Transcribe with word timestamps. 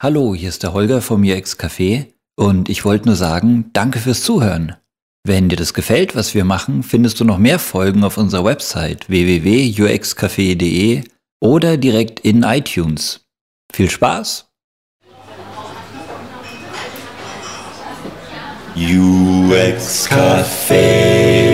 Hallo, 0.00 0.32
hier 0.32 0.48
ist 0.48 0.62
der 0.62 0.74
Holger 0.74 1.02
vom 1.02 1.24
UX 1.24 1.58
Café 1.58 2.06
und 2.36 2.68
ich 2.68 2.84
wollte 2.84 3.06
nur 3.06 3.16
sagen, 3.16 3.70
danke 3.72 3.98
fürs 3.98 4.22
Zuhören. 4.22 4.76
Wenn 5.24 5.48
dir 5.48 5.56
das 5.56 5.74
gefällt, 5.74 6.14
was 6.14 6.36
wir 6.36 6.44
machen, 6.44 6.84
findest 6.84 7.18
du 7.18 7.24
noch 7.24 7.38
mehr 7.38 7.58
Folgen 7.58 8.04
auf 8.04 8.16
unserer 8.16 8.44
Website 8.44 9.08
www.uxcafé.de 9.08 11.02
oder 11.40 11.76
direkt 11.76 12.20
in 12.20 12.44
iTunes. 12.44 13.26
Viel 13.72 13.90
Spaß! 13.90 14.46
UX 18.76 20.08
Café. 20.08 21.47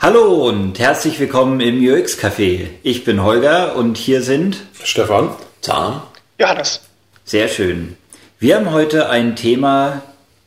Hallo 0.00 0.48
und 0.48 0.78
herzlich 0.78 1.18
willkommen 1.18 1.58
im 1.58 1.84
UX 1.84 2.16
Café. 2.16 2.68
Ich 2.84 3.02
bin 3.02 3.24
Holger 3.24 3.74
und 3.74 3.96
hier 3.96 4.22
sind 4.22 4.58
Stefan. 4.84 5.30
Tom. 5.60 6.02
Johannes. 6.38 6.82
Sehr 7.24 7.48
schön. 7.48 7.96
Wir 8.38 8.54
haben 8.54 8.70
heute 8.70 9.10
ein 9.10 9.34
Thema, 9.34 10.02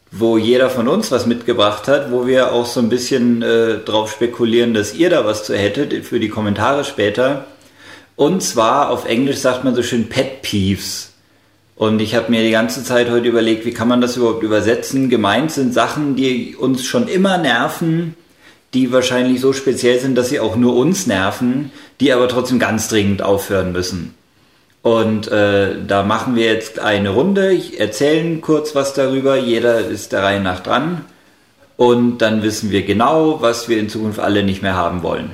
wo 0.09 0.37
jeder 0.37 0.69
von 0.69 0.87
uns 0.87 1.11
was 1.11 1.25
mitgebracht 1.25 1.89
hat, 1.89 2.13
wo 2.13 2.25
wir 2.25 2.53
auch 2.53 2.65
so 2.65 2.79
ein 2.79 2.87
bisschen 2.87 3.41
äh, 3.41 3.79
drauf 3.79 4.09
spekulieren, 4.13 4.73
dass 4.73 4.93
ihr 4.93 5.09
da 5.09 5.25
was 5.25 5.43
zu 5.43 5.53
hättet 5.53 6.05
für 6.05 6.21
die 6.21 6.29
Kommentare 6.29 6.85
später. 6.85 7.45
Und 8.15 8.41
zwar 8.41 8.89
auf 8.89 9.03
Englisch 9.03 9.39
sagt 9.39 9.65
man 9.65 9.75
so 9.75 9.83
schön 9.83 10.07
Pet 10.07 10.43
Peeves. 10.43 11.11
Und 11.75 11.99
ich 11.99 12.15
habe 12.15 12.31
mir 12.31 12.41
die 12.41 12.51
ganze 12.51 12.85
Zeit 12.85 13.09
heute 13.09 13.27
überlegt, 13.27 13.65
wie 13.65 13.73
kann 13.73 13.89
man 13.89 13.99
das 13.99 14.15
überhaupt 14.15 14.43
übersetzen? 14.43 15.09
Gemeint 15.09 15.51
sind 15.51 15.73
Sachen, 15.73 16.15
die 16.15 16.55
uns 16.55 16.85
schon 16.85 17.09
immer 17.09 17.37
nerven, 17.37 18.15
die 18.73 18.91
wahrscheinlich 18.91 19.41
so 19.41 19.53
speziell 19.53 19.99
sind, 19.99 20.17
dass 20.17 20.29
sie 20.29 20.39
auch 20.39 20.55
nur 20.55 20.75
uns 20.75 21.07
nerven, 21.07 21.71
die 21.99 22.13
aber 22.13 22.27
trotzdem 22.27 22.59
ganz 22.59 22.87
dringend 22.87 23.21
aufhören 23.21 23.71
müssen. 23.71 24.15
Und 24.81 25.27
äh, 25.27 25.75
da 25.85 26.03
machen 26.03 26.35
wir 26.35 26.45
jetzt 26.45 26.79
eine 26.79 27.09
Runde. 27.09 27.51
Ich 27.51 27.79
erzähle 27.79 28.37
kurz 28.37 28.73
was 28.73 28.93
darüber. 28.93 29.37
Jeder 29.37 29.79
ist 29.79 30.11
der 30.11 30.23
Reihe 30.23 30.39
nach 30.39 30.61
dran. 30.61 31.05
Und 31.77 32.19
dann 32.19 32.43
wissen 32.43 32.71
wir 32.71 32.83
genau, 32.83 33.41
was 33.41 33.69
wir 33.69 33.77
in 33.77 33.89
Zukunft 33.89 34.19
alle 34.19 34.43
nicht 34.43 34.61
mehr 34.61 34.75
haben 34.75 35.03
wollen. 35.03 35.31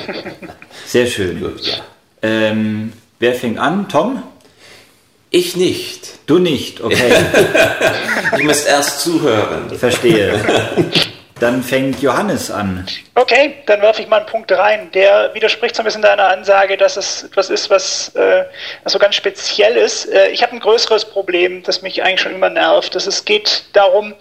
Sehr 0.86 1.06
schön. 1.06 1.40
Gut, 1.40 1.60
ja. 1.66 1.74
Ähm, 2.22 2.92
wer 3.18 3.34
fängt 3.34 3.58
an? 3.58 3.88
Tom? 3.88 4.22
Ich 5.30 5.56
nicht. 5.56 6.18
Du 6.26 6.38
nicht, 6.38 6.80
okay. 6.80 7.12
Ich 8.36 8.44
muss 8.44 8.64
erst 8.64 9.00
zuhören. 9.00 9.70
Verstehe. 9.76 10.40
Dann 11.40 11.62
fängt 11.62 12.02
Johannes 12.02 12.50
an. 12.50 12.86
Okay, 13.14 13.54
dann 13.64 13.80
werfe 13.80 14.02
ich 14.02 14.08
mal 14.08 14.18
einen 14.18 14.26
Punkt 14.26 14.52
rein. 14.52 14.90
Der 14.92 15.32
widerspricht 15.32 15.74
so 15.74 15.82
ein 15.82 15.86
bisschen 15.86 16.02
deiner 16.02 16.28
Ansage, 16.28 16.76
dass 16.76 16.98
es 16.98 17.24
etwas 17.24 17.48
ist, 17.48 17.70
was, 17.70 18.14
äh, 18.14 18.44
so 18.84 18.98
ganz 18.98 19.14
speziell 19.14 19.76
ist. 19.76 20.04
Äh, 20.06 20.28
ich 20.28 20.42
habe 20.42 20.52
ein 20.52 20.60
größeres 20.60 21.06
Problem, 21.06 21.62
das 21.62 21.80
mich 21.80 22.02
eigentlich 22.02 22.20
schon 22.20 22.34
immer 22.34 22.50
nervt. 22.50 22.94
Das 22.94 23.06
es 23.06 23.24
geht 23.24 23.64
darum, 23.72 24.14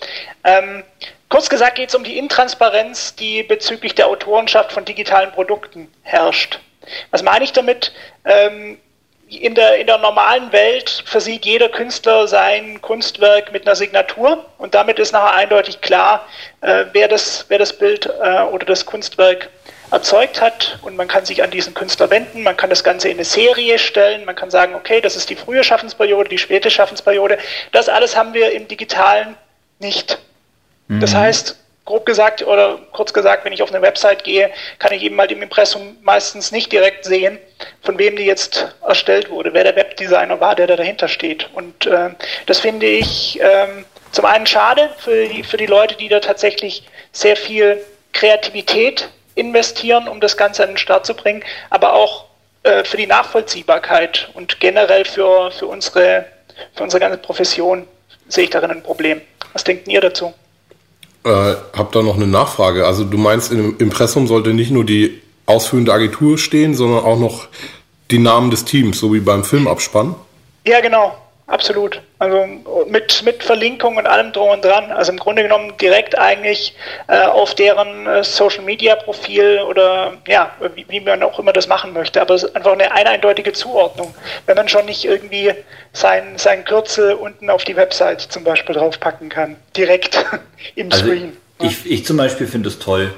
ähm, 0.46 0.84
kurz 1.28 1.50
gesagt 1.50 1.76
geht 1.76 1.90
es 1.90 1.96
um 1.96 2.06
die 2.06 2.18
Intransparenz, 2.18 3.16
die 3.16 3.44
bezüglich 3.44 3.96
der 3.96 4.08
Autorenschaft 4.08 4.72
von 4.72 4.86
digitalen 4.86 5.32
Produkten 5.32 5.92
herrscht. 6.04 6.60
Was 7.12 7.22
meine 7.22 7.44
ich 7.44 7.52
damit? 7.52 7.92
Ähm, 8.24 8.78
in 9.30 9.54
der, 9.56 9.78
in 9.78 9.88
der 9.88 9.98
normalen 10.00 10.52
Welt 10.52 11.04
versieht 11.06 11.46
jeder 11.46 11.70
Künstler 11.70 12.28
sein 12.28 12.82
Kunstwerk 12.82 13.52
mit 13.52 13.66
einer 13.66 13.76
Signatur 13.76 14.46
und 14.58 14.74
damit 14.74 14.98
ist 14.98 15.12
nachher 15.12 15.36
eindeutig 15.36 15.82
klar, 15.82 16.26
äh, 16.62 16.86
wer, 16.94 17.08
das, 17.08 17.46
wer 17.48 17.60
das 17.60 17.74
Bild 17.74 18.08
äh, 18.08 18.42
oder 18.42 18.66
das 18.66 18.86
Kunstwerk 18.86 19.50
erzeugt 19.92 20.42
hat 20.42 20.80
und 20.82 20.96
man 20.96 21.08
kann 21.08 21.26
sich 21.26 21.44
an 21.44 21.52
diesen 21.52 21.74
Künstler 21.74 22.10
wenden, 22.10 22.44
man 22.44 22.58
kann 22.58 22.70
das 22.70 22.84
Ganze 22.84 23.10
in 23.10 23.18
eine 23.18 23.26
Serie 23.26 23.80
stellen, 23.80 24.26
man 24.26 24.36
kann 24.36 24.50
sagen, 24.50 24.76
okay, 24.76 25.02
das 25.02 25.16
ist 25.16 25.30
die 25.30 25.36
frühe 25.36 25.64
Schaffensperiode, 25.64 26.30
die 26.30 26.38
späte 26.38 26.70
Schaffensperiode. 26.70 27.38
Das 27.72 27.90
alles 27.90 28.16
haben 28.16 28.34
wir 28.34 28.52
im 28.52 28.68
digitalen 28.68 29.36
nicht. 29.80 30.20
Das 30.90 31.14
heißt, 31.14 31.56
grob 31.90 32.06
gesagt 32.06 32.46
oder 32.46 32.78
kurz 32.92 33.14
gesagt, 33.14 33.44
wenn 33.46 33.52
ich 33.52 33.64
auf 33.64 33.74
eine 33.74 33.82
Website 33.82 34.24
gehe, 34.24 34.52
kann 34.78 34.94
ich 34.94 35.02
eben 35.02 35.16
mal 35.16 35.30
im 35.32 35.42
Impressum 35.42 35.98
meistens 36.04 36.52
nicht 36.52 36.72
direkt 36.72 37.04
sehen, 37.04 37.40
von 37.82 37.98
wem 37.98 38.16
die 38.16 38.26
jetzt 38.26 38.68
erstellt 38.88 39.32
wurde, 39.32 39.56
wer 39.56 39.64
der 39.64 39.76
Webdesigner 39.76 40.40
war, 40.40 40.54
der 40.54 40.68
da 40.68 40.76
dahinter 40.76 41.08
steht. 41.08 41.50
Und 41.54 41.88
äh, 41.88 42.12
das 42.46 42.60
finde 42.60 42.86
ich 42.86 43.40
ähm, 43.42 43.86
zum 44.12 44.26
einen 44.26 44.46
schade 44.46 44.92
für 45.00 45.28
die, 45.28 45.42
für 45.42 45.58
die 45.58 45.66
Leute, 45.66 45.96
die 45.96 46.10
da 46.10 46.20
tatsächlich 46.20 46.84
sehr 47.12 47.36
viel 47.36 47.84
Kreativität 48.14 49.10
investieren, 49.34 50.08
um 50.08 50.22
das 50.22 50.38
Ganze 50.38 50.62
an 50.62 50.70
den 50.70 50.78
Start 50.78 51.08
zu 51.08 51.16
bringen, 51.16 51.44
aber 51.72 51.94
auch 51.94 52.26
äh, 52.62 52.84
für 52.84 52.98
die 52.98 53.08
Nachvollziehbarkeit 53.08 54.30
und 54.36 54.60
generell 54.60 55.06
für, 55.06 55.50
für, 55.50 55.66
unsere, 55.66 56.26
für 56.76 56.84
unsere 56.84 57.00
ganze 57.00 57.18
Profession 57.18 57.88
sehe 58.28 58.44
ich 58.44 58.52
darin 58.52 58.70
ein 58.70 58.84
Problem. 58.84 59.22
Was 59.54 59.64
denkt 59.64 59.88
ihr 59.88 60.02
dazu? 60.02 60.36
Äh, 61.24 61.56
hab 61.74 61.92
da 61.92 62.02
noch 62.02 62.16
eine 62.16 62.28
Nachfrage. 62.28 62.86
Also 62.86 63.04
du 63.04 63.18
meinst, 63.18 63.52
im 63.52 63.78
Impressum 63.78 64.28
sollte 64.28 64.54
nicht 64.54 64.72
nur 64.72 64.86
die 64.86 65.22
ausführende 65.46 65.94
Agentur 65.94 66.38
stehen, 66.38 66.76
sondern 66.76 67.04
auch 67.04 67.20
noch 67.20 67.48
die 68.12 68.20
Namen 68.20 68.52
des 68.52 68.66
Teams, 68.66 69.00
so 69.00 69.14
wie 69.14 69.20
beim 69.20 69.44
Filmabspann? 69.44 70.16
Ja, 70.66 70.80
genau, 70.82 71.16
absolut. 71.50 72.02
Also 72.20 72.46
mit, 72.88 73.24
mit 73.24 73.44
Verlinkung 73.44 73.98
und 73.98 74.08
allem 74.08 74.32
drum 74.32 74.50
und 74.52 74.64
dran. 74.64 74.92
Also 74.92 75.12
im 75.12 75.18
Grunde 75.18 75.44
genommen 75.44 75.74
direkt 75.82 76.18
eigentlich 76.18 76.76
äh, 77.08 77.22
auf 77.26 77.56
deren 77.56 78.08
äh, 78.08 78.24
Social 78.24 78.64
Media 78.64 78.96
Profil 78.96 79.60
oder 79.68 80.14
ja, 80.28 80.52
wie, 80.76 80.86
wie 80.90 81.00
man 81.00 81.22
auch 81.24 81.40
immer 81.40 81.54
das 81.54 81.68
machen 81.68 81.94
möchte. 81.94 82.22
Aber 82.22 82.36
es 82.36 82.44
ist 82.44 82.56
einfach 82.56 82.74
eine, 82.74 82.92
eine 82.92 83.10
eindeutige 83.10 83.54
Zuordnung. 83.54 84.14
Wenn 84.46 84.56
man 84.56 84.70
schon 84.70 84.86
nicht 84.86 85.06
irgendwie 85.06 85.54
sein, 85.94 86.38
sein 86.38 86.64
Kürzel 86.66 87.14
unten 87.14 87.50
auf 87.50 87.64
die 87.64 87.76
Website 87.76 88.22
zum 88.22 88.44
Beispiel 88.44 88.76
draufpacken 88.76 89.30
kann. 89.30 89.56
Direkt 89.76 90.26
im 90.76 90.92
Also 90.92 91.06
Screen. 91.06 91.38
ich, 91.62 91.90
ich 91.90 92.06
zum 92.06 92.18
Beispiel 92.18 92.48
finde 92.48 92.70
es 92.70 92.80
toll, 92.80 93.14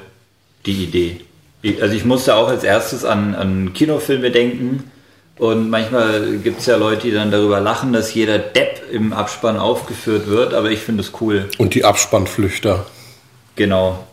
die 0.66 0.84
Idee. 0.84 1.22
Ich, 1.62 1.81
also 1.81 1.94
ich 1.96 2.06
musste 2.06 2.36
auch 2.36 2.47
als 2.47 2.64
erstes 2.64 3.06
an, 3.06 3.36
an 3.36 3.74
Kinofilme 3.74 4.31
denken 4.31 4.91
und 5.41 5.72
manchmal 5.72 6.38
gibt 6.38 6.59
es 6.59 6.68
ja 6.68 6.75
Leute, 6.78 7.07
die 7.07 7.12
dann 7.12 7.31
darüber 7.31 7.59
lachen, 7.59 7.94
dass 7.94 8.13
jeder 8.13 8.38
Depp 8.38 8.84
im 8.91 9.12
Abspann 9.12 9.57
aufgeführt 9.57 10.28
wird, 10.28 10.53
aber 10.53 10.69
ich 10.69 10.78
finde 10.78 11.02
es 11.02 11.13
cool. 11.19 11.50
Und 11.57 11.74
die 11.74 11.84
Abspannflüchter. 11.84 12.85
Genau. 13.56 14.06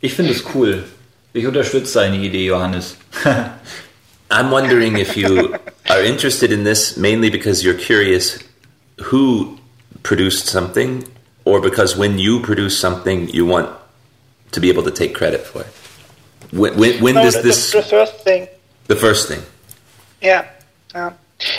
Ich 0.00 0.14
finde 0.14 0.32
es 0.32 0.42
cool. 0.56 0.82
Ich 1.34 1.46
unterstütze 1.46 2.00
deine 2.00 2.16
Idee, 2.16 2.46
Johannes. 2.46 2.96
I'm 4.28 4.50
wondering 4.50 4.96
if 4.98 5.16
you 5.16 5.54
are 5.88 6.02
interested 6.02 6.50
in 6.50 6.64
this 6.64 6.96
mainly 6.96 7.30
because 7.30 7.62
you're 7.62 7.78
curious 7.78 8.40
who 9.12 9.58
produced 10.02 10.48
something 10.48 11.04
or 11.44 11.60
because 11.60 11.96
when 11.96 12.18
you 12.18 12.40
produce 12.40 12.76
something 12.76 13.28
you 13.28 13.46
want 13.46 13.68
to 14.50 14.60
be 14.60 14.68
able 14.68 14.82
to 14.82 14.90
take 14.90 15.14
credit 15.14 15.46
for 15.46 15.60
it. 15.60 15.72
When, 16.50 16.76
when, 16.76 17.00
when 17.00 17.14
No, 17.14 17.22
does 17.22 17.36
the, 17.36 17.42
this, 17.42 17.70
the 17.70 17.82
first 17.82 18.24
thing. 18.24 18.48
the 18.88 18.96
first 18.96 19.28
thing? 19.28 19.42
Ja, 20.20 20.44
ja. 20.94 21.12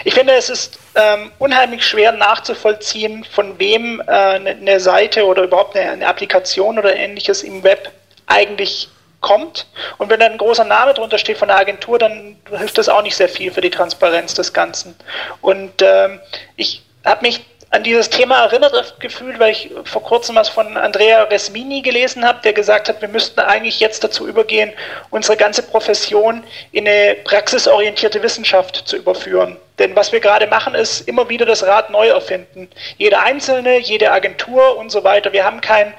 Ich 0.06 0.14
finde, 0.14 0.34
es 0.34 0.50
ist 0.50 0.80
ähm, 0.96 1.32
unheimlich 1.40 1.86
schwer 1.86 2.14
nachzuvollziehen, 2.14 3.26
von 3.26 3.60
wem 3.60 4.02
äh, 4.02 4.12
eine, 4.12 4.80
Seite 4.80 5.26
oder 5.26 5.44
überhaupt 5.44 5.76
eine, 5.76 5.92
eine 5.92 6.08
Applikation 6.08 6.80
oder 6.80 6.96
ähnliches 6.96 7.44
im 7.44 7.64
Web 7.64 7.92
eigentlich 8.28 8.90
kommt. 9.20 9.68
Und 9.98 10.10
wenn 10.10 10.20
da 10.20 10.28
ein 10.28 10.38
großer 10.38 10.64
Name 10.64 10.94
drunter 10.94 11.18
steht 11.18 11.38
von 11.38 11.48
der 11.48 11.58
Agentur, 11.58 12.00
dann 12.00 12.38
hilft 12.50 12.78
das 12.78 12.90
auch 12.90 13.02
nicht 13.02 13.16
sehr 13.16 13.30
viel 13.30 13.52
für 13.52 13.62
die 13.62 13.70
Transparenz 13.70 14.34
des 14.36 14.54
Ganzen. 14.54 14.96
Und 15.42 15.82
ähm, 15.82 16.20
ich 16.56 16.84
habe 17.04 17.26
mich 17.26 17.46
an 17.74 17.82
dieses 17.82 18.08
Thema 18.08 18.44
erinnert 18.44 19.00
gefühlt, 19.00 19.40
weil 19.40 19.52
ich 19.52 19.72
vor 19.86 20.04
kurzem 20.04 20.36
was 20.36 20.48
von 20.48 20.78
Andrea 20.78 21.24
Resmini 21.24 21.82
gelesen 21.82 22.24
habe, 22.24 22.40
der 22.44 22.54
gesagt 22.54 22.88
hat, 22.88 23.02
wir 23.02 23.08
müssten 23.08 23.40
eigentlich 23.40 23.80
jetzt 23.80 24.04
dazu 24.04 24.28
übergehen, 24.28 24.72
unsere 25.10 25.36
ganze 25.36 25.64
Profession 25.64 26.44
in 26.72 26.88
eine 26.88 27.16
praxisorientierte 27.24 28.22
Wissenschaft 28.22 28.88
zu 28.88 28.96
überführen. 28.96 29.58
Denn 29.80 29.96
was 29.96 30.12
wir 30.12 30.20
gerade 30.20 30.46
machen, 30.46 30.76
ist 30.76 31.08
immer 31.08 31.28
wieder 31.30 31.48
das 31.48 31.64
Rad 31.64 31.90
neu 31.90 32.10
erfinden. 32.10 32.70
Jede 33.00 33.20
Einzelne, 33.20 33.80
jede 33.80 34.12
Agentur 34.12 34.78
und 34.78 34.92
so 34.92 35.04
weiter. 35.04 35.34
Wir 35.34 35.44
haben 35.44 35.60
kein 35.60 35.96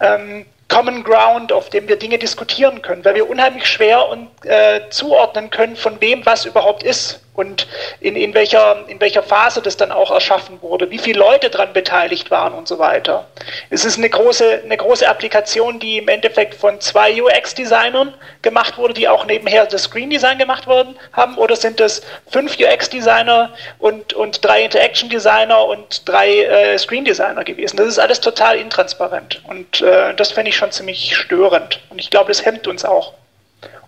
ähm, 0.00 0.46
Common 0.68 1.04
Ground, 1.04 1.52
auf 1.52 1.68
dem 1.68 1.88
wir 1.88 1.96
Dinge 1.96 2.16
diskutieren 2.16 2.80
können, 2.80 3.04
weil 3.04 3.16
wir 3.16 3.28
unheimlich 3.28 3.66
schwer 3.66 4.08
und, 4.08 4.30
äh, 4.46 4.80
zuordnen 4.88 5.50
können, 5.50 5.76
von 5.76 6.00
wem 6.00 6.24
was 6.24 6.46
überhaupt 6.46 6.82
ist 6.82 7.20
und 7.38 7.68
in, 8.00 8.16
in, 8.16 8.34
welcher, 8.34 8.84
in 8.88 9.00
welcher 9.00 9.22
Phase 9.22 9.62
das 9.62 9.76
dann 9.76 9.92
auch 9.92 10.10
erschaffen 10.10 10.60
wurde, 10.60 10.90
wie 10.90 10.98
viele 10.98 11.20
Leute 11.20 11.50
daran 11.50 11.72
beteiligt 11.72 12.32
waren 12.32 12.52
und 12.52 12.66
so 12.66 12.80
weiter. 12.80 13.28
Es 13.70 13.84
ist 13.84 13.96
eine 13.96 14.10
große, 14.10 14.62
eine 14.64 14.76
große 14.76 15.08
Applikation, 15.08 15.78
die 15.78 15.98
im 15.98 16.08
Endeffekt 16.08 16.56
von 16.56 16.80
zwei 16.80 17.22
UX-Designern 17.22 18.12
gemacht 18.42 18.76
wurde, 18.76 18.94
die 18.94 19.08
auch 19.08 19.24
nebenher 19.24 19.66
das 19.66 19.84
Screen-Design 19.84 20.38
gemacht 20.38 20.66
worden 20.66 20.96
haben, 21.12 21.38
oder 21.38 21.54
sind 21.54 21.80
es 21.80 22.02
fünf 22.26 22.58
UX-Designer 22.58 23.54
und, 23.78 24.14
und 24.14 24.44
drei 24.44 24.64
Interaction-Designer 24.64 25.64
und 25.64 26.08
drei 26.08 26.42
äh, 26.42 26.76
Screen-Designer 26.76 27.44
gewesen? 27.44 27.76
Das 27.76 27.86
ist 27.86 28.00
alles 28.00 28.20
total 28.20 28.58
intransparent 28.58 29.42
und 29.46 29.80
äh, 29.80 30.12
das 30.14 30.32
fände 30.32 30.48
ich 30.48 30.56
schon 30.56 30.72
ziemlich 30.72 31.14
störend 31.14 31.78
und 31.90 32.00
ich 32.00 32.10
glaube, 32.10 32.28
das 32.28 32.44
hemmt 32.44 32.66
uns 32.66 32.84
auch, 32.84 33.12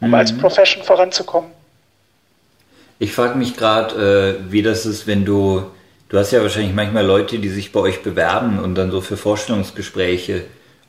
um 0.00 0.14
als 0.14 0.38
Profession 0.38 0.84
voranzukommen. 0.84 1.50
Ich 3.02 3.12
frage 3.12 3.38
mich 3.38 3.56
gerade, 3.56 4.36
äh, 4.46 4.52
wie 4.52 4.60
das 4.60 4.84
ist, 4.84 5.06
wenn 5.06 5.24
du, 5.24 5.62
du 6.10 6.18
hast 6.18 6.32
ja 6.32 6.42
wahrscheinlich 6.42 6.74
manchmal 6.74 7.06
Leute, 7.06 7.38
die 7.38 7.48
sich 7.48 7.72
bei 7.72 7.80
euch 7.80 8.02
bewerben 8.02 8.58
und 8.58 8.74
dann 8.74 8.90
so 8.90 9.00
für 9.00 9.16
Vorstellungsgespräche. 9.16 10.42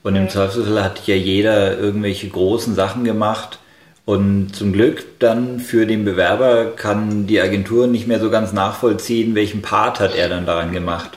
Und 0.03 0.17
im 0.17 0.27
Zweifelsfall 0.27 0.83
hat 0.83 1.07
ja 1.07 1.15
jeder 1.15 1.77
irgendwelche 1.77 2.27
großen 2.27 2.75
Sachen 2.75 3.05
gemacht. 3.05 3.59
Und 4.03 4.53
zum 4.53 4.73
Glück 4.73 5.19
dann 5.19 5.61
für 5.61 5.85
den 5.85 6.03
Bewerber 6.03 6.73
kann 6.75 7.27
die 7.27 7.39
Agentur 7.39 7.87
nicht 7.87 8.07
mehr 8.07 8.19
so 8.19 8.29
ganz 8.29 8.51
nachvollziehen, 8.51 9.33
welchen 9.33 9.61
Part 9.61 10.01
hat 10.01 10.13
er 10.13 10.27
dann 10.27 10.45
daran 10.45 10.73
gemacht. 10.73 11.11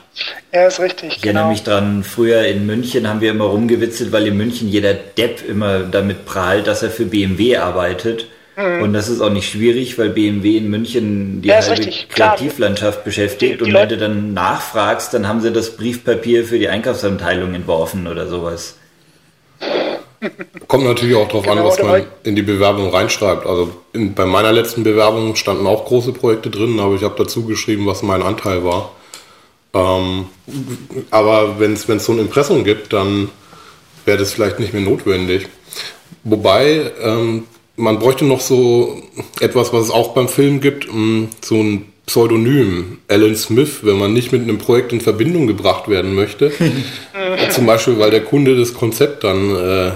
Ja, 0.53 0.67
ist 0.67 0.79
richtig. 0.79 1.17
Ich 1.17 1.21
genau. 1.21 1.39
erinnere 1.39 1.51
mich 1.51 1.63
dran, 1.63 2.03
früher 2.05 2.45
in 2.45 2.65
München 2.65 3.09
haben 3.09 3.19
wir 3.19 3.31
immer 3.31 3.45
rumgewitzelt, 3.45 4.13
weil 4.13 4.27
in 4.27 4.37
München 4.37 4.69
jeder 4.69 4.93
Depp 4.93 5.45
immer 5.45 5.79
damit 5.79 6.25
prahlt, 6.25 6.67
dass 6.67 6.83
er 6.83 6.89
für 6.89 7.05
BMW 7.05 7.57
arbeitet. 7.57 8.27
Mhm. 8.57 8.81
Und 8.83 8.93
das 8.93 9.09
ist 9.09 9.21
auch 9.21 9.29
nicht 9.29 9.49
schwierig, 9.49 9.97
weil 9.97 10.09
BMW 10.09 10.57
in 10.57 10.69
München 10.69 11.41
die 11.41 11.49
ja, 11.49 11.61
halbe 11.61 11.89
Kreativlandschaft 12.09 13.03
beschäftigt. 13.03 13.53
Die, 13.53 13.57
die 13.57 13.63
und 13.63 13.73
wenn 13.73 13.89
du 13.89 13.97
dann 13.97 14.33
nachfragst, 14.33 15.13
dann 15.13 15.27
haben 15.27 15.41
sie 15.41 15.51
das 15.51 15.75
Briefpapier 15.75 16.45
für 16.45 16.59
die 16.59 16.69
Einkaufsabteilung 16.69 17.53
entworfen 17.53 18.07
oder 18.07 18.27
sowas. 18.27 18.77
Kommt 20.67 20.85
natürlich 20.85 21.15
auch 21.15 21.27
darauf 21.27 21.43
genau, 21.43 21.57
an, 21.57 21.63
was 21.67 21.81
man 21.81 22.03
in 22.23 22.35
die 22.35 22.41
Bewerbung 22.41 22.89
reinschreibt. 22.89 23.45
Also 23.45 23.71
in, 23.93 24.13
bei 24.13 24.25
meiner 24.25 24.51
letzten 24.51 24.83
Bewerbung 24.83 25.35
standen 25.35 25.67
auch 25.67 25.85
große 25.85 26.13
Projekte 26.13 26.49
drin, 26.49 26.79
aber 26.79 26.95
ich 26.95 27.03
habe 27.03 27.15
dazu 27.17 27.45
geschrieben, 27.45 27.85
was 27.85 28.01
mein 28.01 28.23
Anteil 28.23 28.63
war. 28.63 28.91
Ähm, 29.73 30.27
aber 31.11 31.59
wenn 31.59 31.73
es 31.73 31.83
so 31.83 32.13
ein 32.13 32.19
Impressum 32.19 32.63
gibt, 32.63 32.93
dann 32.93 33.29
wäre 34.05 34.17
das 34.17 34.33
vielleicht 34.33 34.59
nicht 34.59 34.73
mehr 34.73 34.81
notwendig. 34.81 35.47
Wobei 36.23 36.91
ähm, 37.01 37.43
man 37.75 37.99
bräuchte 37.99 38.25
noch 38.25 38.41
so 38.41 39.01
etwas, 39.39 39.73
was 39.73 39.85
es 39.85 39.91
auch 39.91 40.13
beim 40.13 40.27
Film 40.27 40.61
gibt, 40.61 40.87
um, 40.87 41.29
so 41.43 41.55
ein 41.55 41.91
Pseudonym, 42.05 42.99
Alan 43.07 43.35
Smith, 43.35 43.79
wenn 43.81 43.97
man 43.97 44.13
nicht 44.13 44.31
mit 44.31 44.43
einem 44.43 44.59
Projekt 44.59 44.93
in 44.93 45.01
Verbindung 45.01 45.47
gebracht 45.47 45.89
werden 45.89 46.13
möchte. 46.13 46.51
Zum 47.49 47.65
Beispiel, 47.65 47.97
weil 47.97 48.11
der 48.11 48.23
Kunde 48.23 48.55
das 48.55 48.73
Konzept 48.75 49.23
dann 49.23 49.55
äh, 49.55 49.91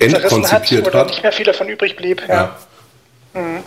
entkonzipiert 0.00 0.86
hat, 0.86 0.88
oder 0.88 1.00
hat. 1.00 1.08
nicht 1.08 1.22
mehr 1.22 1.32
viel 1.32 1.44
davon 1.44 1.68
übrig 1.68 1.96
blieb. 1.96 2.22
Ja. 2.26 2.56
ja. 3.34 3.40
Mhm. 3.40 3.62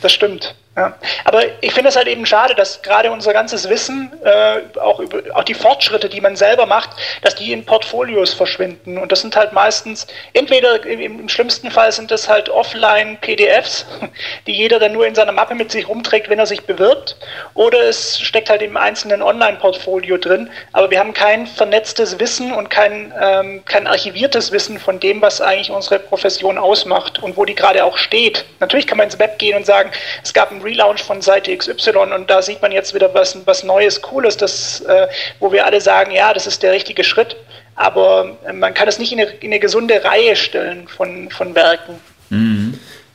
Das 0.00 0.12
stimmt. 0.12 0.54
Ja. 0.78 0.92
Aber 1.24 1.42
ich 1.60 1.72
finde 1.74 1.88
es 1.88 1.96
halt 1.96 2.06
eben 2.06 2.24
schade, 2.24 2.54
dass 2.54 2.82
gerade 2.82 3.10
unser 3.10 3.32
ganzes 3.32 3.68
Wissen, 3.68 4.12
äh, 4.22 4.78
auch, 4.78 5.00
über, 5.00 5.22
auch 5.34 5.42
die 5.42 5.54
Fortschritte, 5.54 6.08
die 6.08 6.20
man 6.20 6.36
selber 6.36 6.66
macht, 6.66 6.90
dass 7.22 7.34
die 7.34 7.52
in 7.52 7.66
Portfolios 7.66 8.32
verschwinden. 8.32 8.96
Und 8.96 9.10
das 9.10 9.22
sind 9.22 9.34
halt 9.34 9.52
meistens, 9.52 10.06
entweder 10.34 10.86
im, 10.86 11.00
im 11.00 11.28
schlimmsten 11.28 11.72
Fall 11.72 11.90
sind 11.90 12.12
das 12.12 12.28
halt 12.28 12.48
Offline-PDFs, 12.48 13.86
die 14.46 14.52
jeder 14.52 14.78
dann 14.78 14.92
nur 14.92 15.04
in 15.04 15.16
seiner 15.16 15.32
Mappe 15.32 15.56
mit 15.56 15.72
sich 15.72 15.88
rumträgt, 15.88 16.30
wenn 16.30 16.38
er 16.38 16.46
sich 16.46 16.62
bewirbt, 16.62 17.16
oder 17.54 17.82
es 17.82 18.20
steckt 18.20 18.48
halt 18.48 18.62
im 18.62 18.76
einzelnen 18.76 19.20
Online-Portfolio 19.20 20.16
drin. 20.16 20.48
Aber 20.72 20.92
wir 20.92 21.00
haben 21.00 21.12
kein 21.12 21.48
vernetztes 21.48 22.20
Wissen 22.20 22.52
und 22.52 22.70
kein, 22.70 23.12
ähm, 23.20 23.64
kein 23.64 23.88
archiviertes 23.88 24.52
Wissen 24.52 24.78
von 24.78 25.00
dem, 25.00 25.20
was 25.22 25.40
eigentlich 25.40 25.72
unsere 25.72 25.98
Profession 25.98 26.56
ausmacht 26.56 27.20
und 27.20 27.36
wo 27.36 27.44
die 27.44 27.56
gerade 27.56 27.82
auch 27.82 27.98
steht. 27.98 28.44
Natürlich 28.60 28.86
kann 28.86 28.98
man 28.98 29.06
ins 29.06 29.18
Web 29.18 29.40
gehen 29.40 29.56
und 29.56 29.66
sagen, 29.66 29.90
es 30.22 30.32
gab 30.32 30.52
ein 30.52 30.62
Relaunch 30.68 31.02
von 31.02 31.22
Seite 31.22 31.56
XY 31.56 32.12
und 32.14 32.28
da 32.28 32.42
sieht 32.42 32.60
man 32.62 32.72
jetzt 32.72 32.94
wieder 32.94 33.12
was, 33.14 33.36
was 33.46 33.64
Neues, 33.64 34.02
Cooles, 34.02 34.36
das, 34.36 34.80
äh, 34.82 35.08
wo 35.40 35.50
wir 35.52 35.64
alle 35.64 35.80
sagen, 35.80 36.10
ja, 36.10 36.32
das 36.34 36.46
ist 36.46 36.62
der 36.62 36.72
richtige 36.72 37.04
Schritt. 37.04 37.36
Aber 37.74 38.36
äh, 38.46 38.52
man 38.52 38.74
kann 38.74 38.88
es 38.88 38.98
nicht 38.98 39.12
in 39.12 39.20
eine, 39.20 39.30
in 39.30 39.50
eine, 39.50 39.60
gesunde 39.60 40.02
Reihe 40.04 40.36
stellen 40.36 40.88
von, 40.88 41.30
von 41.30 41.54
Werken. 41.54 42.00
Mm. 42.30 42.74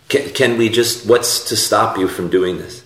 Can, 0.09 0.33
can 0.33 0.59
we 0.59 0.69
just, 0.69 1.07
what's 1.07 1.43
to 1.45 1.55
stop 1.55 1.97
you 1.97 2.07
from 2.07 2.29
doing 2.29 2.57
this 2.57 2.83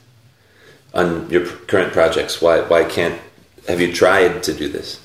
on 0.93 1.27
your 1.31 1.45
current 1.67 1.93
projects? 1.93 2.41
Why, 2.41 2.61
why 2.61 2.83
can't, 2.83 3.15
have 3.67 3.81
you 3.81 3.91
tried 3.91 4.43
to 4.43 4.53
do 4.53 4.67
this? 4.67 4.99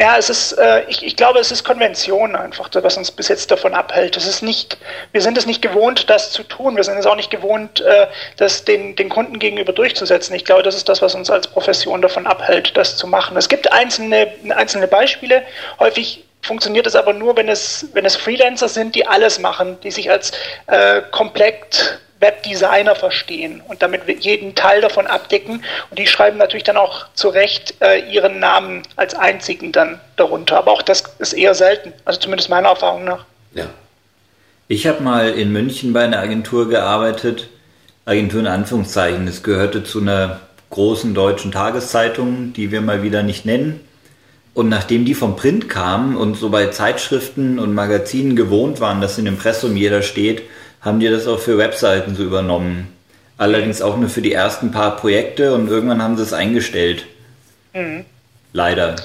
Ja, 0.00 0.16
es 0.18 0.28
ist, 0.28 0.52
äh, 0.52 0.84
ich, 0.88 1.04
ich 1.04 1.14
glaube, 1.14 1.38
es 1.38 1.52
ist 1.52 1.62
Konvention 1.62 2.34
einfach, 2.34 2.68
was 2.72 2.96
uns 2.96 3.12
bis 3.12 3.28
jetzt 3.28 3.50
davon 3.50 3.74
abhält. 3.74 4.16
Es 4.16 4.26
ist 4.26 4.42
nicht, 4.42 4.76
wir 5.12 5.20
sind 5.20 5.38
es 5.38 5.46
nicht 5.46 5.62
gewohnt, 5.62 6.10
das 6.10 6.32
zu 6.32 6.42
tun. 6.42 6.74
Wir 6.76 6.82
sind 6.82 6.98
es 6.98 7.06
auch 7.06 7.14
nicht 7.14 7.30
gewohnt, 7.30 7.80
äh, 7.80 8.08
das 8.36 8.64
den, 8.64 8.96
den 8.96 9.08
Kunden 9.08 9.38
gegenüber 9.38 9.72
durchzusetzen. 9.72 10.34
Ich 10.34 10.44
glaube, 10.44 10.64
das 10.64 10.74
ist 10.74 10.88
das, 10.88 11.00
was 11.00 11.14
uns 11.14 11.30
als 11.30 11.46
Profession 11.46 12.02
davon 12.02 12.26
abhält, 12.26 12.76
das 12.76 12.96
zu 12.96 13.06
machen. 13.06 13.36
Es 13.36 13.48
gibt 13.48 13.72
einzelne, 13.72 14.32
einzelne 14.50 14.88
Beispiele. 14.88 15.44
Häufig 15.78 16.24
funktioniert 16.42 16.86
es 16.86 16.96
aber 16.96 17.12
nur, 17.12 17.36
wenn 17.36 17.48
es, 17.48 17.86
wenn 17.92 18.04
es 18.04 18.16
Freelancer 18.16 18.68
sind, 18.68 18.94
die 18.94 19.06
alles 19.06 19.38
machen, 19.38 19.78
die 19.82 19.90
sich 19.90 20.10
als 20.10 20.32
äh, 20.66 21.02
komplett 21.10 22.00
Webdesigner 22.20 22.94
verstehen 22.94 23.62
und 23.68 23.82
damit 23.82 24.02
jeden 24.24 24.54
Teil 24.54 24.80
davon 24.80 25.06
abdecken. 25.06 25.62
Und 25.90 25.98
die 25.98 26.06
schreiben 26.06 26.38
natürlich 26.38 26.64
dann 26.64 26.76
auch 26.76 27.06
zu 27.14 27.28
Recht 27.28 27.74
äh, 27.80 28.00
ihren 28.10 28.40
Namen 28.40 28.82
als 28.96 29.14
einzigen 29.14 29.72
dann 29.72 30.00
darunter. 30.16 30.58
Aber 30.58 30.72
auch 30.72 30.82
das 30.82 31.04
ist 31.18 31.32
eher 31.32 31.54
selten, 31.54 31.92
also 32.04 32.18
zumindest 32.18 32.50
meiner 32.50 32.70
Erfahrung 32.70 33.04
nach. 33.04 33.24
Ja. 33.54 33.66
Ich 34.66 34.86
habe 34.86 35.02
mal 35.02 35.30
in 35.30 35.52
München 35.52 35.92
bei 35.92 36.04
einer 36.04 36.18
Agentur 36.18 36.68
gearbeitet, 36.68 37.48
Agentur 38.04 38.40
in 38.40 38.46
Anführungszeichen. 38.46 39.26
Es 39.26 39.42
gehörte 39.42 39.84
zu 39.84 40.00
einer 40.00 40.40
großen 40.70 41.14
deutschen 41.14 41.52
Tageszeitung, 41.52 42.52
die 42.52 42.70
wir 42.70 42.80
mal 42.80 43.02
wieder 43.02 43.22
nicht 43.22 43.46
nennen. 43.46 43.87
Und 44.58 44.68
nachdem 44.70 45.04
die 45.04 45.14
vom 45.14 45.36
Print 45.36 45.68
kamen 45.68 46.16
und 46.16 46.34
so 46.34 46.50
bei 46.50 46.66
Zeitschriften 46.66 47.60
und 47.60 47.74
Magazinen 47.74 48.34
gewohnt 48.34 48.80
waren, 48.80 49.00
dass 49.00 49.16
in 49.16 49.24
dem 49.24 49.34
Impressum 49.34 49.76
jeder 49.76 50.02
steht, 50.02 50.42
haben 50.80 50.98
die 50.98 51.08
das 51.08 51.28
auch 51.28 51.38
für 51.38 51.58
Webseiten 51.58 52.16
so 52.16 52.24
übernommen. 52.24 52.92
Allerdings 53.36 53.80
auch 53.80 53.96
nur 53.96 54.08
für 54.08 54.20
die 54.20 54.32
ersten 54.32 54.72
paar 54.72 54.96
Projekte 54.96 55.54
und 55.54 55.68
irgendwann 55.68 56.02
haben 56.02 56.16
sie 56.16 56.24
es 56.24 56.32
eingestellt. 56.32 57.06
Mhm. 57.72 58.04
Leider. 58.52 58.96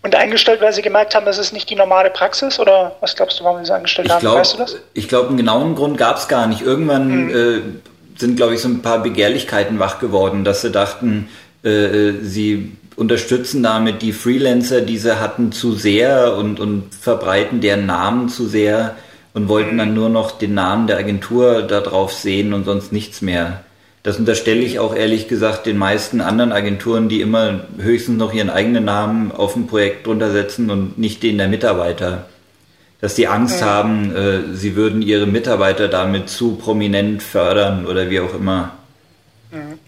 Und 0.00 0.14
eingestellt, 0.14 0.62
weil 0.62 0.72
sie 0.72 0.80
gemerkt 0.80 1.14
haben, 1.14 1.26
das 1.26 1.36
ist 1.36 1.52
nicht 1.52 1.68
die 1.68 1.76
normale 1.76 2.08
Praxis? 2.08 2.58
Oder 2.58 2.96
was 3.02 3.14
glaubst 3.14 3.38
du, 3.38 3.44
warum 3.44 3.58
sie 3.58 3.64
es 3.64 3.70
eingestellt 3.72 4.06
ich 4.06 4.14
haben? 4.14 4.20
Glaub, 4.22 4.38
weißt 4.38 4.54
du 4.54 4.58
das? 4.60 4.76
Ich 4.94 5.10
glaube, 5.10 5.28
einen 5.28 5.36
genauen 5.36 5.74
Grund 5.74 5.98
gab 5.98 6.16
es 6.16 6.26
gar 6.26 6.46
nicht. 6.46 6.62
Irgendwann 6.62 7.26
mhm. 7.26 7.30
äh, 7.36 8.18
sind, 8.18 8.36
glaube 8.38 8.54
ich, 8.54 8.62
so 8.62 8.68
ein 8.68 8.80
paar 8.80 9.02
Begehrlichkeiten 9.02 9.78
wach 9.78 9.98
geworden, 9.98 10.42
dass 10.42 10.62
sie 10.62 10.70
dachten, 10.70 11.28
äh, 11.62 11.68
äh, 11.68 12.14
sie 12.22 12.78
unterstützen 12.96 13.62
damit 13.62 14.02
die 14.02 14.12
Freelancer, 14.12 14.80
die 14.80 14.98
sie 14.98 15.20
hatten, 15.20 15.52
zu 15.52 15.72
sehr 15.72 16.36
und, 16.36 16.60
und 16.60 16.94
verbreiten 16.94 17.60
deren 17.60 17.86
Namen 17.86 18.28
zu 18.28 18.46
sehr 18.46 18.96
und 19.34 19.48
wollten 19.48 19.78
dann 19.78 19.94
nur 19.94 20.08
noch 20.08 20.32
den 20.32 20.54
Namen 20.54 20.86
der 20.86 20.96
Agentur 20.96 21.62
da 21.62 21.80
drauf 21.80 22.12
sehen 22.12 22.54
und 22.54 22.64
sonst 22.64 22.92
nichts 22.92 23.20
mehr. 23.20 23.60
Das 24.02 24.18
unterstelle 24.18 24.60
ich 24.60 24.78
auch 24.78 24.94
ehrlich 24.94 25.28
gesagt 25.28 25.66
den 25.66 25.76
meisten 25.76 26.20
anderen 26.20 26.52
Agenturen, 26.52 27.08
die 27.08 27.20
immer 27.20 27.62
höchstens 27.76 28.18
noch 28.18 28.32
ihren 28.32 28.50
eigenen 28.50 28.84
Namen 28.84 29.32
auf 29.32 29.56
ein 29.56 29.66
Projekt 29.66 30.06
drunter 30.06 30.30
setzen 30.30 30.70
und 30.70 30.96
nicht 30.96 31.22
den 31.22 31.38
der 31.38 31.48
Mitarbeiter. 31.48 32.26
Dass 33.00 33.14
die 33.14 33.26
Angst 33.26 33.60
ja. 33.60 33.66
haben, 33.66 34.14
äh, 34.14 34.54
sie 34.54 34.74
würden 34.74 35.02
ihre 35.02 35.26
Mitarbeiter 35.26 35.88
damit 35.88 36.30
zu 36.30 36.54
prominent 36.54 37.22
fördern 37.22 37.84
oder 37.84 38.08
wie 38.08 38.20
auch 38.20 38.34
immer. 38.34 38.72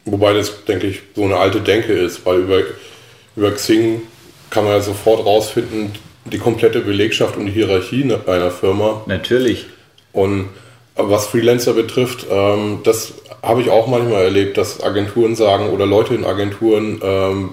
Wobei 0.04 0.34
das, 0.34 0.64
denke 0.64 0.88
ich, 0.88 1.00
so 1.14 1.24
eine 1.24 1.36
alte 1.36 1.60
Denke 1.60 1.92
ist, 1.92 2.24
weil 2.26 2.40
über, 2.40 2.60
über 3.38 3.52
Xing 3.52 4.02
kann 4.50 4.64
man 4.64 4.72
ja 4.72 4.80
sofort 4.80 5.24
rausfinden, 5.24 5.92
die 6.24 6.38
komplette 6.38 6.80
Belegschaft 6.80 7.36
und 7.36 7.46
die 7.46 7.52
Hierarchie 7.52 8.12
einer 8.26 8.50
Firma. 8.50 9.02
Natürlich. 9.06 9.66
Und 10.12 10.48
was 10.96 11.28
Freelancer 11.28 11.74
betrifft, 11.74 12.26
ähm, 12.30 12.80
das 12.82 13.14
habe 13.42 13.62
ich 13.62 13.70
auch 13.70 13.86
manchmal 13.86 14.24
erlebt, 14.24 14.58
dass 14.58 14.82
Agenturen 14.82 15.36
sagen 15.36 15.68
oder 15.68 15.86
Leute 15.86 16.14
in 16.14 16.24
Agenturen 16.24 17.00
ähm, 17.02 17.50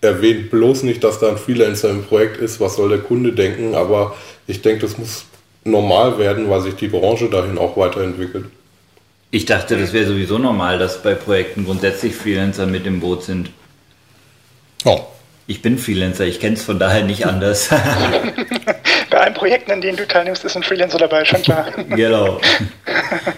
erwähnt 0.00 0.50
bloß 0.50 0.82
nicht, 0.82 1.04
dass 1.04 1.20
da 1.20 1.28
ein 1.28 1.38
Freelancer 1.38 1.90
im 1.90 2.04
Projekt 2.04 2.38
ist, 2.38 2.60
was 2.60 2.74
soll 2.74 2.88
der 2.88 2.98
Kunde 2.98 3.32
denken, 3.32 3.74
aber 3.74 4.16
ich 4.48 4.62
denke, 4.62 4.82
das 4.82 4.98
muss 4.98 5.24
normal 5.64 6.18
werden, 6.18 6.50
weil 6.50 6.62
sich 6.62 6.74
die 6.74 6.88
Branche 6.88 7.28
dahin 7.28 7.58
auch 7.58 7.76
weiterentwickelt. 7.76 8.46
Ich 9.30 9.44
dachte, 9.44 9.78
das 9.78 9.92
wäre 9.92 10.06
sowieso 10.06 10.38
normal, 10.38 10.78
dass 10.78 11.02
bei 11.02 11.14
Projekten 11.14 11.64
grundsätzlich 11.64 12.16
Freelancer 12.16 12.66
mit 12.66 12.86
im 12.86 13.00
Boot 13.00 13.22
sind. 13.22 13.50
Oh. 14.84 15.00
Ich 15.50 15.62
bin 15.62 15.78
Freelancer, 15.78 16.26
ich 16.26 16.40
kenne 16.40 16.56
es 16.56 16.62
von 16.62 16.78
daher 16.78 17.02
nicht 17.02 17.26
anders. 17.26 17.70
Bei 19.10 19.18
allen 19.18 19.32
Projekten, 19.32 19.70
in 19.70 19.80
denen 19.80 19.96
du 19.96 20.06
teilnimmst, 20.06 20.44
ist 20.44 20.54
ein 20.54 20.62
Freelancer 20.62 20.98
dabei, 20.98 21.24
schon 21.24 21.40
klar. 21.40 21.72
genau. 21.88 22.38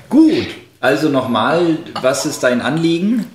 Gut, 0.09 0.49
also 0.81 1.09
nochmal, 1.09 1.79
was 2.03 2.27
ist 2.27 2.43
dein 2.43 2.63
Anliegen? 2.63 3.31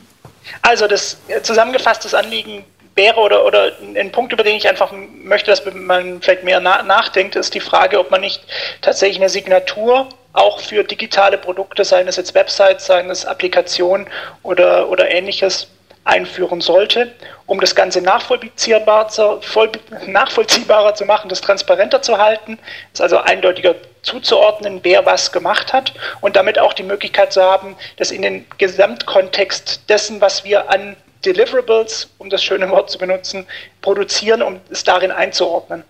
Also 0.62 0.88
das 0.88 1.18
zusammengefasste 1.44 2.18
Anliegen 2.18 2.66
wäre 2.96 3.18
oder, 3.22 3.46
oder 3.46 3.72
ein 3.96 4.12
Punkt, 4.12 4.34
über 4.34 4.44
den 4.44 4.58
ich 4.58 4.68
einfach 4.68 4.92
möchte, 5.24 5.52
dass 5.52 5.64
man 5.74 6.22
vielleicht 6.22 6.44
mehr 6.44 6.60
na 6.60 6.84
nachdenkt, 6.84 7.38
ist 7.38 7.54
die 7.54 7.62
Frage, 7.62 7.98
ob 7.98 8.12
man 8.12 8.20
nicht 8.20 8.44
tatsächlich 8.82 9.20
eine 9.20 9.30
Signatur 9.30 10.10
auch 10.34 10.60
für 10.60 10.84
digitale 10.84 11.38
Produkte, 11.38 11.86
seien 11.86 12.10
es 12.10 12.18
jetzt 12.18 12.36
Websites, 12.36 12.88
seien 12.88 13.10
es 13.10 13.26
Applikationen 13.26 14.08
oder, 14.44 14.90
oder 14.90 15.10
ähnliches, 15.10 15.70
einführen 16.06 16.62
sollte, 16.62 17.12
um 17.48 17.60
das 17.60 17.76
Ganze 17.76 18.02
nachvollziehbarer 18.02 19.08
zu, 19.10 19.42
voll, 19.42 19.72
nachvollziehbarer 20.08 20.96
zu 20.96 21.04
machen, 21.06 21.30
das 21.30 21.42
transparenter 21.42 22.02
zu 22.02 22.18
halten, 22.18 22.58
es 22.94 23.02
also 23.02 23.18
eindeutiger 23.18 23.76
zuzuordnen, 24.04 24.80
wer 24.84 25.06
was 25.06 25.32
gemacht 25.32 25.74
hat 25.74 25.94
und 26.22 26.36
damit 26.36 26.60
auch 26.60 26.74
die 26.74 26.84
Möglichkeit 26.84 27.34
zu 27.34 27.42
haben, 27.42 27.76
das 27.98 28.12
in 28.12 28.22
den 28.22 28.46
Gesamtkontext 28.60 29.90
dessen, 29.90 30.22
was 30.22 30.44
wir 30.44 30.70
an 30.70 30.96
Deliverables, 31.26 32.10
um 32.20 32.30
das 32.30 32.44
schöne 32.44 32.70
Wort 32.70 32.92
zu 32.92 33.00
benutzen, 33.00 33.48
produzieren, 33.82 34.44
um 34.44 34.60
es 34.70 34.84
darin 34.84 35.12
einzuordnen. 35.12 35.84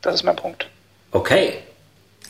Das 0.00 0.14
ist 0.14 0.22
mein 0.22 0.36
Punkt. 0.36 0.66
Okay. 1.12 1.58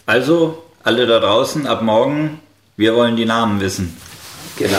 Also, 0.05 0.65
alle 0.83 1.07
da 1.07 1.21
draußen, 1.21 1.67
ab 1.69 1.81
morgen, 1.81 2.41
wir 2.77 2.95
wollen 2.97 3.17
die 3.17 3.25
Namen 3.25 3.61
wissen. 3.61 3.97
Genau. 4.57 4.79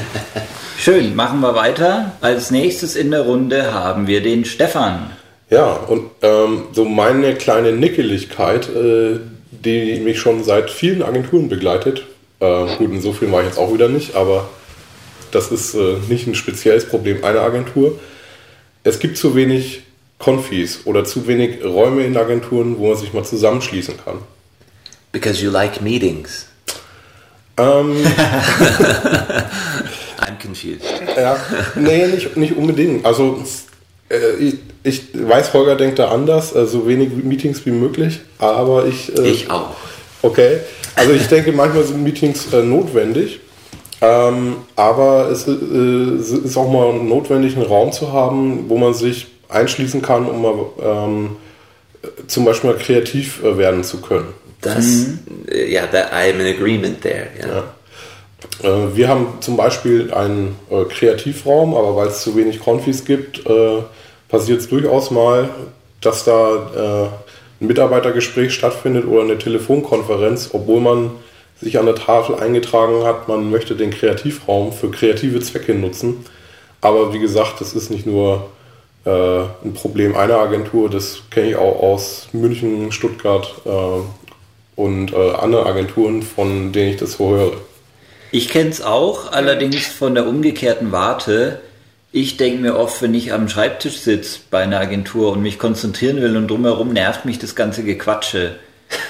Schön, 0.78 1.14
machen 1.14 1.40
wir 1.40 1.54
weiter. 1.54 2.12
Als 2.20 2.50
nächstes 2.50 2.96
in 2.96 3.10
der 3.10 3.22
Runde 3.22 3.72
haben 3.74 4.06
wir 4.06 4.22
den 4.22 4.44
Stefan. 4.44 5.10
Ja, 5.50 5.72
und 5.72 6.10
ähm, 6.22 6.64
so 6.72 6.84
meine 6.84 7.34
kleine 7.34 7.72
Nickeligkeit, 7.72 8.68
äh, 8.68 9.20
die 9.50 10.00
mich 10.00 10.18
schon 10.18 10.44
seit 10.44 10.70
vielen 10.70 11.02
Agenturen 11.02 11.48
begleitet. 11.48 12.04
Äh, 12.40 12.76
gut, 12.76 12.90
in 12.90 13.00
so 13.00 13.12
viel 13.12 13.30
war 13.30 13.40
ich 13.40 13.48
jetzt 13.48 13.58
auch 13.58 13.72
wieder 13.72 13.88
nicht, 13.88 14.14
aber 14.14 14.48
das 15.30 15.52
ist 15.52 15.74
äh, 15.74 15.96
nicht 16.08 16.26
ein 16.26 16.34
spezielles 16.34 16.86
Problem 16.86 17.24
einer 17.24 17.40
Agentur. 17.40 17.98
Es 18.84 18.98
gibt 18.98 19.16
zu 19.16 19.34
wenig 19.34 19.82
Konfis 20.18 20.80
oder 20.84 21.04
zu 21.04 21.26
wenig 21.26 21.64
Räume 21.64 22.04
in 22.04 22.16
Agenturen, 22.16 22.78
wo 22.78 22.88
man 22.88 22.96
sich 22.96 23.12
mal 23.12 23.24
zusammenschließen 23.24 23.96
kann. 24.04 24.18
Because 25.12 25.42
you 25.42 25.50
like 25.50 25.80
meetings. 25.80 26.46
Ähm, 27.58 27.96
I'm 30.20 30.38
confused. 30.40 30.84
ja, 31.16 31.36
nee, 31.74 32.06
nicht, 32.06 32.36
nicht 32.36 32.56
unbedingt. 32.56 33.04
Also 33.04 33.42
äh, 34.10 34.36
ich, 34.38 34.54
ich 34.82 35.02
weiß, 35.14 35.52
Holger 35.54 35.76
denkt 35.76 35.98
da 35.98 36.08
anders, 36.10 36.54
äh, 36.54 36.66
so 36.66 36.86
wenig 36.86 37.10
Meetings 37.12 37.64
wie 37.66 37.70
möglich, 37.70 38.20
aber 38.38 38.86
ich... 38.86 39.16
Äh, 39.16 39.28
Ich 39.30 39.50
auch. 39.50 39.70
Okay, 40.22 40.58
also 40.96 41.12
ich 41.12 41.26
denke, 41.28 41.52
manchmal 41.52 41.84
sind 41.84 42.02
Meetings 42.02 42.52
äh, 42.52 42.62
notwendig, 42.62 43.40
ähm, 44.00 44.56
aber 44.74 45.28
es 45.30 45.46
äh, 45.46 45.52
ist 46.44 46.56
auch 46.56 46.70
mal 46.70 46.94
notwendig, 46.94 47.54
einen 47.56 47.66
Raum 47.66 47.92
zu 47.92 48.12
haben, 48.12 48.64
wo 48.68 48.76
man 48.76 48.92
sich 48.94 49.26
einschließen 49.48 50.02
kann, 50.02 50.26
um 50.26 50.42
mal 50.42 50.54
ähm, 50.82 51.36
zum 52.26 52.44
Beispiel 52.44 52.70
mal 52.70 52.78
kreativ 52.78 53.42
äh, 53.44 53.56
werden 53.58 53.84
zu 53.84 54.00
können. 54.00 54.28
Das, 54.74 55.06
yeah, 55.50 55.86
that 55.86 56.12
I'm 56.12 56.40
in 56.40 56.54
agreement 56.54 57.02
there. 57.02 57.28
Yeah. 57.38 57.48
Ja. 57.48 57.64
Äh, 58.62 58.96
wir 58.96 59.08
haben 59.08 59.38
zum 59.40 59.56
Beispiel 59.56 60.12
einen 60.12 60.56
äh, 60.70 60.84
Kreativraum, 60.84 61.74
aber 61.74 61.96
weil 61.96 62.08
es 62.08 62.22
zu 62.22 62.36
wenig 62.36 62.60
Konfis 62.60 63.04
gibt, 63.04 63.46
äh, 63.46 63.82
passiert 64.28 64.60
es 64.60 64.68
durchaus 64.68 65.10
mal, 65.10 65.48
dass 66.00 66.24
da 66.24 67.10
äh, 67.60 67.62
ein 67.62 67.66
Mitarbeitergespräch 67.68 68.52
stattfindet 68.52 69.06
oder 69.06 69.22
eine 69.22 69.38
Telefonkonferenz, 69.38 70.50
obwohl 70.52 70.80
man 70.80 71.10
sich 71.60 71.78
an 71.78 71.86
der 71.86 71.94
Tafel 71.94 72.34
eingetragen 72.34 73.04
hat, 73.04 73.28
man 73.28 73.50
möchte 73.50 73.76
den 73.76 73.90
Kreativraum 73.90 74.72
für 74.72 74.90
kreative 74.90 75.40
Zwecke 75.40 75.74
nutzen. 75.74 76.26
Aber 76.82 77.14
wie 77.14 77.18
gesagt, 77.18 77.60
das 77.60 77.72
ist 77.72 77.90
nicht 77.90 78.04
nur 78.04 78.50
äh, 79.06 79.10
ein 79.64 79.72
Problem 79.74 80.14
einer 80.14 80.38
Agentur, 80.38 80.90
das 80.90 81.22
kenne 81.30 81.50
ich 81.50 81.56
auch 81.56 81.82
aus 81.82 82.28
München, 82.32 82.92
Stuttgart 82.92 83.54
äh, 83.64 84.25
und 84.76 85.12
äh, 85.12 85.32
anderen 85.32 85.66
Agenturen, 85.66 86.22
von 86.22 86.72
denen 86.72 86.90
ich 86.90 86.96
das 86.98 87.12
so 87.12 87.30
höre. 87.30 87.52
Ich 88.30 88.48
kenne 88.48 88.70
es 88.70 88.82
auch, 88.82 89.32
allerdings 89.32 89.86
von 89.86 90.14
der 90.14 90.26
umgekehrten 90.26 90.92
Warte. 90.92 91.60
Ich 92.12 92.36
denke 92.36 92.60
mir 92.60 92.76
oft, 92.76 93.00
wenn 93.02 93.14
ich 93.14 93.32
am 93.32 93.48
Schreibtisch 93.48 93.98
sitze 93.98 94.40
bei 94.50 94.62
einer 94.62 94.78
Agentur 94.78 95.32
und 95.32 95.42
mich 95.42 95.58
konzentrieren 95.58 96.20
will 96.20 96.36
und 96.36 96.48
drumherum 96.48 96.92
nervt 96.92 97.24
mich 97.24 97.38
das 97.38 97.54
ganze 97.54 97.82
Gequatsche, 97.82 98.56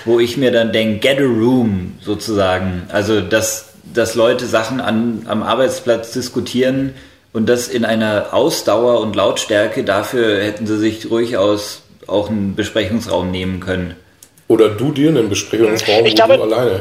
wo 0.05 0.21
ich 0.21 0.37
mir 0.37 0.53
dann 0.53 0.73
denke, 0.73 1.01
get 1.01 1.19
a 1.19 1.25
room 1.25 1.95
sozusagen. 2.01 2.85
Also, 2.89 3.21
dass, 3.21 3.71
dass 3.93 4.15
Leute 4.15 4.47
Sachen 4.47 4.81
an, 4.81 5.23
am 5.27 5.43
Arbeitsplatz 5.43 6.13
diskutieren 6.13 6.95
und 7.33 7.49
das 7.49 7.69
in 7.69 7.85
einer 7.85 8.33
Ausdauer 8.33 9.01
und 9.01 9.17
Lautstärke, 9.17 9.85
dafür 9.85 10.43
hätten 10.43 10.67
sie 10.67 10.79
sich 10.79 11.01
durchaus 11.01 11.83
auch 12.07 12.31
einen 12.31 12.55
Besprechungsraum 12.55 13.31
nehmen 13.31 13.61
können. 13.61 13.95
Oder 14.49 14.69
du 14.71 14.93
dir 14.93 15.09
einen 15.09 15.29
Besprechungsraum, 15.29 16.07
Ich 16.07 16.13
wo 16.13 16.17
glaube- 16.17 16.37
du 16.37 16.43
alleine. 16.43 16.81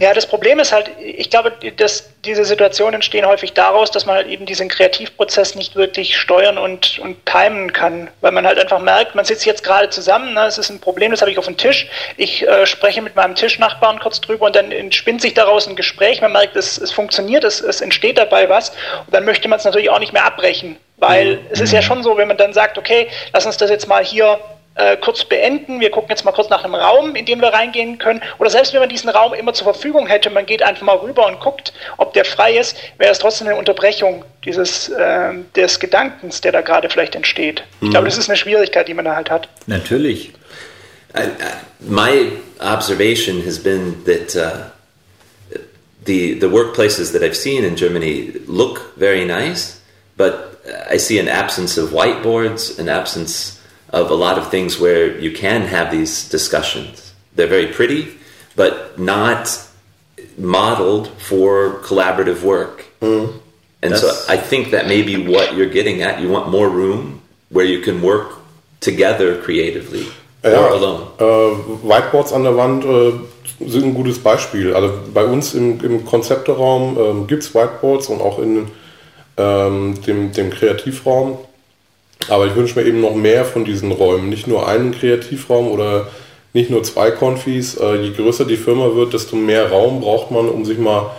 Ja, 0.00 0.14
das 0.14 0.26
Problem 0.26 0.58
ist 0.58 0.72
halt, 0.72 0.88
ich 1.04 1.28
glaube, 1.28 1.52
dass 1.76 2.08
diese 2.24 2.46
Situationen 2.46 2.94
entstehen 2.94 3.26
häufig 3.26 3.52
daraus, 3.52 3.90
dass 3.90 4.06
man 4.06 4.14
halt 4.16 4.26
eben 4.28 4.46
diesen 4.46 4.70
Kreativprozess 4.70 5.54
nicht 5.54 5.76
wirklich 5.76 6.16
steuern 6.16 6.56
und, 6.56 6.98
und 7.00 7.26
timen 7.26 7.70
kann, 7.74 8.08
weil 8.22 8.32
man 8.32 8.46
halt 8.46 8.58
einfach 8.58 8.78
merkt, 8.78 9.14
man 9.14 9.26
sitzt 9.26 9.44
jetzt 9.44 9.62
gerade 9.62 9.90
zusammen, 9.90 10.32
ne, 10.32 10.46
es 10.46 10.56
ist 10.56 10.70
ein 10.70 10.80
Problem, 10.80 11.10
das 11.10 11.20
habe 11.20 11.30
ich 11.30 11.36
auf 11.36 11.44
dem 11.44 11.58
Tisch, 11.58 11.86
ich 12.16 12.48
äh, 12.48 12.64
spreche 12.64 13.02
mit 13.02 13.16
meinem 13.16 13.34
Tischnachbarn 13.34 13.98
kurz 14.00 14.22
drüber 14.22 14.46
und 14.46 14.56
dann 14.56 14.72
entspinnt 14.72 15.20
sich 15.20 15.34
daraus 15.34 15.66
ein 15.68 15.76
Gespräch, 15.76 16.22
man 16.22 16.32
merkt, 16.32 16.56
es, 16.56 16.78
es 16.78 16.90
funktioniert, 16.90 17.44
es, 17.44 17.60
es 17.60 17.82
entsteht 17.82 18.16
dabei 18.16 18.48
was. 18.48 18.70
Und 19.04 19.12
dann 19.14 19.26
möchte 19.26 19.46
man 19.46 19.58
es 19.58 19.66
natürlich 19.66 19.90
auch 19.90 19.98
nicht 20.00 20.14
mehr 20.14 20.24
abbrechen, 20.24 20.76
weil 20.96 21.38
es 21.50 21.60
ist 21.60 21.74
ja 21.74 21.82
schon 21.82 22.02
so, 22.02 22.16
wenn 22.16 22.28
man 22.28 22.38
dann 22.38 22.54
sagt, 22.54 22.78
okay, 22.78 23.08
lass 23.34 23.44
uns 23.44 23.58
das 23.58 23.68
jetzt 23.68 23.86
mal 23.88 24.02
hier 24.02 24.38
äh, 24.74 24.96
kurz 24.96 25.24
beenden. 25.24 25.80
Wir 25.80 25.90
gucken 25.90 26.10
jetzt 26.10 26.24
mal 26.24 26.32
kurz 26.32 26.48
nach 26.48 26.64
einem 26.64 26.74
Raum, 26.74 27.14
in 27.16 27.26
den 27.26 27.40
wir 27.40 27.48
reingehen 27.48 27.98
können. 27.98 28.22
Oder 28.38 28.50
selbst 28.50 28.72
wenn 28.72 28.80
man 28.80 28.88
diesen 28.88 29.10
Raum 29.10 29.34
immer 29.34 29.52
zur 29.52 29.64
Verfügung 29.64 30.06
hätte, 30.06 30.30
man 30.30 30.46
geht 30.46 30.62
einfach 30.62 30.82
mal 30.82 30.96
rüber 30.96 31.26
und 31.26 31.40
guckt, 31.40 31.72
ob 31.96 32.12
der 32.14 32.24
frei 32.24 32.56
ist, 32.56 32.76
wäre 32.98 33.12
es 33.12 33.18
trotzdem 33.18 33.48
eine 33.48 33.56
Unterbrechung 33.56 34.24
dieses 34.44 34.88
äh, 34.88 35.32
des 35.56 35.80
Gedankens, 35.80 36.40
der 36.40 36.52
da 36.52 36.60
gerade 36.60 36.88
vielleicht 36.88 37.14
entsteht. 37.14 37.64
Ich 37.80 37.90
glaube, 37.90 38.06
das 38.06 38.16
ist 38.16 38.28
eine 38.28 38.36
Schwierigkeit, 38.36 38.88
die 38.88 38.94
man 38.94 39.04
da 39.04 39.16
halt 39.16 39.30
hat. 39.30 39.48
Natürlich. 39.66 40.32
I, 41.14 41.22
I, 41.22 41.28
my 41.80 42.32
observation 42.60 43.44
has 43.44 43.58
been 43.58 44.04
that 44.04 44.36
uh, 44.36 44.70
the 46.04 46.38
the 46.38 46.46
workplaces 46.46 47.12
that 47.12 47.22
I've 47.22 47.36
seen 47.36 47.64
in 47.64 47.74
Germany 47.74 48.32
look 48.46 48.94
very 48.96 49.24
nice, 49.24 49.80
but 50.16 50.62
I 50.88 50.98
see 50.98 51.18
an 51.18 51.28
absence 51.28 51.76
of 51.76 51.90
whiteboards, 51.90 52.78
an 52.78 52.88
absence 52.88 53.59
of 53.92 54.10
a 54.10 54.14
lot 54.14 54.38
of 54.38 54.50
things 54.50 54.78
where 54.78 55.18
you 55.18 55.32
can 55.32 55.62
have 55.62 55.90
these 55.90 56.28
discussions. 56.28 57.12
They're 57.34 57.46
very 57.46 57.66
pretty, 57.66 58.08
but 58.56 58.98
not 58.98 59.48
modeled 60.38 61.08
for 61.18 61.80
collaborative 61.82 62.42
work. 62.42 62.84
Hmm. 63.00 63.26
And 63.82 63.92
That's- 63.94 64.00
so 64.00 64.32
I 64.32 64.36
think 64.36 64.70
that 64.70 64.86
may 64.86 65.02
be 65.02 65.16
what 65.16 65.56
you're 65.56 65.70
getting 65.70 66.02
at. 66.02 66.20
You 66.20 66.28
want 66.28 66.48
more 66.50 66.68
room 66.68 67.22
where 67.48 67.64
you 67.64 67.80
can 67.80 68.02
work 68.02 68.32
together 68.80 69.36
creatively 69.42 70.06
or 70.42 70.68
alone. 70.68 71.06
Äh, 71.18 71.82
Whiteboards 71.82 72.32
an 72.32 72.44
der 72.44 72.56
Wand 72.56 72.84
äh, 72.84 73.12
sind 73.66 73.84
ein 73.84 73.94
gutes 73.94 74.18
Beispiel. 74.18 74.74
Also 74.74 74.92
bei 75.12 75.24
uns 75.24 75.54
im, 75.54 75.82
im 75.84 76.04
Konzepteraum 76.04 76.96
ähm, 76.98 77.26
gibt 77.26 77.42
es 77.42 77.54
Whiteboards 77.54 78.08
und 78.08 78.20
auch 78.20 78.38
in 78.38 78.68
ähm, 79.36 80.00
dem, 80.06 80.32
dem 80.32 80.50
Kreativraum. 80.50 81.38
Aber 82.30 82.46
ich 82.46 82.54
wünsche 82.54 82.78
mir 82.78 82.86
eben 82.86 83.00
noch 83.00 83.14
mehr 83.14 83.44
von 83.44 83.64
diesen 83.64 83.92
Räumen. 83.92 84.28
Nicht 84.28 84.46
nur 84.46 84.68
einen 84.68 84.92
Kreativraum 84.92 85.68
oder 85.68 86.08
nicht 86.52 86.70
nur 86.70 86.82
zwei 86.82 87.10
Konfis. 87.10 87.76
Äh, 87.76 87.96
je 87.96 88.12
größer 88.12 88.44
die 88.44 88.56
Firma 88.56 88.94
wird, 88.94 89.12
desto 89.12 89.36
mehr 89.36 89.70
Raum 89.70 90.00
braucht 90.00 90.30
man, 90.30 90.48
um 90.48 90.64
sich 90.64 90.78
mal 90.78 91.10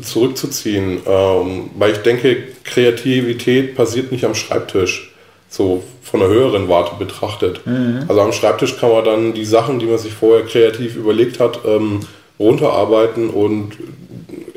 zurückzuziehen. 0.00 1.00
Ähm, 1.06 1.70
weil 1.76 1.92
ich 1.92 1.98
denke, 1.98 2.36
Kreativität 2.64 3.74
passiert 3.74 4.12
nicht 4.12 4.24
am 4.24 4.34
Schreibtisch, 4.34 5.12
so 5.48 5.82
von 6.02 6.20
der 6.20 6.28
höheren 6.28 6.68
Warte 6.68 6.96
betrachtet. 6.98 7.60
Also 8.08 8.20
am 8.20 8.32
Schreibtisch 8.32 8.78
kann 8.78 8.90
man 8.92 9.04
dann 9.04 9.34
die 9.34 9.44
Sachen, 9.44 9.78
die 9.78 9.86
man 9.86 9.98
sich 9.98 10.12
vorher 10.12 10.46
kreativ 10.46 10.96
überlegt 10.96 11.40
hat, 11.40 11.60
ähm, 11.66 12.00
runterarbeiten 12.38 13.30
und 13.30 13.72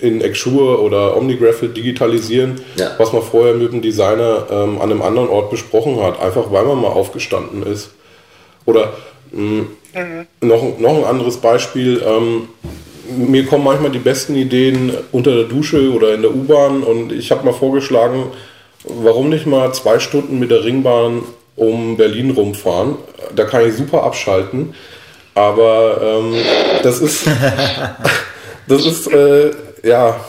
in 0.04 0.22
Exure 0.22 0.82
oder 0.82 1.16
OmniGraphit 1.18 1.76
digitalisieren, 1.78 2.62
Ja. 2.76 2.92
was 2.98 3.14
man 3.14 3.22
vorher 3.24 3.54
mit 3.56 3.72
dem 3.72 3.82
Designer 3.82 4.46
ähm, 4.52 4.82
an 4.82 4.92
einem 4.92 5.02
anderen 5.02 5.30
Ort 5.30 5.50
besprochen 5.50 6.02
hat, 6.04 6.22
einfach 6.22 6.52
weil 6.52 6.66
man 6.66 6.82
mal 6.82 6.90
aufgestanden 6.90 7.64
ist. 7.64 7.92
Oder 8.66 8.94
mh, 9.32 9.64
noch, 10.42 10.78
noch 10.80 10.98
ein 10.98 11.04
anderes 11.06 11.38
Beispiel, 11.38 12.02
ähm, 12.06 12.50
mir 13.16 13.46
kommen 13.46 13.64
manchmal 13.64 13.92
die 13.92 14.00
besten 14.00 14.36
Ideen 14.36 14.92
unter 15.12 15.34
der 15.36 15.44
Dusche 15.46 15.92
oder 15.94 16.14
in 16.14 16.22
der 16.22 16.34
U-Bahn 16.36 16.84
und 16.84 17.12
ich 17.12 17.32
habe 17.32 17.46
mal 17.46 17.54
vorgeschlagen, 17.54 18.26
warum 18.86 19.30
nicht 19.30 19.46
mal 19.46 19.74
zwei 19.74 20.00
Stunden 20.00 20.40
mit 20.40 20.52
der 20.52 20.64
Ringbahn 20.66 21.24
um 21.56 21.96
Berlin 21.98 22.32
rumfahren. 22.32 22.96
Da 23.36 23.44
kann 23.46 23.66
ich 23.68 23.76
super 23.76 24.04
abschalten, 24.04 24.74
aber 25.36 26.00
ähm, 26.02 26.34
das 26.82 27.00
ist, 27.00 27.28
das 28.68 28.86
ist, 28.86 29.08
äh, 29.14 29.52
ja, 29.84 30.20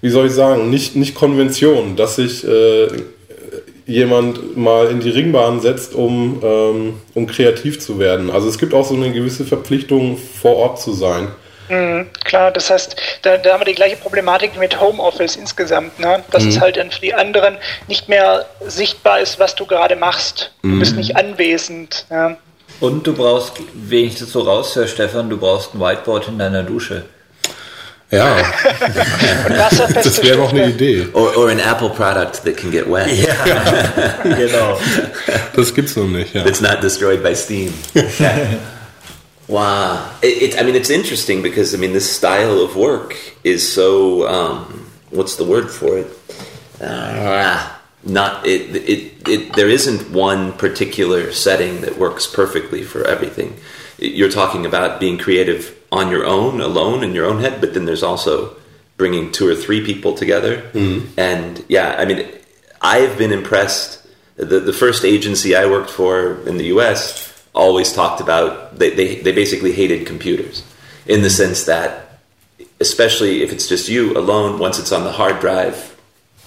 wie 0.00 0.10
soll 0.10 0.26
ich 0.26 0.32
sagen, 0.32 0.70
nicht, 0.70 0.94
nicht 0.96 1.14
Konvention, 1.14 1.96
dass 1.96 2.16
sich 2.16 2.46
äh, 2.46 2.88
jemand 3.86 4.56
mal 4.56 4.90
in 4.90 5.00
die 5.00 5.10
Ringbahn 5.10 5.60
setzt, 5.60 5.94
um, 5.94 6.40
ähm, 6.44 7.00
um 7.14 7.26
kreativ 7.26 7.80
zu 7.80 7.98
werden. 7.98 8.30
Also 8.30 8.48
es 8.48 8.58
gibt 8.58 8.74
auch 8.74 8.84
so 8.84 8.94
eine 8.94 9.10
gewisse 9.12 9.44
Verpflichtung, 9.44 10.18
vor 10.18 10.56
Ort 10.56 10.80
zu 10.80 10.92
sein. 10.92 11.28
Klar, 12.24 12.50
das 12.50 12.70
heißt, 12.70 12.96
da, 13.22 13.36
da 13.36 13.52
haben 13.52 13.60
wir 13.60 13.66
die 13.66 13.74
gleiche 13.74 13.96
Problematik 13.96 14.52
wie 14.54 14.58
mit 14.58 14.80
Homeoffice 14.80 15.36
insgesamt, 15.36 15.98
ne? 15.98 16.22
dass 16.30 16.44
es 16.44 16.60
halt 16.60 16.76
dann 16.76 16.90
für 16.90 17.00
die 17.00 17.12
anderen 17.12 17.58
nicht 17.88 18.08
mehr 18.08 18.46
sichtbar 18.66 19.20
ist, 19.20 19.38
was 19.38 19.54
du 19.54 19.66
gerade 19.66 19.96
machst. 19.96 20.52
Du 20.62 20.78
bist 20.78 20.96
nicht 20.96 21.16
anwesend. 21.16 22.06
Ja? 22.10 22.36
Und 22.80 23.06
du 23.06 23.12
brauchst, 23.12 23.54
wenn 23.74 24.04
ich 24.04 24.18
das 24.18 24.32
so 24.32 24.40
raushöre, 24.40 24.88
Stefan, 24.88 25.28
du 25.28 25.36
brauchst 25.36 25.74
ein 25.74 25.80
Whiteboard 25.80 26.28
in 26.28 26.38
deiner 26.38 26.62
Dusche. 26.62 27.04
Ja, 28.10 28.42
das 30.02 30.22
wäre 30.22 30.38
noch 30.38 30.50
eine 30.50 30.70
Idee. 30.70 31.08
Or, 31.12 31.36
or 31.36 31.50
an 31.50 31.58
Apple 31.58 31.90
product 31.90 32.42
that 32.44 32.56
can 32.56 32.70
get 32.70 32.88
wet. 32.88 33.08
Ja, 33.10 34.22
genau. 34.36 34.78
Das 35.54 35.74
gibt's 35.74 35.94
noch 35.94 36.06
nicht. 36.06 36.34
Ja. 36.34 36.46
It's 36.46 36.62
not 36.62 36.80
destroyed 36.80 37.22
by 37.22 37.34
steam. 37.34 37.70
wow. 39.46 39.98
It, 40.22 40.42
it, 40.42 40.58
I 40.58 40.64
mean, 40.64 40.74
it's 40.74 40.88
interesting 40.88 41.42
because, 41.42 41.74
I 41.74 41.78
mean, 41.78 41.92
this 41.92 42.10
style 42.10 42.62
of 42.62 42.76
work 42.76 43.14
is 43.44 43.70
so, 43.70 44.26
um, 44.26 44.90
what's 45.10 45.36
the 45.36 45.44
word 45.44 45.70
for 45.70 45.98
it? 45.98 46.06
Uh, 46.80 47.68
not, 48.04 48.46
it, 48.46 48.74
it, 48.74 49.28
it, 49.28 49.52
there 49.52 49.68
isn't 49.68 50.10
one 50.10 50.54
particular 50.54 51.30
setting 51.32 51.82
that 51.82 51.98
works 51.98 52.26
perfectly 52.26 52.82
for 52.84 53.04
everything. 53.04 53.58
You're 53.98 54.30
talking 54.30 54.64
about 54.64 54.98
being 54.98 55.18
creative 55.18 55.77
on 55.90 56.10
your 56.10 56.26
own, 56.26 56.60
alone 56.60 57.02
in 57.02 57.14
your 57.14 57.26
own 57.26 57.40
head, 57.40 57.60
but 57.60 57.74
then 57.74 57.84
there's 57.84 58.02
also 58.02 58.56
bringing 58.96 59.32
two 59.32 59.46
or 59.46 59.54
three 59.54 59.84
people 59.84 60.14
together. 60.14 60.68
And 61.16 61.64
yeah, 61.68 61.94
I 61.98 62.04
mean, 62.04 62.26
I've 62.82 63.16
been 63.16 63.32
impressed. 63.32 64.06
The, 64.36 64.60
the 64.60 64.72
first 64.72 65.04
agency 65.04 65.56
I 65.56 65.66
worked 65.66 65.90
for 65.90 66.46
in 66.48 66.58
the 66.58 66.66
US 66.66 67.44
always 67.54 67.92
talked 67.92 68.20
about, 68.20 68.78
they, 68.78 68.90
they, 68.90 69.16
they 69.20 69.32
basically 69.32 69.72
hated 69.72 70.06
computers 70.06 70.62
in 71.06 71.22
the 71.22 71.30
sense 71.30 71.64
that, 71.64 72.20
especially 72.80 73.42
if 73.42 73.52
it's 73.52 73.68
just 73.68 73.88
you 73.88 74.16
alone, 74.16 74.58
once 74.58 74.78
it's 74.78 74.92
on 74.92 75.04
the 75.04 75.12
hard 75.12 75.40
drive, 75.40 75.96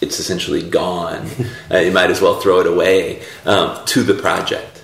it's 0.01 0.19
essentially 0.19 0.67
gone. 0.67 1.27
uh, 1.71 1.77
you 1.77 1.91
might 1.91 2.09
as 2.09 2.21
well 2.21 2.39
throw 2.39 2.59
it 2.59 2.67
away 2.67 3.21
um, 3.45 3.83
to 3.85 4.03
the 4.03 4.13
project 4.13 4.83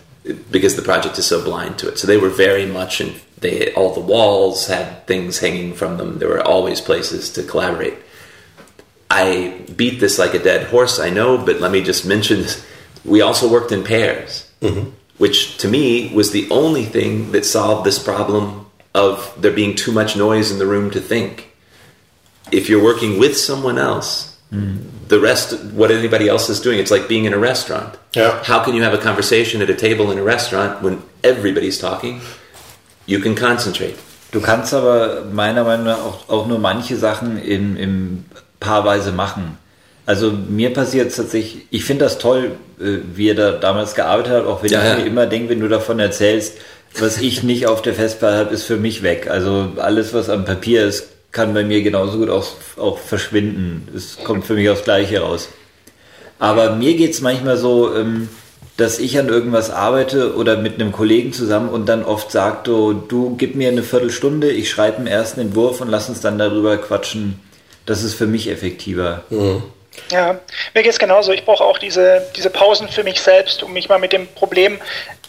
because 0.51 0.75
the 0.75 0.81
project 0.81 1.17
is 1.17 1.25
so 1.25 1.43
blind 1.43 1.79
to 1.79 1.87
it. 1.89 1.97
So 1.97 2.07
they 2.07 2.17
were 2.17 2.29
very 2.29 2.65
much 2.65 3.01
in. 3.01 3.15
They 3.39 3.73
all 3.73 3.93
the 3.93 3.99
walls 3.99 4.67
had 4.67 5.05
things 5.05 5.39
hanging 5.39 5.73
from 5.73 5.97
them. 5.97 6.19
There 6.19 6.29
were 6.29 6.41
always 6.41 6.81
places 6.81 7.31
to 7.33 7.43
collaborate. 7.43 7.95
I 9.09 9.61
beat 9.75 9.99
this 9.99 10.19
like 10.19 10.33
a 10.33 10.39
dead 10.39 10.67
horse, 10.67 10.99
I 10.99 11.09
know, 11.09 11.37
but 11.37 11.61
let 11.61 11.71
me 11.71 11.81
just 11.81 12.05
mention 12.05 12.41
this. 12.41 12.65
We 13.05 13.21
also 13.21 13.49
worked 13.49 13.71
in 13.71 13.83
pairs, 13.83 14.51
mm-hmm. 14.61 14.89
which 15.17 15.57
to 15.59 15.67
me 15.67 16.11
was 16.13 16.31
the 16.31 16.49
only 16.49 16.83
thing 16.83 17.31
that 17.31 17.45
solved 17.45 17.85
this 17.85 17.99
problem 17.99 18.65
of 18.93 19.33
there 19.39 19.51
being 19.51 19.75
too 19.75 19.91
much 19.91 20.17
noise 20.17 20.51
in 20.51 20.57
the 20.57 20.65
room 20.65 20.91
to 20.91 20.99
think. 20.99 21.55
If 22.51 22.69
you're 22.69 22.83
working 22.83 23.19
with 23.19 23.37
someone 23.37 23.77
else, 23.77 24.37
mm. 24.51 24.83
the 25.07 25.19
rest, 25.19 25.63
what 25.73 25.91
anybody 25.91 26.27
else 26.27 26.49
is 26.49 26.59
doing, 26.59 26.79
it's 26.79 26.91
like 26.91 27.07
being 27.07 27.25
in 27.25 27.33
a 27.33 27.37
restaurant. 27.37 27.97
Yeah. 28.13 28.43
How 28.43 28.63
can 28.63 28.73
you 28.73 28.83
have 28.83 28.93
a 28.93 28.97
conversation 28.97 29.61
at 29.61 29.69
a 29.69 29.75
table 29.75 30.11
in 30.11 30.17
a 30.17 30.23
restaurant 30.23 30.81
when 30.81 31.03
everybody's 31.23 31.77
talking? 31.77 32.21
You 33.07 33.19
can 33.19 33.35
concentrate. 33.35 33.95
Du 34.31 34.41
kannst 34.41 34.73
aber 34.73 35.23
meiner 35.31 35.63
Meinung 35.63 35.85
nach 35.85 35.99
auch, 35.99 36.29
auch 36.29 36.47
nur 36.47 36.59
manche 36.59 36.97
Sachen 36.97 37.41
in, 37.41 37.77
in 37.77 38.25
paarweise 38.59 39.11
machen. 39.11 39.57
Also 40.05 40.31
mir 40.31 40.73
passiert 40.73 41.09
es 41.09 41.15
tatsächlich, 41.15 41.65
ich 41.69 41.83
finde 41.85 42.05
das 42.05 42.17
toll, 42.17 42.51
äh, 42.79 42.97
wie 43.15 43.29
er 43.29 43.35
da 43.35 43.51
damals 43.53 43.95
gearbeitet 43.95 44.33
hat, 44.33 44.45
auch 44.45 44.63
wenn 44.63 44.71
Ja, 44.71 44.81
ich 44.83 44.89
ja. 44.89 44.95
mir 44.97 45.05
immer 45.05 45.25
denke, 45.25 45.49
wenn 45.49 45.59
du 45.59 45.67
davon 45.67 45.99
erzählst, 45.99 46.53
was 46.99 47.17
ich 47.21 47.43
nicht 47.43 47.67
auf 47.67 47.81
der 47.81 47.93
Festplatte 47.93 48.37
habe, 48.37 48.53
ist 48.53 48.63
für 48.63 48.77
mich 48.77 49.03
weg. 49.03 49.27
Also 49.29 49.71
alles, 49.77 50.13
was 50.13 50.29
am 50.29 50.45
Papier 50.45 50.85
ist, 50.85 51.07
kann 51.31 51.53
bei 51.53 51.63
mir 51.63 51.81
genauso 51.81 52.17
gut 52.17 52.29
auch, 52.29 52.45
auch 52.77 52.97
verschwinden. 52.99 53.87
Es 53.95 54.17
kommt 54.23 54.45
für 54.45 54.53
mich 54.53 54.69
aufs 54.69 54.83
Gleiche 54.83 55.19
raus. 55.21 55.49
Aber 56.39 56.75
mir 56.75 56.95
geht 56.95 57.11
es 57.11 57.21
manchmal 57.21 57.57
so, 57.57 57.95
ähm, 57.95 58.29
dass 58.77 58.99
ich 58.99 59.17
an 59.17 59.27
irgendwas 59.27 59.71
arbeite 59.71 60.35
oder 60.35 60.55
mit 60.55 60.75
einem 60.75 60.91
Kollegen 60.91 61.33
zusammen 61.33 61.69
und 61.69 61.87
dann 61.87 62.05
oft 62.05 62.31
sagt, 62.31 62.67
so, 62.67 62.93
du 62.93 63.35
gib 63.35 63.55
mir 63.55 63.69
eine 63.69 63.83
Viertelstunde, 63.83 64.51
ich 64.51 64.69
schreibe 64.69 64.97
einen 64.97 65.07
ersten 65.07 65.41
Entwurf 65.41 65.81
und 65.81 65.89
lass 65.89 66.09
uns 66.09 66.21
dann 66.21 66.37
darüber 66.37 66.77
quatschen. 66.77 67.41
Das 67.87 68.03
ist 68.03 68.13
für 68.13 68.27
mich 68.27 68.49
effektiver. 68.49 69.23
Ja, 70.11 70.39
mir 70.75 70.83
geht 70.83 70.91
es 70.91 70.99
genauso. 70.99 71.31
Ich 71.31 71.43
brauche 71.43 71.63
auch 71.63 71.79
diese, 71.79 72.21
diese 72.35 72.51
Pausen 72.51 72.87
für 72.87 73.03
mich 73.03 73.19
selbst, 73.19 73.63
um 73.63 73.73
mich 73.73 73.89
mal 73.89 73.97
mit 73.97 74.13
dem 74.13 74.27
Problem 74.27 74.79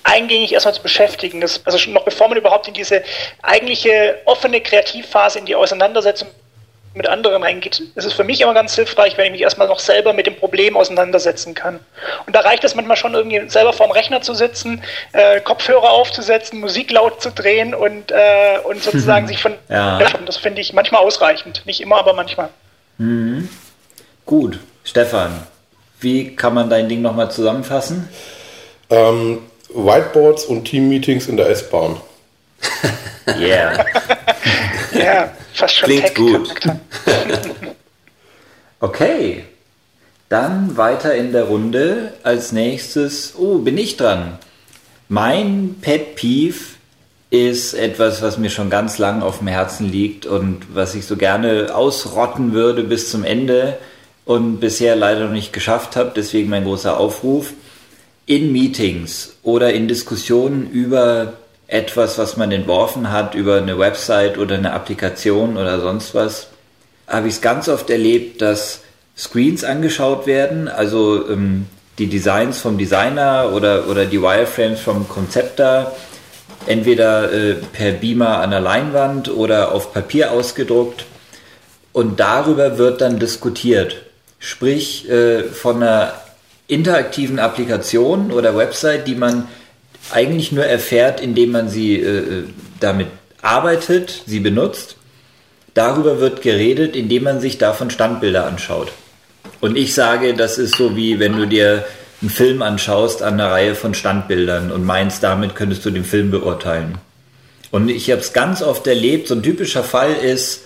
eingängig 0.05 0.53
erstmal 0.53 0.75
zu 0.75 0.83
beschäftigen. 0.83 1.41
Das, 1.41 1.63
also 1.65 1.79
schon 1.79 1.95
noch 1.95 2.05
bevor 2.05 2.29
man 2.29 2.37
überhaupt 2.37 2.69
in 2.69 2.75
diese 2.75 3.03
eigentliche 3.43 4.19
offene 4.27 4.61
Kreativphase, 4.61 5.39
in 5.39 5.47
die 5.47 5.55
Auseinandersetzung 5.55 6.29
mit 6.95 7.07
anderen 7.09 7.43
reingeht, 7.43 7.83
ist 7.95 8.05
es 8.05 8.13
für 8.13 8.25
mich 8.25 8.41
immer 8.41 8.55
ganz 8.55 8.75
hilfreich, 8.75 9.17
wenn 9.17 9.27
ich 9.27 9.33
mich 9.33 9.41
erstmal 9.43 9.69
noch 9.69 9.79
selber 9.79 10.13
mit 10.13 10.27
dem 10.27 10.37
Problem 10.37 10.77
auseinandersetzen 10.77 11.55
kann. 11.55 11.81
Und 12.27 12.35
da 12.35 12.41
reicht 12.41 12.65
es 12.65 12.75
manchmal 12.75 12.97
schon 12.97 13.15
irgendwie 13.15 13.49
selber 13.49 13.73
vorm 13.73 13.91
Rechner 13.91 14.21
zu 14.21 14.35
sitzen, 14.35 14.83
äh, 15.13 15.41
Kopfhörer 15.41 15.91
aufzusetzen, 15.91 16.61
Musik 16.61 16.91
laut 16.91 17.23
zu 17.23 17.31
drehen 17.31 17.75
und, 17.75 18.11
äh, 18.11 18.59
und 18.65 18.83
sozusagen 18.83 19.27
sich 19.29 19.41
von... 19.41 19.55
Ja. 19.69 19.99
Das 20.27 20.37
finde 20.37 20.61
ich 20.61 20.73
manchmal 20.73 21.03
ausreichend. 21.03 21.63
Nicht 21.65 21.81
immer, 21.81 21.99
aber 21.99 22.13
manchmal. 22.13 22.51
Gut, 24.27 24.59
Stefan, 24.85 25.47
wie 26.01 26.35
kann 26.37 26.55
man 26.55 26.69
dein 26.69 26.89
Ding 26.89 27.03
nochmal 27.03 27.31
zusammenfassen? 27.31 28.09
Ähm, 28.91 29.43
Whiteboards 29.71 30.45
und 30.45 30.65
Teammeetings 30.65 31.29
in 31.29 31.37
der 31.37 31.49
S-Bahn. 31.49 32.01
Yeah. 33.39 33.85
Ja, 34.93 35.33
fast 35.53 35.77
schon 35.77 35.89
Klingt 35.89 36.15
gut. 36.15 36.55
Okay. 38.81 39.45
Dann 40.29 40.77
weiter 40.77 41.15
in 41.15 41.33
der 41.33 41.45
Runde. 41.45 42.13
Als 42.23 42.53
nächstes, 42.53 43.35
oh, 43.37 43.59
bin 43.59 43.77
ich 43.77 43.97
dran. 43.97 44.39
Mein 45.09 45.77
Pet 45.81 46.15
Peeve 46.15 46.77
ist 47.31 47.75
etwas, 47.75 48.23
was 48.23 48.39
mir 48.39 48.51
schon 48.51 48.71
ganz 48.71 48.99
lang 48.99 49.23
auf 49.23 49.39
dem 49.39 49.49
Herzen 49.49 49.91
liegt 49.91 50.27
und 50.27 50.75
was 50.75 50.95
ich 50.95 51.07
so 51.07 51.17
gerne 51.17 51.75
ausrotten 51.75 52.53
würde 52.53 52.85
bis 52.85 53.11
zum 53.11 53.25
Ende 53.25 53.79
und 54.25 54.61
bisher 54.61 54.95
leider 54.95 55.25
noch 55.25 55.33
nicht 55.33 55.53
geschafft 55.53 55.97
habe. 55.97 56.13
Deswegen 56.15 56.49
mein 56.49 56.65
großer 56.65 56.99
Aufruf. 56.99 57.53
In 58.27 58.53
Meetings 58.53 59.37
oder 59.43 59.73
in 59.73 59.89
Diskussionen 59.89 60.71
über 60.71 61.33
etwas, 61.69 62.19
was 62.19 62.37
man 62.37 62.51
entworfen 62.51 63.13
hat, 63.13 63.35
über 63.35 63.59
eine 63.59 63.79
Website 63.79 64.39
oder 64.39 64.57
eine 64.57 64.73
Applikation 64.73 65.57
oder 65.57 65.81
sonst 65.81 66.15
was, 66.15 66.49
habe 67.07 67.29
ich 67.29 67.35
es 67.35 67.41
ganz 67.41 67.69
oft 67.69 67.89
erlebt, 67.91 68.43
dass 68.43 68.81
Screens 69.17 69.65
angeschaut 69.65 70.27
werden, 70.27 70.69
also 70.69 71.29
ähm, 71.29 71.67
die 71.99 72.07
Designs 72.07 72.59
vom 72.59 72.79
Designer 72.79 73.51
oder, 73.53 73.89
oder 73.89 74.07
die 74.07 74.23
Wireframes 74.23 74.81
vom 74.81 75.09
Konzepter, 75.09 75.93
entweder 76.67 77.33
äh, 77.33 77.55
per 77.55 77.93
Beamer 77.93 78.39
an 78.39 78.51
der 78.51 78.61
Leinwand 78.61 79.29
oder 79.29 79.73
auf 79.73 79.93
Papier 79.93 80.33
ausgedruckt. 80.33 81.05
Und 81.93 82.21
darüber 82.21 82.79
wird 82.79 83.01
dann 83.01 83.19
diskutiert. 83.19 83.97
Sprich, 84.39 85.09
äh, 85.11 85.45
von 85.45 85.83
einer 85.83 86.13
interaktiven 86.69 87.39
Applikation 87.39 88.31
oder 88.31 88.57
Website, 88.57 89.09
die 89.09 89.17
man 89.17 89.49
eigentlich 90.13 90.53
nur 90.53 90.65
erfährt, 90.65 91.21
indem 91.21 91.53
man 91.53 91.69
sie 91.69 91.97
äh, 91.97 92.45
damit 92.81 93.09
arbeitet, 93.43 94.23
sie 94.27 94.41
benutzt. 94.41 94.97
Darüber 95.75 96.21
wird 96.21 96.43
geredet, 96.43 96.97
indem 96.97 97.25
man 97.25 97.41
sich 97.41 97.59
davon 97.59 97.91
Standbilder 97.91 98.47
anschaut. 98.47 98.93
Und 99.61 99.77
ich 99.77 99.95
sage, 99.95 100.35
das 100.35 100.59
ist 100.59 100.77
so 100.77 100.97
wie 100.97 101.19
wenn 101.21 101.37
du 101.37 101.47
dir 101.47 101.85
einen 102.21 102.31
Film 102.31 102.63
anschaust 102.63 103.23
an 103.23 103.35
einer 103.35 103.51
Reihe 103.51 103.75
von 103.75 103.95
Standbildern 103.95 104.73
und 104.73 104.85
meinst, 104.85 105.23
damit 105.23 105.55
könntest 105.55 105.85
du 105.85 105.91
den 105.91 106.05
Film 106.05 106.31
beurteilen. 106.31 106.99
Und 107.71 107.89
ich 107.91 108.11
habe 108.11 108.21
es 108.21 108.33
ganz 108.33 108.63
oft 108.63 108.87
erlebt, 108.87 109.29
so 109.29 109.35
ein 109.35 109.43
typischer 109.43 109.85
Fall 109.85 110.15
ist, 110.15 110.63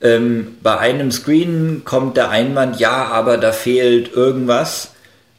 ähm, 0.00 0.56
bei 0.62 0.78
einem 0.78 1.10
Screen 1.10 1.82
kommt 1.84 2.16
der 2.16 2.30
Einwand, 2.30 2.80
ja, 2.80 3.06
aber 3.06 3.38
da 3.38 3.52
fehlt 3.52 4.12
irgendwas. 4.12 4.90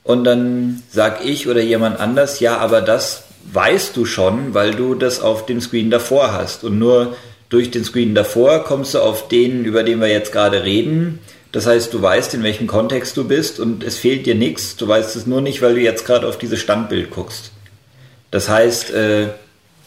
Und 0.03 0.23
dann 0.23 0.83
sag 0.89 1.23
ich 1.25 1.47
oder 1.47 1.61
jemand 1.61 1.99
anders, 1.99 2.39
ja, 2.39 2.57
aber 2.57 2.81
das 2.81 3.23
weißt 3.51 3.95
du 3.95 4.05
schon, 4.05 4.53
weil 4.53 4.71
du 4.71 4.95
das 4.95 5.21
auf 5.21 5.45
dem 5.45 5.61
Screen 5.61 5.89
davor 5.89 6.33
hast. 6.33 6.63
Und 6.63 6.79
nur 6.79 7.15
durch 7.49 7.71
den 7.71 7.83
Screen 7.83 8.13
davor 8.13 8.63
kommst 8.63 8.93
du 8.93 8.99
auf 8.99 9.27
den, 9.27 9.63
über 9.63 9.83
den 9.83 9.99
wir 9.99 10.07
jetzt 10.07 10.31
gerade 10.31 10.63
reden. 10.63 11.19
Das 11.51 11.65
heißt, 11.65 11.93
du 11.93 12.01
weißt, 12.01 12.33
in 12.33 12.43
welchem 12.43 12.67
Kontext 12.67 13.15
du 13.15 13.27
bist 13.27 13.59
und 13.59 13.83
es 13.83 13.97
fehlt 13.97 14.25
dir 14.25 14.35
nichts. 14.35 14.75
Du 14.75 14.87
weißt 14.87 15.15
es 15.15 15.25
nur 15.25 15.41
nicht, 15.41 15.61
weil 15.61 15.75
du 15.75 15.81
jetzt 15.81 16.05
gerade 16.05 16.27
auf 16.27 16.37
dieses 16.37 16.59
Standbild 16.59 17.09
guckst. 17.09 17.51
Das 18.31 18.49
heißt, 18.49 18.91
äh, 18.91 19.27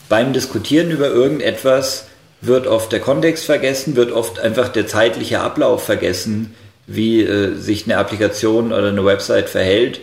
beim 0.08 0.32
Diskutieren 0.32 0.90
über 0.90 1.08
irgendetwas 1.08 2.06
wird 2.40 2.66
oft 2.66 2.90
der 2.90 3.00
Kontext 3.00 3.44
vergessen, 3.44 3.96
wird 3.96 4.12
oft 4.12 4.40
einfach 4.40 4.68
der 4.68 4.86
zeitliche 4.86 5.40
Ablauf 5.40 5.84
vergessen, 5.84 6.54
wie 6.86 7.22
äh, 7.22 7.54
sich 7.54 7.84
eine 7.84 7.98
Applikation 7.98 8.72
oder 8.72 8.88
eine 8.88 9.04
Website 9.04 9.50
verhält. 9.50 10.00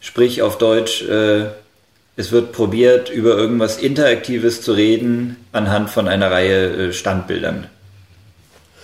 Sprich 0.00 0.42
auf 0.42 0.58
Deutsch, 0.58 1.02
äh, 1.02 1.46
es 2.16 2.32
wird 2.32 2.52
probiert, 2.52 3.08
über 3.08 3.30
irgendwas 3.30 3.78
Interaktives 3.78 4.62
zu 4.62 4.72
reden 4.72 5.44
anhand 5.52 5.90
von 5.90 6.08
einer 6.08 6.30
Reihe 6.30 6.88
äh, 6.88 6.92
Standbildern. 6.92 7.68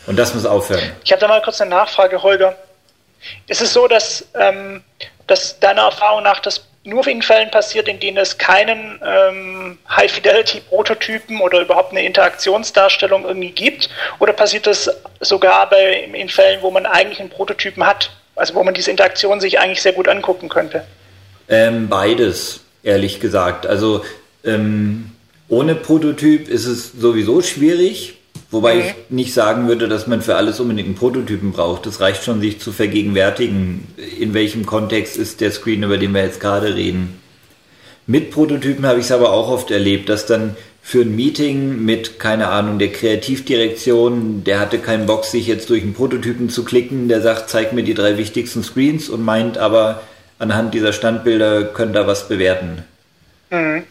Und 0.06 0.18
das 0.18 0.34
muss 0.34 0.46
aufhören. 0.46 0.92
Ich 1.04 1.12
habe 1.12 1.20
da 1.20 1.28
mal 1.28 1.42
kurz 1.42 1.60
eine 1.60 1.70
Nachfrage, 1.70 2.22
Holger. 2.22 2.56
Ist 3.48 3.60
es 3.60 3.72
so, 3.72 3.88
dass, 3.88 4.26
ähm, 4.34 4.82
dass 5.26 5.58
deiner 5.58 5.82
Erfahrung 5.82 6.22
nach 6.22 6.40
das 6.40 6.66
nur 6.84 7.06
in 7.08 7.20
Fällen 7.20 7.50
passiert, 7.50 7.88
in 7.88 7.98
denen 7.98 8.16
es 8.16 8.38
keinen 8.38 9.00
ähm, 9.04 9.78
High-Fidelity-Prototypen 9.90 11.40
oder 11.40 11.60
überhaupt 11.60 11.90
eine 11.90 12.04
Interaktionsdarstellung 12.04 13.24
irgendwie 13.24 13.50
gibt? 13.50 13.90
Oder 14.20 14.32
passiert 14.32 14.68
das 14.68 14.88
sogar 15.20 15.68
bei, 15.68 16.04
in 16.04 16.28
Fällen, 16.28 16.62
wo 16.62 16.70
man 16.70 16.86
eigentlich 16.86 17.18
einen 17.18 17.30
Prototypen 17.30 17.84
hat? 17.84 18.10
Also 18.36 18.54
wo 18.54 18.62
man 18.62 18.74
diese 18.74 18.90
Interaktion 18.90 19.40
sich 19.40 19.58
eigentlich 19.58 19.82
sehr 19.82 19.94
gut 19.94 20.06
angucken 20.08 20.48
könnte? 20.48 20.86
Ähm, 21.48 21.88
beides, 21.88 22.60
ehrlich 22.86 23.20
gesagt. 23.20 23.66
Also 23.66 24.02
ähm, 24.44 25.10
ohne 25.48 25.74
Prototyp 25.74 26.48
ist 26.48 26.66
es 26.66 26.92
sowieso 26.98 27.42
schwierig, 27.42 28.16
Wobei 28.50 28.76
mhm. 28.76 28.80
ich 28.80 28.94
nicht 29.10 29.34
sagen 29.34 29.66
würde, 29.66 29.88
dass 29.88 30.06
man 30.06 30.22
für 30.22 30.36
alles 30.36 30.60
unbedingt 30.60 30.86
einen 30.86 30.96
Prototypen 30.96 31.52
braucht. 31.52 31.86
Es 31.86 32.00
reicht 32.00 32.22
schon, 32.22 32.40
sich 32.40 32.60
zu 32.60 32.72
vergegenwärtigen, 32.72 33.88
in 34.18 34.34
welchem 34.34 34.66
Kontext 34.66 35.16
ist 35.16 35.40
der 35.40 35.50
Screen, 35.50 35.82
über 35.82 35.98
den 35.98 36.14
wir 36.14 36.22
jetzt 36.22 36.40
gerade 36.40 36.74
reden. 36.74 37.20
Mit 38.06 38.30
Prototypen 38.30 38.86
habe 38.86 39.00
ich 39.00 39.06
es 39.06 39.12
aber 39.12 39.32
auch 39.32 39.50
oft 39.50 39.72
erlebt, 39.72 40.08
dass 40.08 40.26
dann 40.26 40.56
für 40.80 41.00
ein 41.00 41.16
Meeting 41.16 41.84
mit, 41.84 42.20
keine 42.20 42.46
Ahnung, 42.48 42.78
der 42.78 42.92
Kreativdirektion, 42.92 44.44
der 44.44 44.60
hatte 44.60 44.78
keinen 44.78 45.06
Bock, 45.06 45.24
sich 45.24 45.48
jetzt 45.48 45.68
durch 45.68 45.82
einen 45.82 45.94
Prototypen 45.94 46.48
zu 46.48 46.64
klicken, 46.64 47.08
der 47.08 47.22
sagt, 47.22 47.50
zeig 47.50 47.72
mir 47.72 47.82
die 47.82 47.94
drei 47.94 48.16
wichtigsten 48.16 48.62
Screens 48.62 49.08
und 49.08 49.24
meint 49.24 49.58
aber, 49.58 50.02
anhand 50.38 50.74
dieser 50.74 50.92
Standbilder 50.92 51.64
könnt 51.64 51.96
ihr 51.96 52.06
was 52.06 52.28
bewerten. 52.28 52.84
Mhm. 53.50 53.84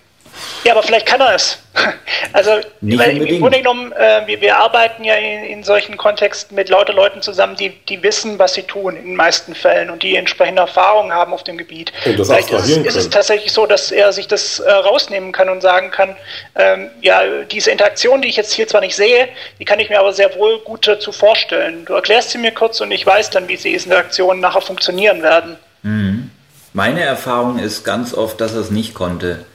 Ja, 0.63 0.73
aber 0.73 0.83
vielleicht 0.83 1.05
kann 1.05 1.21
er 1.21 1.35
es. 1.35 1.59
Also 2.33 2.51
weil 2.81 3.17
im 3.17 3.39
Grunde 3.39 3.59
genommen, 3.59 3.93
äh, 3.93 4.21
wir, 4.25 4.41
wir, 4.41 4.57
arbeiten 4.57 5.03
ja 5.05 5.15
in, 5.15 5.45
in, 5.45 5.63
solchen 5.63 5.95
Kontexten 5.95 6.55
mit 6.55 6.69
lauter 6.69 6.91
Leuten 6.91 7.21
zusammen, 7.21 7.55
die, 7.55 7.69
die 7.69 8.03
wissen, 8.03 8.39
was 8.39 8.55
sie 8.55 8.63
tun 8.63 8.97
in 8.97 9.05
den 9.05 9.15
meisten 9.15 9.55
Fällen 9.55 9.89
und 9.89 10.03
die 10.03 10.15
entsprechende 10.15 10.61
Erfahrungen 10.61 11.13
haben 11.13 11.33
auf 11.33 11.43
dem 11.43 11.57
Gebiet. 11.57 11.93
Und 12.05 12.19
das 12.19 12.27
Vielleicht 12.27 12.51
ist, 12.51 12.67
ist 12.69 12.95
es 12.95 13.09
tatsächlich 13.09 13.53
so, 13.53 13.65
dass 13.65 13.91
er 13.91 14.11
sich 14.11 14.27
das 14.27 14.59
äh, 14.59 14.69
rausnehmen 14.69 15.31
kann 15.31 15.49
und 15.49 15.61
sagen 15.61 15.91
kann, 15.91 16.17
ähm, 16.55 16.89
ja, 17.01 17.21
diese 17.49 17.71
Interaktion, 17.71 18.21
die 18.21 18.27
ich 18.27 18.35
jetzt 18.35 18.53
hier 18.53 18.67
zwar 18.67 18.81
nicht 18.81 18.95
sehe, 18.95 19.29
die 19.59 19.65
kann 19.65 19.79
ich 19.79 19.89
mir 19.89 19.99
aber 19.99 20.11
sehr 20.11 20.35
wohl 20.35 20.59
gut 20.59 20.87
dazu 20.87 21.11
vorstellen. 21.11 21.85
Du 21.85 21.93
erklärst 21.93 22.31
sie 22.31 22.37
mir 22.37 22.51
kurz 22.51 22.81
und 22.81 22.91
ich 22.91 23.05
weiß 23.05 23.29
dann, 23.29 23.47
wie 23.47 23.55
diese 23.55 23.69
Interaktionen 23.69 24.41
nachher 24.41 24.61
funktionieren 24.61 25.21
werden. 25.21 25.57
Mhm. 25.83 26.31
Meine 26.75 26.99
Erfahrung 26.99 27.57
ist 27.57 27.85
ganz 27.85 28.13
oft, 28.13 28.41
dass 28.41 28.53
er 28.53 28.59
es 28.59 28.69
nicht 28.69 28.93
konnte 28.93 29.45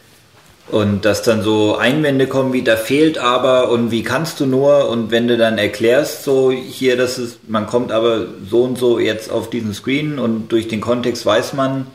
und 0.70 1.04
dass 1.04 1.22
dann 1.22 1.42
so 1.42 1.76
Einwände 1.76 2.26
kommen 2.26 2.54
wie, 2.54 2.62
da 2.62 2.78
fehlt 2.78 3.18
aber 3.18 3.68
und 3.68 3.90
wie 3.90 4.02
kannst 4.02 4.40
du 4.40 4.46
nur 4.46 4.88
und 4.88 5.10
wenn 5.10 5.28
du 5.28 5.36
dann 5.36 5.58
erklärst, 5.58 6.24
so 6.24 6.50
hier, 6.50 6.96
dass 6.96 7.18
es, 7.18 7.36
man 7.46 7.66
kommt 7.66 7.92
aber 7.92 8.24
so 8.48 8.62
und 8.62 8.78
so 8.78 8.98
jetzt 8.98 9.30
auf 9.30 9.50
diesen 9.50 9.74
Screen 9.74 10.18
und 10.18 10.48
durch 10.48 10.68
den 10.68 10.80
Kontext 10.80 11.26
weiß 11.26 11.52
man, 11.52 11.88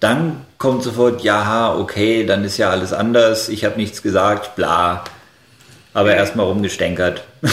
dann 0.00 0.44
kommt 0.58 0.82
sofort, 0.82 1.22
ja, 1.22 1.72
okay, 1.72 2.26
dann 2.26 2.42
ist 2.42 2.56
ja 2.56 2.70
alles 2.70 2.92
anders, 2.92 3.48
ich 3.48 3.64
habe 3.64 3.76
nichts 3.76 4.02
gesagt, 4.02 4.56
bla. 4.56 5.04
Aber 5.94 6.12
erstmal 6.12 6.46
rumgestänkert. 6.46 7.22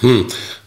hm. 0.00 0.26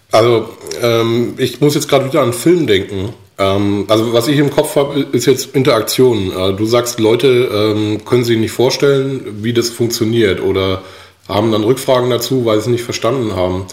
Also, 0.10 0.58
ähm, 0.82 1.34
ich 1.36 1.60
muss 1.60 1.76
jetzt 1.76 1.90
gerade 1.90 2.06
wieder 2.06 2.20
an 2.20 2.30
einen 2.30 2.34
Film 2.34 2.66
denken. 2.66 3.14
Ähm, 3.38 3.86
also 3.88 4.13
was 4.13 4.28
ich 4.28 4.38
im 4.38 4.50
Kopf 4.50 4.76
habe, 4.76 5.00
ist 5.12 5.26
jetzt 5.26 5.56
Interaktion. 5.56 6.32
Äh, 6.32 6.54
du 6.54 6.65
sagst, 6.65 7.00
Leute 7.00 7.28
ähm, 7.28 8.06
können 8.06 8.23
sich 8.23 8.38
nicht 8.38 8.52
vorstellen, 8.52 9.39
wie 9.43 9.54
das 9.54 9.69
funktioniert 9.69 10.41
oder 10.41 10.82
haben 11.28 11.52
dann 11.52 11.63
Rückfragen 11.63 12.10
dazu, 12.10 12.45
weil 12.45 12.58
sie 12.58 12.62
es 12.62 12.67
nicht 12.67 12.84
verstanden 12.84 13.36
haben. 13.36 13.65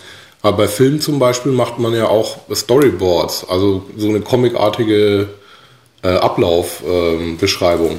Aber 0.42 0.58
bei 0.58 0.68
Filmen 0.68 1.00
zum 1.00 1.18
Beispiel 1.18 1.52
macht 1.52 1.78
man 1.78 1.94
ja 1.94 2.08
auch 2.08 2.38
Storyboards, 2.52 3.48
also 3.48 3.84
so 3.96 4.08
eine 4.08 4.20
comicartige 4.20 5.28
äh, 6.02 6.08
Ablaufbeschreibung. 6.08 7.92
Ähm, 7.92 7.98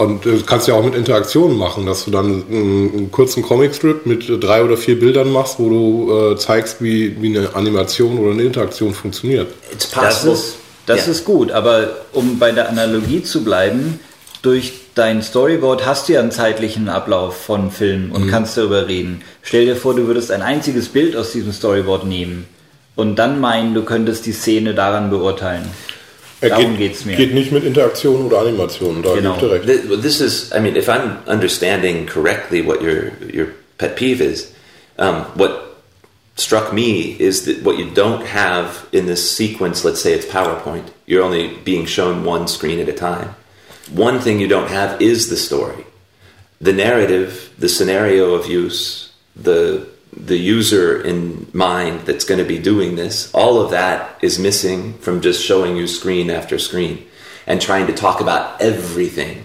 und 0.00 0.24
du 0.24 0.42
kannst 0.44 0.66
ja 0.66 0.74
auch 0.74 0.82
mit 0.82 0.94
Interaktionen 0.94 1.58
machen, 1.58 1.84
dass 1.84 2.06
du 2.06 2.10
dann 2.10 2.24
einen, 2.24 2.92
einen 2.92 3.10
kurzen 3.10 3.42
Comicstrip 3.42 4.06
mit 4.06 4.24
drei 4.42 4.64
oder 4.64 4.78
vier 4.78 4.98
Bildern 4.98 5.30
machst, 5.30 5.58
wo 5.58 5.68
du 5.68 6.32
äh, 6.32 6.36
zeigst, 6.38 6.82
wie, 6.82 7.20
wie 7.20 7.36
eine 7.36 7.54
Animation 7.54 8.18
oder 8.18 8.30
eine 8.30 8.42
Interaktion 8.42 8.94
funktioniert. 8.94 9.52
Das 9.94 10.24
ist, 10.24 10.56
das 10.86 11.00
yeah. 11.00 11.10
ist 11.10 11.24
gut, 11.26 11.52
aber 11.52 11.90
um 12.12 12.38
bei 12.38 12.50
der 12.50 12.70
Analogie 12.70 13.22
zu 13.22 13.44
bleiben, 13.44 14.00
durch 14.40 14.72
dein 14.94 15.22
Storyboard 15.22 15.84
hast 15.84 16.08
du 16.08 16.14
ja 16.14 16.20
einen 16.20 16.30
zeitlichen 16.30 16.88
Ablauf 16.88 17.36
von 17.36 17.70
Filmen 17.70 18.10
und 18.10 18.24
mhm. 18.24 18.30
kannst 18.30 18.56
darüber 18.56 18.88
reden. 18.88 19.20
Stell 19.42 19.66
dir 19.66 19.76
vor, 19.76 19.94
du 19.94 20.06
würdest 20.06 20.30
ein 20.30 20.40
einziges 20.40 20.88
Bild 20.88 21.14
aus 21.14 21.32
diesem 21.32 21.52
Storyboard 21.52 22.06
nehmen 22.06 22.46
und 22.96 23.16
dann 23.16 23.38
meinen, 23.38 23.74
du 23.74 23.82
könntest 23.82 24.24
die 24.24 24.32
Szene 24.32 24.72
daran 24.72 25.10
beurteilen. 25.10 25.68
Er 26.42 26.50
Darum 26.50 26.76
geht, 26.76 26.92
geht's 26.92 27.04
mir. 27.04 27.16
geht 27.16 27.34
nicht 27.34 27.52
mit 27.52 27.64
Interaktion 27.64 28.26
oder 28.26 28.38
Animation. 28.38 29.02
Da 29.02 29.14
genau. 29.14 29.36
recht. 29.36 29.66
This 30.02 30.20
is, 30.20 30.52
I 30.52 30.60
mean, 30.60 30.76
if 30.76 30.88
I'm 30.88 31.18
understanding 31.26 32.06
correctly 32.06 32.62
what 32.62 32.80
your 32.80 33.12
your 33.30 33.48
pet 33.76 33.96
peeve 33.96 34.22
is, 34.22 34.52
um, 34.98 35.26
what 35.34 35.70
struck 36.36 36.72
me 36.72 37.16
is 37.18 37.44
that 37.44 37.62
what 37.62 37.76
you 37.76 37.90
don't 37.90 38.24
have 38.24 38.86
in 38.92 39.06
this 39.06 39.36
sequence, 39.36 39.84
let's 39.84 40.00
say 40.00 40.14
it's 40.14 40.26
PowerPoint, 40.26 40.88
you're 41.06 41.22
only 41.22 41.56
being 41.64 41.86
shown 41.86 42.24
one 42.24 42.48
screen 42.48 42.80
at 42.80 42.88
a 42.88 42.94
time. 42.94 43.34
One 43.92 44.20
thing 44.20 44.40
you 44.40 44.48
don't 44.48 44.70
have 44.70 45.00
is 45.02 45.28
the 45.28 45.36
story, 45.36 45.84
the 46.60 46.72
narrative, 46.72 47.52
the 47.58 47.68
scenario 47.68 48.34
of 48.34 48.46
use, 48.46 49.12
the 49.36 49.86
the 50.12 50.36
user 50.36 51.00
in 51.00 51.46
mind 51.52 52.00
that's 52.00 52.24
going 52.24 52.38
to 52.38 52.44
be 52.44 52.58
doing 52.58 52.96
this, 52.96 53.32
all 53.34 53.60
of 53.60 53.70
that 53.70 54.18
is 54.22 54.38
missing 54.38 54.94
from 54.94 55.20
just 55.20 55.44
showing 55.44 55.76
you 55.76 55.86
screen 55.86 56.30
after 56.30 56.58
screen 56.58 57.06
and 57.46 57.60
trying 57.60 57.86
to 57.86 57.92
talk 57.92 58.20
about 58.20 58.60
everything 58.60 59.44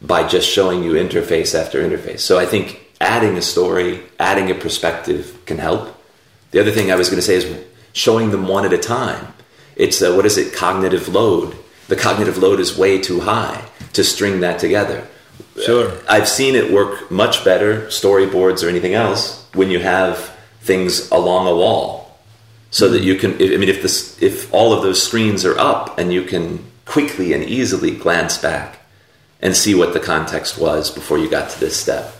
by 0.00 0.26
just 0.26 0.48
showing 0.48 0.82
you 0.82 0.92
interface 0.92 1.58
after 1.58 1.82
interface. 1.82 2.20
So 2.20 2.38
I 2.38 2.46
think 2.46 2.80
adding 3.00 3.36
a 3.36 3.42
story, 3.42 4.02
adding 4.18 4.50
a 4.50 4.54
perspective 4.54 5.38
can 5.46 5.58
help. 5.58 6.00
The 6.50 6.60
other 6.60 6.70
thing 6.70 6.90
I 6.90 6.96
was 6.96 7.08
going 7.08 7.20
to 7.20 7.26
say 7.26 7.36
is 7.36 7.64
showing 7.92 8.30
them 8.30 8.48
one 8.48 8.64
at 8.64 8.72
a 8.72 8.78
time. 8.78 9.32
It's 9.76 10.02
a, 10.02 10.14
what 10.14 10.26
is 10.26 10.38
it, 10.38 10.54
cognitive 10.54 11.08
load. 11.08 11.56
The 11.88 11.96
cognitive 11.96 12.38
load 12.38 12.60
is 12.60 12.76
way 12.76 13.00
too 13.00 13.20
high 13.20 13.64
to 13.92 14.04
string 14.04 14.40
that 14.40 14.58
together. 14.58 15.06
Sure. 15.62 15.92
I've 16.08 16.28
seen 16.28 16.54
it 16.54 16.72
work 16.72 17.10
much 17.10 17.44
better, 17.44 17.82
storyboards 17.86 18.64
or 18.64 18.68
anything 18.68 18.94
else, 18.94 19.46
when 19.54 19.70
you 19.70 19.78
have 19.78 20.34
things 20.60 21.10
along 21.10 21.46
a 21.46 21.54
wall 21.54 22.04
so 22.74 22.88
that 22.88 23.04
you 23.04 23.14
can 23.14 23.34
i 23.34 23.56
mean 23.56 23.68
if 23.68 23.82
this 23.82 24.20
if 24.20 24.52
all 24.52 24.72
of 24.72 24.82
those 24.82 25.00
screens 25.00 25.44
are 25.44 25.56
up 25.58 25.96
and 25.96 26.12
you 26.12 26.22
can 26.22 26.58
quickly 26.86 27.32
and 27.32 27.44
easily 27.44 27.92
glance 27.92 28.36
back 28.36 28.80
and 29.40 29.54
see 29.54 29.74
what 29.74 29.92
the 29.92 30.00
context 30.00 30.58
was 30.58 30.90
before 30.90 31.16
you 31.16 31.30
got 31.30 31.48
to 31.48 31.60
this 31.60 31.76
step 31.76 32.12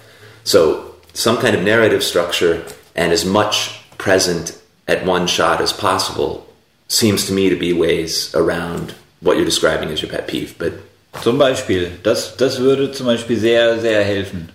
so 0.45 0.95
some 1.13 1.39
kind 1.39 1.57
of 1.57 1.65
narrative 1.65 2.05
structure 2.05 2.65
and 2.95 3.13
as 3.13 3.25
much 3.25 3.83
present 3.99 4.61
at 4.87 5.05
one 5.05 5.27
shot 5.27 5.61
as 5.61 5.73
possible 5.73 6.47
seems 6.87 7.27
to 7.27 7.33
me 7.33 7.49
to 7.49 7.57
be 7.57 7.73
ways 7.73 8.33
around 8.35 8.95
what 9.21 9.37
you're 9.37 9.45
describing 9.45 9.89
as 9.89 10.03
your 10.03 10.11
pet 10.11 10.29
peeve 10.29 10.55
but 10.57 10.75
zum 11.23 11.39
Beispiel 11.39 11.91
das 12.03 12.37
das 12.37 12.61
würde 12.61 12.93
zum 12.93 13.07
Beispiel 13.07 13.37
sehr 13.39 13.79
sehr 13.79 14.03
helfen 14.03 14.49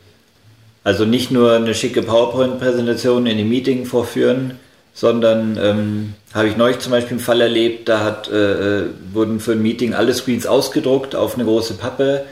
Also 0.84 1.06
nicht 1.06 1.30
nur 1.30 1.54
eine 1.54 1.76
schicke 1.76 2.02
PowerPoint-Präsentation 2.02 3.26
in 3.28 3.38
dem 3.38 3.50
Meeting 3.50 3.86
vorführen, 3.86 4.60
sondern 4.94 5.58
ähm, 5.62 6.14
habe 6.34 6.48
ich 6.48 6.58
neulich 6.58 6.80
zum 6.80 6.92
Beispiel 6.92 7.18
einen 7.18 7.20
Fall 7.20 7.42
erlebt, 7.42 7.90
da 7.90 8.04
hat, 8.04 8.30
äh, 8.30 8.80
äh, 8.80 8.86
wurden 9.14 9.40
für 9.40 9.54
ein 9.54 9.62
Meeting 9.62 9.94
alle 9.94 10.14
Screens 10.14 10.46
ausgedruckt 10.46 11.16
auf 11.16 11.36
eine 11.36 11.46
große 11.46 11.76
Pappe 11.76 12.26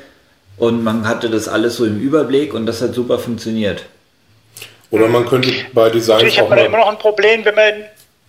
und 0.57 0.83
man 0.83 1.07
hatte 1.07 1.29
das 1.29 1.47
alles 1.47 1.77
so 1.77 1.85
im 1.85 1.99
Überblick 1.99 2.53
und 2.53 2.65
das 2.65 2.81
hat 2.81 2.93
super 2.93 3.19
funktioniert. 3.19 3.83
Oder 4.89 5.07
man 5.07 5.25
könnte 5.25 5.51
bei 5.73 5.89
Design. 5.89 6.17
Natürlich 6.17 6.39
hat 6.39 6.49
man 6.49 6.59
immer 6.59 6.77
noch 6.77 6.89
ein 6.89 6.97
Problem, 6.97 7.43
wenn 7.43 7.55
man 7.55 7.73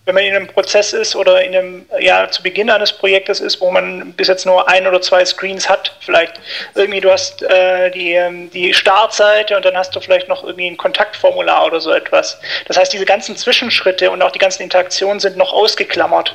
wenn 0.09 0.14
man 0.14 0.25
in 0.25 0.35
einem 0.35 0.47
Prozess 0.47 0.94
ist 0.94 1.14
oder 1.14 1.44
in 1.44 1.55
einem, 1.55 1.87
ja, 2.01 2.31
zu 2.31 2.42
Beginn 2.42 2.71
eines 2.71 2.94
Projektes 2.94 3.40
ist, 3.40 3.61
wo 3.61 3.71
man 3.71 4.14
bis 4.14 4.29
jetzt 4.29 4.47
nur 4.47 4.66
ein 4.66 4.87
oder 4.87 5.03
zwei 5.03 5.23
Screens 5.23 5.68
hat, 5.68 5.94
vielleicht 6.01 6.40
irgendwie 6.75 7.01
du 7.03 7.12
hast 7.12 7.42
äh, 7.42 7.90
die, 7.90 8.14
ähm, 8.14 8.51
die 8.51 8.73
Startseite 8.73 9.55
und 9.55 9.66
dann 9.66 9.77
hast 9.77 9.94
du 9.94 10.01
vielleicht 10.01 10.27
noch 10.27 10.44
irgendwie 10.44 10.66
ein 10.66 10.79
Kontaktformular 10.79 11.66
oder 11.66 11.79
so 11.79 11.92
etwas. 11.92 12.40
Das 12.66 12.79
heißt, 12.79 12.90
diese 12.90 13.05
ganzen 13.05 13.37
Zwischenschritte 13.37 14.11
und 14.11 14.23
auch 14.23 14.31
die 14.31 14.38
ganzen 14.38 14.62
Interaktionen 14.62 15.21
sind 15.21 15.37
noch 15.37 15.53
ausgeklammert. 15.53 16.35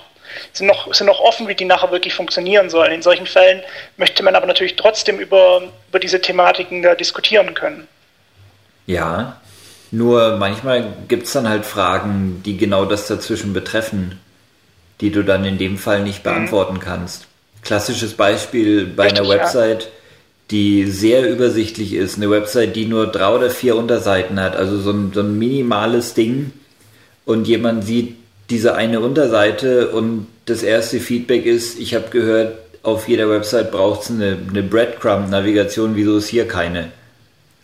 Sind 0.52 0.68
noch, 0.68 0.94
sind 0.94 1.08
noch 1.08 1.20
offen, 1.20 1.48
wie 1.48 1.56
die 1.56 1.66
nachher 1.66 1.90
wirklich 1.90 2.14
funktionieren 2.14 2.70
sollen. 2.70 2.92
In 2.92 3.02
solchen 3.02 3.26
Fällen 3.26 3.64
möchte 3.98 4.22
man 4.22 4.36
aber 4.36 4.46
natürlich 4.46 4.76
trotzdem 4.76 5.18
über, 5.18 5.64
über 5.90 6.00
diese 6.00 6.22
Thematiken 6.22 6.84
da 6.84 6.94
diskutieren 6.94 7.56
können. 7.56 7.88
Ja, 8.86 9.38
nur 9.94 10.38
manchmal 10.38 10.92
gibt 11.08 11.28
es 11.28 11.34
dann 11.34 11.48
halt 11.48 11.66
Fragen, 11.66 12.42
die 12.44 12.58
genau 12.58 12.86
das 12.86 13.06
dazwischen 13.06 13.54
betreffen, 13.54 14.20
die 15.02 15.12
du 15.12 15.24
dann 15.24 15.46
in 15.46 15.60
dem 15.60 15.78
Fall 15.78 16.02
nicht 16.02 16.26
mhm. 16.26 16.30
beantworten 16.30 16.80
kannst. 16.80 17.28
Klassisches 17.62 18.16
Beispiel 18.16 18.88
bei 18.88 19.04
Richtig, 19.04 19.20
einer 19.20 19.30
Website, 19.30 19.90
die 20.50 20.86
sehr 20.86 21.30
übersichtlich 21.30 21.94
ist, 21.94 22.18
eine 22.18 22.32
Website, 22.32 22.76
die 22.76 22.88
nur 22.88 23.06
drei 23.06 23.36
oder 23.36 23.52
vier 23.52 23.76
Unterseiten 23.76 24.40
hat, 24.40 24.56
also 24.56 24.80
so 24.80 24.90
ein, 24.90 25.12
so 25.14 25.20
ein 25.20 25.38
minimales 25.38 26.16
Ding 26.16 26.52
und 27.26 27.48
jemand 27.48 27.86
sieht 27.86 28.16
diese 28.50 28.74
eine 28.74 29.00
Unterseite 29.00 29.90
und 29.90 30.26
das 30.46 30.64
erste 30.64 31.00
Feedback 31.00 31.46
ist, 31.46 31.80
ich 31.80 31.94
habe 31.94 32.10
gehört, 32.10 32.58
auf 32.82 33.08
jeder 33.08 33.30
Website 33.30 33.72
braucht 33.72 34.02
es 34.02 34.10
eine, 34.10 34.40
eine 34.50 34.64
Breadcrumb-Navigation, 34.64 35.96
wieso 35.96 36.18
ist 36.18 36.30
hier 36.30 36.48
keine? 36.48 36.90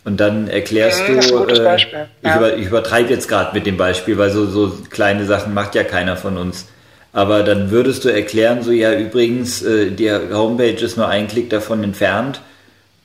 Und 0.04 0.18
dann 0.18 0.48
erklärst 0.48 1.02
Mhm, 1.08 1.20
du, 1.20 1.44
äh, 1.46 1.76
ich, 1.76 1.86
ja. 2.22 2.36
über, 2.36 2.56
ich 2.56 2.66
übertreibe 2.66 3.10
jetzt 3.10 3.28
gerade 3.28 3.54
mit 3.54 3.66
dem 3.66 3.76
Beispiel, 3.76 4.16
weil 4.16 4.30
so, 4.30 4.46
so 4.46 4.72
kleine 4.88 5.26
Sachen 5.26 5.52
macht 5.52 5.74
ja 5.74 5.84
keiner 5.84 6.16
von 6.16 6.36
uns. 6.38 6.66
Aber 7.12 7.42
dann 7.42 7.70
würdest 7.70 8.04
du 8.04 8.08
erklären, 8.08 8.62
so 8.62 8.70
ja 8.70 8.94
übrigens, 8.94 9.62
äh, 9.62 9.90
die 9.90 10.10
Homepage 10.10 10.82
ist 10.84 10.96
nur 10.96 11.08
ein 11.08 11.28
Klick 11.28 11.50
davon 11.50 11.82
entfernt. 11.84 12.40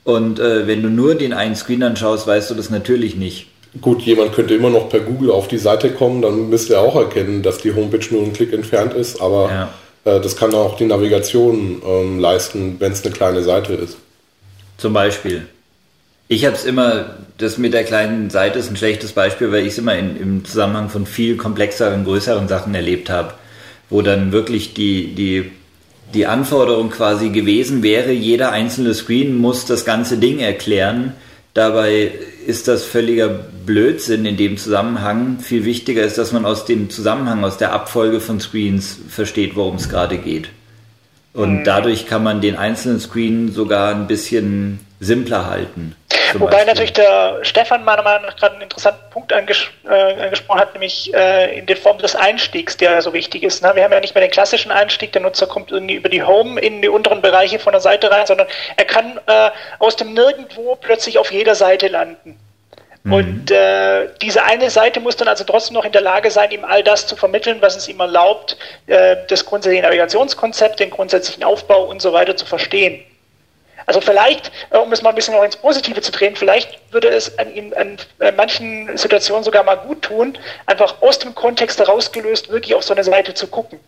Und 0.03 0.39
äh, 0.39 0.67
wenn 0.67 0.83
du 0.83 0.89
nur 0.89 1.15
den 1.15 1.33
einen 1.33 1.55
Screen 1.55 1.81
anschaust, 1.83 2.27
weißt 2.27 2.51
du 2.51 2.55
das 2.55 2.69
natürlich 2.69 3.15
nicht. 3.15 3.47
Gut, 3.81 4.03
jemand 4.03 4.31
könnte 4.33 4.53
immer 4.55 4.69
noch 4.69 4.87
per 4.87 5.01
Google 5.01 5.31
auf 5.31 5.47
die 5.49 5.57
Seite 5.57 5.89
kommen, 5.89 6.21
dann 6.21 6.49
müsste 6.49 6.75
er 6.75 6.81
auch 6.81 6.95
erkennen, 6.95 7.41
dass 7.43 7.57
die 7.57 7.73
Homepage 7.75 8.05
nur 8.11 8.21
einen 8.23 8.31
Klick 8.31 8.53
entfernt 8.53 8.93
ist, 8.93 9.19
aber 9.21 9.69
Ja. 10.05 10.13
äh, 10.15 10.21
das 10.21 10.37
kann 10.37 10.53
auch 10.53 10.77
die 10.77 10.85
Navigation 10.85 11.81
ähm, 11.85 12.19
leisten, 12.19 12.77
wenn 12.79 12.93
es 12.93 13.03
eine 13.03 13.13
kleine 13.13 13.41
Seite 13.43 13.73
ist. 13.73 13.97
Zum 14.77 14.93
Beispiel. 14.93 15.47
Ich 16.27 16.45
habe 16.45 16.55
es 16.55 16.65
immer, 16.65 17.17
das 17.37 17.59
mit 17.59 17.73
der 17.73 17.83
kleinen 17.83 18.31
Seite 18.31 18.57
ist 18.57 18.69
ein 18.69 18.77
schlechtes 18.77 19.11
Beispiel, 19.11 19.51
weil 19.51 19.61
ich 19.61 19.73
es 19.73 19.77
immer 19.77 19.95
in, 19.95 20.17
im 20.19 20.45
Zusammenhang 20.45 20.89
von 20.89 21.05
viel 21.05 21.37
komplexeren, 21.37 22.03
größeren 22.03 22.47
Sachen 22.47 22.73
erlebt 22.73 23.11
habe, 23.11 23.35
wo 23.91 24.01
dann 24.01 24.31
wirklich 24.31 24.73
die, 24.73 25.13
die, 25.13 25.51
die 26.15 26.25
Anforderung 26.25 26.89
quasi 26.89 27.29
gewesen 27.29 27.83
wäre, 27.83 28.11
jeder 28.11 28.51
einzelne 28.51 28.95
Screen 28.95 29.37
muss 29.37 29.65
das 29.65 29.85
ganze 29.85 30.17
Ding 30.17 30.39
erklären. 30.39 31.13
Dabei 31.53 32.11
ist 32.47 32.67
das 32.67 32.83
völliger 32.83 33.29
Blödsinn 33.29 34.25
in 34.25 34.35
dem 34.35 34.57
Zusammenhang. 34.57 35.39
Viel 35.39 35.63
wichtiger 35.63 36.03
ist, 36.03 36.17
dass 36.17 36.31
man 36.31 36.43
aus 36.43 36.65
dem 36.65 36.89
Zusammenhang, 36.89 37.43
aus 37.43 37.57
der 37.57 37.71
Abfolge 37.71 38.19
von 38.19 38.39
Screens 38.39 38.97
versteht, 39.09 39.55
worum 39.55 39.75
es 39.75 39.89
gerade 39.89 40.17
geht. 40.17 40.49
Und 41.33 41.65
dadurch 41.65 42.07
kann 42.07 42.23
man 42.23 42.41
den 42.41 42.55
einzelnen 42.55 42.99
Screen 42.99 43.51
sogar 43.51 43.93
ein 43.93 44.07
bisschen 44.07 44.79
simpler 44.99 45.49
halten. 45.49 45.95
Wobei 46.33 46.51
Beispiel. 46.51 46.65
natürlich 46.67 46.93
der 46.93 47.39
Stefan 47.43 47.83
meiner 47.83 48.01
Meinung 48.01 48.25
nach 48.25 48.35
gerade 48.35 48.53
einen 48.53 48.63
interessanten 48.63 49.09
Punkt 49.09 49.33
anges 49.33 49.67
äh, 49.87 50.23
angesprochen 50.23 50.59
hat, 50.59 50.73
nämlich 50.73 51.13
äh, 51.13 51.57
in 51.57 51.65
der 51.65 51.77
Form 51.77 51.97
des 51.97 52.15
Einstiegs, 52.15 52.77
der 52.77 53.01
so 53.01 53.13
wichtig 53.13 53.43
ist. 53.43 53.63
Ne? 53.63 53.71
Wir 53.73 53.83
haben 53.83 53.91
ja 53.91 53.99
nicht 53.99 54.15
mehr 54.15 54.23
den 54.23 54.31
klassischen 54.31 54.71
Einstieg, 54.71 55.11
der 55.13 55.21
Nutzer 55.21 55.47
kommt 55.47 55.71
irgendwie 55.71 55.95
über 55.95 56.09
die 56.09 56.23
Home 56.23 56.59
in 56.59 56.81
die 56.81 56.89
unteren 56.89 57.21
Bereiche 57.21 57.59
von 57.59 57.73
der 57.73 57.81
Seite 57.81 58.11
rein, 58.11 58.25
sondern 58.25 58.47
er 58.77 58.85
kann 58.85 59.19
äh, 59.27 59.51
aus 59.79 59.95
dem 59.95 60.13
Nirgendwo 60.13 60.75
plötzlich 60.75 61.17
auf 61.17 61.31
jeder 61.31 61.55
Seite 61.55 61.87
landen. 61.87 62.39
Und 63.07 63.51
äh, 63.51 64.07
diese 64.19 64.43
eine 64.43 64.71
Seite 64.71 64.99
muss 64.99 65.15
dann 65.15 65.27
also 65.27 65.43
trotzdem 65.43 65.75
noch 65.75 65.85
in 65.85 65.91
der 65.91 66.01
Lage 66.01 66.31
sein, 66.31 66.49
ihm 66.49 66.65
all 66.65 66.83
das 66.83 67.05
zu 67.05 67.15
vermitteln, 67.15 67.57
was 67.61 67.75
es 67.75 67.87
ihm 67.87 67.99
erlaubt, 67.99 68.57
äh, 68.87 69.17
das 69.27 69.45
grundsätzliche 69.45 69.83
Navigationskonzept, 69.83 70.79
den 70.79 70.89
grundsätzlichen 70.89 71.43
Aufbau 71.43 71.83
und 71.83 72.01
so 72.01 72.13
weiter 72.13 72.35
zu 72.35 72.47
verstehen. 72.47 73.03
Also 73.85 74.01
vielleicht, 74.01 74.51
äh, 74.71 74.77
um 74.77 74.91
es 74.91 75.01
mal 75.01 75.09
ein 75.09 75.15
bisschen 75.15 75.35
noch 75.35 75.43
ins 75.43 75.55
Positive 75.55 76.01
zu 76.01 76.11
drehen, 76.11 76.35
vielleicht 76.35 76.79
würde 76.91 77.09
es 77.09 77.37
an, 77.37 77.53
ihm, 77.53 77.73
an 77.77 77.97
äh, 78.19 78.31
manchen 78.31 78.97
Situationen 78.97 79.43
sogar 79.43 79.63
mal 79.63 79.75
gut 79.75 80.01
tun, 80.01 80.37
einfach 80.65 81.01
aus 81.01 81.19
dem 81.19 81.35
Kontext 81.35 81.79
herausgelöst 81.79 82.49
wirklich 82.49 82.73
auf 82.75 82.83
so 82.83 82.93
eine 82.93 83.03
Seite 83.03 83.33
zu 83.33 83.47
gucken. 83.47 83.79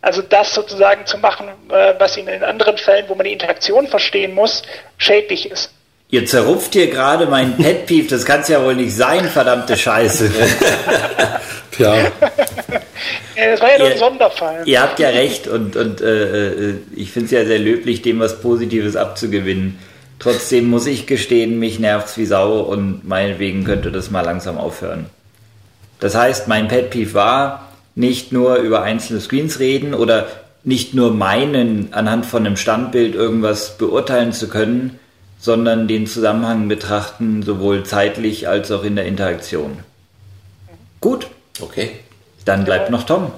Also 0.00 0.22
das 0.22 0.54
sozusagen 0.54 1.06
zu 1.06 1.18
machen, 1.18 1.48
äh, 1.70 1.94
was 1.98 2.16
in, 2.16 2.28
in 2.28 2.44
anderen 2.44 2.78
Fällen, 2.78 3.06
wo 3.08 3.14
man 3.14 3.24
die 3.24 3.32
Interaktion 3.32 3.88
verstehen 3.88 4.34
muss, 4.34 4.62
schädlich 4.96 5.50
ist. 5.50 5.72
Ihr 6.10 6.24
zerrupft 6.24 6.72
hier 6.72 6.88
gerade 6.88 7.26
mein 7.26 7.56
Pet 7.56 7.86
Peeve, 7.86 8.08
das 8.08 8.24
kann's 8.24 8.48
ja 8.48 8.64
wohl 8.64 8.74
nicht 8.74 8.94
sein, 8.94 9.28
verdammte 9.28 9.76
Scheiße. 9.76 10.30
Ja, 11.78 11.94
Das 13.36 13.60
war 13.60 13.70
ja 13.70 13.78
nur 13.78 13.86
ein 13.86 13.92
Ihr- 13.92 13.98
Sonderfall. 13.98 14.62
Ihr 14.66 14.82
habt 14.82 14.98
ja 14.98 15.08
recht 15.10 15.46
und, 15.46 15.76
und 15.76 16.00
äh, 16.00 16.48
äh, 16.70 16.74
ich 16.96 17.12
finde 17.12 17.26
es 17.26 17.30
ja 17.32 17.44
sehr 17.44 17.58
löblich, 17.60 18.02
dem 18.02 18.18
was 18.20 18.40
Positives 18.40 18.96
abzugewinnen. 18.96 19.78
Trotzdem 20.18 20.68
muss 20.68 20.86
ich 20.86 21.06
gestehen, 21.06 21.58
mich 21.60 21.78
nervt's 21.78 22.16
wie 22.18 22.26
Sau 22.26 22.58
und 22.60 23.06
meinetwegen 23.06 23.62
könnte 23.64 23.92
das 23.92 24.10
mal 24.10 24.22
langsam 24.22 24.58
aufhören. 24.58 25.06
Das 26.00 26.16
heißt, 26.16 26.48
mein 26.48 26.66
Pet 26.68 26.90
Peeve 26.90 27.14
war, 27.14 27.68
nicht 27.94 28.32
nur 28.32 28.56
über 28.56 28.82
einzelne 28.82 29.20
Screens 29.20 29.60
reden 29.60 29.94
oder 29.94 30.26
nicht 30.64 30.94
nur 30.94 31.12
meinen, 31.12 31.92
anhand 31.92 32.26
von 32.26 32.44
einem 32.44 32.56
Standbild 32.56 33.14
irgendwas 33.14 33.78
beurteilen 33.78 34.32
zu 34.32 34.48
können, 34.48 34.98
sondern 35.38 35.86
den 35.86 36.08
Zusammenhang 36.08 36.66
betrachten, 36.66 37.44
sowohl 37.44 37.84
zeitlich 37.84 38.48
als 38.48 38.72
auch 38.72 38.82
in 38.82 38.96
der 38.96 39.06
Interaktion. 39.06 39.78
Gut, 41.00 41.28
Okay. 41.60 42.00
dann 42.44 42.64
bleibt 42.64 42.90
noch 42.90 43.04
Tom. 43.04 43.32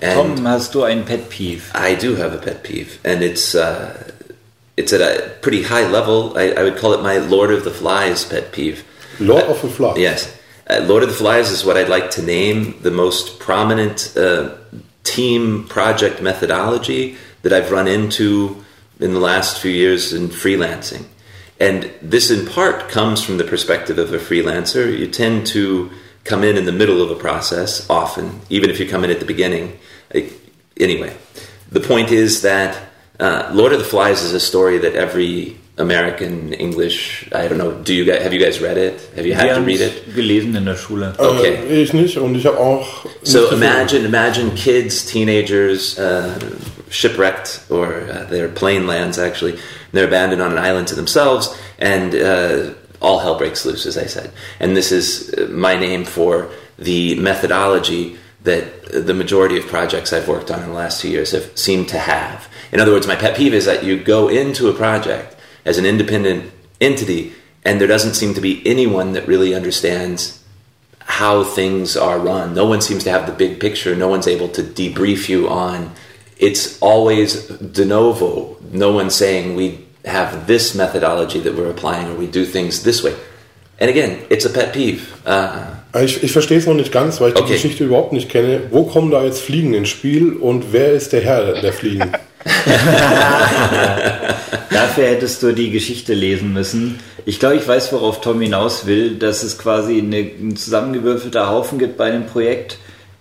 And 0.00 0.36
Tom, 0.36 0.48
hast 0.48 0.74
du 0.74 0.82
ein 0.82 1.04
Pet 1.04 1.28
Peeve? 1.28 1.62
I 1.74 1.94
do 1.94 2.16
have 2.16 2.34
a 2.34 2.38
pet 2.38 2.62
peeve, 2.62 2.98
and 3.04 3.22
it's 3.22 3.54
uh, 3.54 3.94
it's 4.76 4.92
at 4.92 5.00
a 5.00 5.30
pretty 5.40 5.62
high 5.62 5.86
level. 5.86 6.36
I, 6.36 6.50
I 6.50 6.62
would 6.62 6.76
call 6.76 6.92
it 6.94 7.02
my 7.02 7.18
Lord 7.18 7.50
of 7.50 7.64
the 7.64 7.70
Flies 7.70 8.24
pet 8.24 8.52
peeve. 8.52 8.84
Lord 9.20 9.44
of 9.44 9.62
the 9.62 9.68
Flies. 9.68 9.98
Yes. 9.98 10.36
Uh, 10.68 10.80
Lord 10.86 11.02
of 11.02 11.08
the 11.08 11.14
Flies 11.14 11.50
is 11.50 11.64
what 11.64 11.76
I'd 11.76 11.88
like 11.88 12.10
to 12.12 12.22
name 12.22 12.74
the 12.82 12.90
most 12.90 13.38
prominent 13.38 14.16
uh, 14.16 14.54
team 15.04 15.66
project 15.68 16.20
methodology 16.20 17.16
that 17.42 17.52
I've 17.52 17.70
run 17.70 17.86
into 17.86 18.64
in 18.98 19.12
the 19.12 19.20
last 19.20 19.60
few 19.60 19.70
years 19.70 20.12
in 20.12 20.28
freelancing. 20.28 21.04
And 21.60 21.90
this, 22.02 22.30
in 22.30 22.46
part, 22.46 22.88
comes 22.88 23.22
from 23.22 23.38
the 23.38 23.44
perspective 23.44 23.98
of 23.98 24.12
a 24.12 24.18
freelancer. 24.18 24.98
You 24.98 25.06
tend 25.06 25.46
to 25.48 25.90
come 26.24 26.42
in 26.42 26.56
in 26.56 26.64
the 26.64 26.72
middle 26.72 27.02
of 27.02 27.10
a 27.10 27.14
process, 27.14 27.88
often, 27.88 28.40
even 28.50 28.70
if 28.70 28.80
you 28.80 28.88
come 28.88 29.04
in 29.04 29.10
at 29.10 29.20
the 29.20 29.26
beginning. 29.26 29.78
Like, 30.12 30.32
Anyway, 30.78 31.16
the 31.70 31.80
point 31.80 32.10
is 32.10 32.42
that 32.42 32.76
uh, 33.20 33.50
Lord 33.52 33.72
of 33.72 33.78
the 33.78 33.84
Flies 33.84 34.22
is 34.22 34.32
a 34.32 34.40
story 34.40 34.78
that 34.78 34.94
every 34.94 35.56
American 35.78 36.52
English, 36.52 37.28
I 37.32 37.46
don't 37.48 37.58
know, 37.58 37.80
do 37.82 37.94
you 37.94 38.04
guys, 38.04 38.22
have 38.22 38.32
you 38.32 38.40
guys 38.40 38.60
read 38.60 38.76
it? 38.76 39.00
Have 39.14 39.26
you 39.26 39.34
had 39.34 39.54
to 39.54 39.60
read 39.60 39.80
it? 39.80 40.14
gelesen 40.14 40.56
in 40.56 40.64
der 40.64 40.76
Schule. 40.76 41.14
Okay. 41.18 41.56
Äh, 41.68 41.82
ich 41.82 41.92
nicht 41.92 42.16
und 42.16 42.34
ich 42.34 42.46
habe 42.46 42.58
auch. 42.58 43.06
So 43.22 43.50
imagine, 43.52 44.04
imagine 44.04 44.50
kids, 44.56 45.04
teenagers, 45.04 45.98
uh, 45.98 46.38
shipwrecked, 46.90 47.60
or 47.70 48.02
uh, 48.02 48.24
their 48.28 48.48
plane 48.48 48.86
lands 48.86 49.18
actually. 49.18 49.52
And 49.52 49.92
they're 49.92 50.06
abandoned 50.06 50.42
on 50.42 50.52
an 50.52 50.58
island 50.58 50.88
to 50.88 50.96
themselves, 50.96 51.56
and 51.78 52.14
uh, 52.14 52.74
all 53.00 53.18
hell 53.18 53.38
breaks 53.38 53.64
loose, 53.64 53.86
as 53.86 53.98
I 53.98 54.06
said. 54.06 54.32
And 54.60 54.76
this 54.76 54.92
is 54.92 55.34
uh, 55.34 55.48
my 55.50 55.76
name 55.76 56.04
for 56.04 56.50
the 56.78 57.14
methodology 57.20 58.18
that 58.42 58.84
the 58.92 59.14
majority 59.14 59.58
of 59.58 59.66
projects 59.66 60.12
I've 60.12 60.28
worked 60.28 60.50
on 60.50 60.62
in 60.62 60.68
the 60.68 60.74
last 60.74 61.00
two 61.00 61.08
years 61.08 61.32
have 61.32 61.56
seemed 61.56 61.88
to 61.88 61.98
have. 61.98 62.48
In 62.72 62.80
other 62.80 62.92
words, 62.92 63.06
my 63.06 63.16
pet 63.16 63.36
peeve 63.36 63.54
is 63.54 63.64
that 63.64 63.84
you 63.84 64.02
go 64.02 64.28
into 64.28 64.68
a 64.68 64.74
project 64.74 65.36
as 65.64 65.78
an 65.78 65.86
independent 65.86 66.52
entity, 66.80 67.32
and 67.64 67.80
there 67.80 67.88
doesn't 67.88 68.14
seem 68.14 68.34
to 68.34 68.40
be 68.40 68.66
anyone 68.66 69.12
that 69.12 69.26
really 69.26 69.54
understands 69.54 70.44
how 71.00 71.44
things 71.44 71.96
are 71.96 72.18
run. 72.18 72.54
No 72.54 72.66
one 72.66 72.80
seems 72.80 73.04
to 73.04 73.10
have 73.10 73.26
the 73.26 73.32
big 73.32 73.60
picture. 73.60 73.94
No 73.94 74.08
one's 74.08 74.26
able 74.26 74.48
to 74.48 74.62
debrief 74.62 75.28
you 75.28 75.48
on. 75.48 75.92
It's 76.36 76.78
always 76.80 77.46
de 77.46 77.84
novo. 77.84 78.56
No 78.70 78.92
one's 78.92 79.14
saying 79.14 79.54
we 79.54 79.86
have 80.06 80.46
this 80.46 80.74
methodology 80.74 81.40
that 81.40 81.54
we're 81.56 81.70
applying 81.70 82.08
or 82.08 82.14
we 82.18 82.26
do 82.26 82.44
things 82.44 82.82
this 82.82 83.02
way. 83.02 83.12
And 83.80 83.90
again, 83.90 84.18
it's 84.30 84.44
a 84.46 84.50
pet 84.50 84.72
peeve. 84.72 85.00
Uh, 85.26 85.50
Ich, 86.02 86.22
ich 86.24 86.32
verstehe 86.32 86.58
es 86.58 86.66
noch 86.66 86.74
nicht 86.74 86.90
ganz, 86.92 87.20
weil 87.20 87.30
ich 87.30 87.36
Okay. 87.36 87.46
die 87.46 87.52
Geschichte 87.52 87.84
überhaupt 87.84 88.12
nicht 88.12 88.28
kenne. 88.28 88.62
Wo 88.70 88.82
kommen 88.84 89.10
da 89.12 89.22
jetzt 89.24 89.40
Fliegen 89.40 89.74
ins 89.74 89.88
Spiel 89.88 90.32
und 90.32 90.72
wer 90.72 90.92
ist 90.92 91.12
der 91.12 91.20
Herr 91.20 91.60
der 91.60 91.72
Fliegen? 91.72 92.10
Dafür 94.70 95.04
hättest 95.06 95.42
du 95.42 95.52
die 95.52 95.70
Geschichte 95.70 96.14
lesen 96.14 96.52
müssen. 96.52 96.98
Ich 97.26 97.38
glaube, 97.40 97.56
ich 97.56 97.66
weiß, 97.66 97.92
worauf 97.92 98.20
Tom 98.20 98.40
hinaus 98.40 98.86
will, 98.86 99.16
dass 99.16 99.42
es 99.42 99.56
quasi 99.58 99.98
eine, 99.98 100.18
ein 100.18 100.56
zusammengewürfelter 100.56 101.48
Haufen 101.48 101.78
gibt 101.78 101.96
bei 101.96 102.06
einem 102.06 102.26
Projekt, 102.26 102.78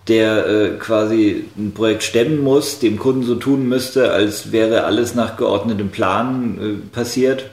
der 0.08 0.48
äh, 0.48 0.70
quasi 0.80 1.46
ein 1.58 1.72
Projekt 1.74 2.04
stemmen 2.04 2.42
muss, 2.42 2.80
dem 2.80 3.00
Kunden 3.00 3.24
so 3.24 3.36
tun 3.36 3.68
müsste, 3.68 4.12
als 4.12 4.52
wäre 4.52 4.84
alles 4.84 5.16
nach 5.16 5.38
geordnetem 5.38 5.89
Plan 5.89 6.58
äh, 6.60 6.96
passiert. 6.96 7.50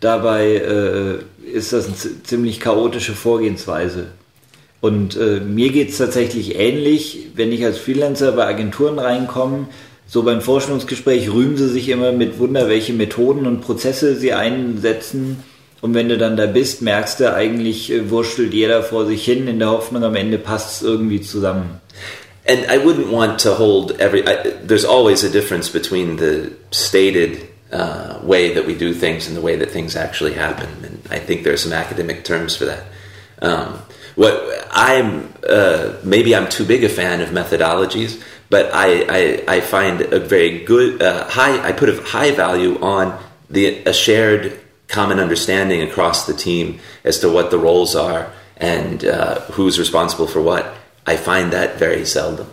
Dabei 0.00 0.56
äh, 0.56 1.48
ist 1.50 1.72
das 1.72 1.86
eine 1.86 2.22
ziemlich 2.22 2.60
chaotische 2.60 3.12
Vorgehensweise. 3.12 4.06
Und 4.80 5.16
äh, 5.16 5.40
mir 5.40 5.70
geht 5.72 5.90
es 5.90 5.98
tatsächlich 5.98 6.58
ähnlich, 6.58 7.28
wenn 7.34 7.52
ich 7.52 7.64
als 7.64 7.78
Freelancer 7.78 8.32
bei 8.32 8.46
Agenturen 8.46 8.98
reinkomme. 8.98 9.68
So 10.06 10.22
beim 10.22 10.42
Vorstellungsgespräch 10.42 11.32
rühmen 11.32 11.56
sie 11.56 11.68
sich 11.68 11.88
immer 11.88 12.12
mit 12.12 12.38
Wunder, 12.38 12.68
welche 12.68 12.92
Methoden 12.92 13.46
und 13.46 13.62
Prozesse 13.62 14.16
sie 14.16 14.34
einsetzen. 14.34 15.38
Und 15.84 15.92
wenn 15.92 16.08
du 16.08 16.16
dann 16.16 16.38
da 16.38 16.46
bist, 16.46 16.80
merkst 16.80 17.20
du, 17.20 17.34
eigentlich 17.34 17.92
äh, 17.92 18.08
wurschtelt 18.08 18.54
jeder 18.54 18.82
vor 18.82 19.04
sich 19.04 19.22
hin, 19.22 19.46
in 19.46 19.58
der 19.58 19.68
Hoffnung, 19.68 20.02
am 20.02 20.16
Ende 20.16 20.38
passt 20.38 20.76
es 20.76 20.82
irgendwie 20.82 21.20
zusammen. 21.20 21.78
and 22.46 22.66
I 22.70 22.78
wouldn't 22.78 23.10
want 23.10 23.38
to 23.40 23.54
hold 23.54 24.00
every. 24.00 24.26
I, 24.26 24.50
there's 24.62 24.86
always 24.86 25.24
a 25.24 25.30
difference 25.30 25.68
between 25.68 26.16
the 26.16 26.52
stated 26.70 27.48
uh, 27.70 28.18
way 28.22 28.54
that 28.54 28.66
we 28.66 28.74
do 28.74 28.94
things 28.94 29.28
and 29.28 29.36
the 29.36 29.42
way 29.42 29.56
that 29.56 29.70
things 29.70 29.94
actually 29.94 30.32
happen. 30.32 30.68
And 30.84 31.02
I 31.10 31.18
think 31.18 31.44
there 31.44 31.52
are 31.52 31.58
some 31.58 31.74
academic 31.74 32.24
terms 32.24 32.56
for 32.56 32.64
that. 32.64 32.84
Um, 33.42 33.78
what 34.14 34.42
I'm 34.70 35.32
uh, 35.46 35.96
maybe 36.02 36.34
I'm 36.34 36.48
too 36.48 36.64
big 36.64 36.84
a 36.84 36.88
fan 36.88 37.20
of 37.20 37.28
methodologies, 37.28 38.22
but 38.48 38.70
I, 38.72 39.04
I, 39.08 39.44
I 39.56 39.60
find 39.60 40.00
a 40.00 40.20
very 40.20 40.64
good 40.64 41.02
uh, 41.02 41.28
high. 41.28 41.66
I 41.66 41.72
put 41.72 41.90
a 41.90 42.00
high 42.02 42.30
value 42.30 42.80
on 42.80 43.18
the 43.50 43.84
a 43.84 43.92
shared 43.92 44.63
common 44.88 45.18
understanding 45.18 45.82
across 45.82 46.26
the 46.26 46.34
team 46.34 46.78
as 47.04 47.18
to 47.20 47.28
what 47.28 47.50
the 47.50 47.58
roles 47.58 47.94
are 47.96 48.30
and 48.56 49.04
uh, 49.04 49.40
who's 49.52 49.78
responsible 49.78 50.26
for 50.26 50.40
what. 50.40 50.64
I 51.06 51.16
find 51.16 51.52
that 51.52 51.78
very 51.78 52.04
seldom, 52.06 52.46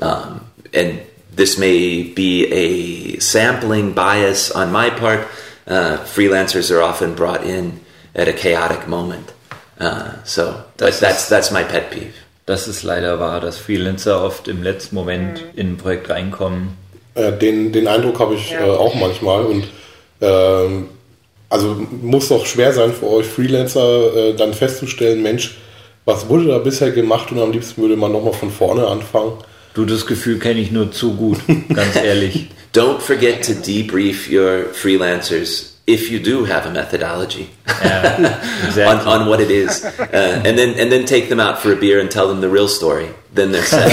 um, 0.00 0.46
and 0.74 1.00
this 1.36 1.58
may 1.58 2.02
be 2.02 2.46
a 2.52 3.18
sampling 3.20 3.92
bias 3.92 4.50
on 4.50 4.72
my 4.72 4.90
part. 4.90 5.20
Uh, 5.66 5.98
freelancers 6.04 6.70
are 6.72 6.82
often 6.82 7.14
brought 7.14 7.44
in 7.44 7.78
at 8.16 8.26
a 8.26 8.32
chaotic 8.32 8.88
moment, 8.88 9.32
uh, 9.78 10.14
so 10.24 10.64
Das 10.76 10.98
that's 10.98 11.22
ist- 11.22 11.28
that's 11.30 11.50
my 11.52 11.62
pet 11.62 11.90
peeve. 11.90 12.14
Das 12.46 12.66
ist 12.66 12.82
leider 12.82 13.20
wahr, 13.20 13.40
dass 13.40 13.58
Freelancer 13.58 14.20
oft 14.24 14.48
im 14.48 14.62
letzten 14.64 14.96
Moment 14.96 15.40
in 15.54 15.74
ein 15.74 15.76
Projekt 15.76 16.10
reinkommen. 16.10 16.76
Äh, 17.14 17.30
den, 17.38 17.72
den 17.72 17.86
Eindruck 17.86 18.18
habe 18.18 18.34
ich 18.34 18.50
Ja. 18.50 18.66
äh, 18.66 18.70
auch 18.70 18.94
manchmal 18.96 19.44
und 19.46 19.68
ähm, 20.20 20.88
also 21.52 21.86
muss 22.00 22.28
doch 22.28 22.46
schwer 22.46 22.72
sein 22.72 22.92
für 22.92 23.08
euch 23.08 23.26
Freelancer 23.26 24.16
äh, 24.16 24.34
dann 24.34 24.54
festzustellen, 24.54 25.22
Mensch, 25.22 25.58
was 26.06 26.28
wurde 26.28 26.46
da 26.46 26.58
bisher 26.58 26.90
gemacht 26.90 27.30
und 27.30 27.38
am 27.38 27.52
liebsten 27.52 27.82
würde 27.82 27.96
man 27.96 28.10
nochmal 28.10 28.32
von 28.32 28.50
vorne 28.50 28.86
anfangen. 28.86 29.34
Du, 29.74 29.84
das 29.84 30.06
Gefühl 30.06 30.38
kenne 30.38 30.60
ich 30.60 30.70
nur 30.70 30.90
zu 30.92 31.14
gut, 31.14 31.38
ganz 31.72 31.96
ehrlich. 31.96 32.46
Don't 32.74 33.00
forget 33.00 33.44
to 33.44 33.52
debrief 33.52 34.30
your 34.30 34.72
freelancers 34.72 35.72
if 35.86 36.10
you 36.10 36.18
do 36.18 36.46
have 36.46 36.66
a 36.66 36.70
methodology 36.70 37.50
Ja, 37.66 38.14
on, 38.16 38.24
exactly. 38.66 39.12
on 39.12 39.28
what 39.28 39.40
it 39.40 39.50
is, 39.50 39.84
uh, 39.84 40.42
and 40.44 40.56
then 40.56 40.78
and 40.78 40.90
then 40.90 41.04
take 41.04 41.28
them 41.28 41.40
out 41.40 41.58
for 41.58 41.72
a 41.72 41.76
beer 41.76 42.00
and 42.00 42.10
tell 42.10 42.28
them 42.28 42.40
the 42.40 42.48
real 42.48 42.68
story. 42.68 43.08
Then 43.34 43.52
they're 43.52 43.62
set. 43.62 43.90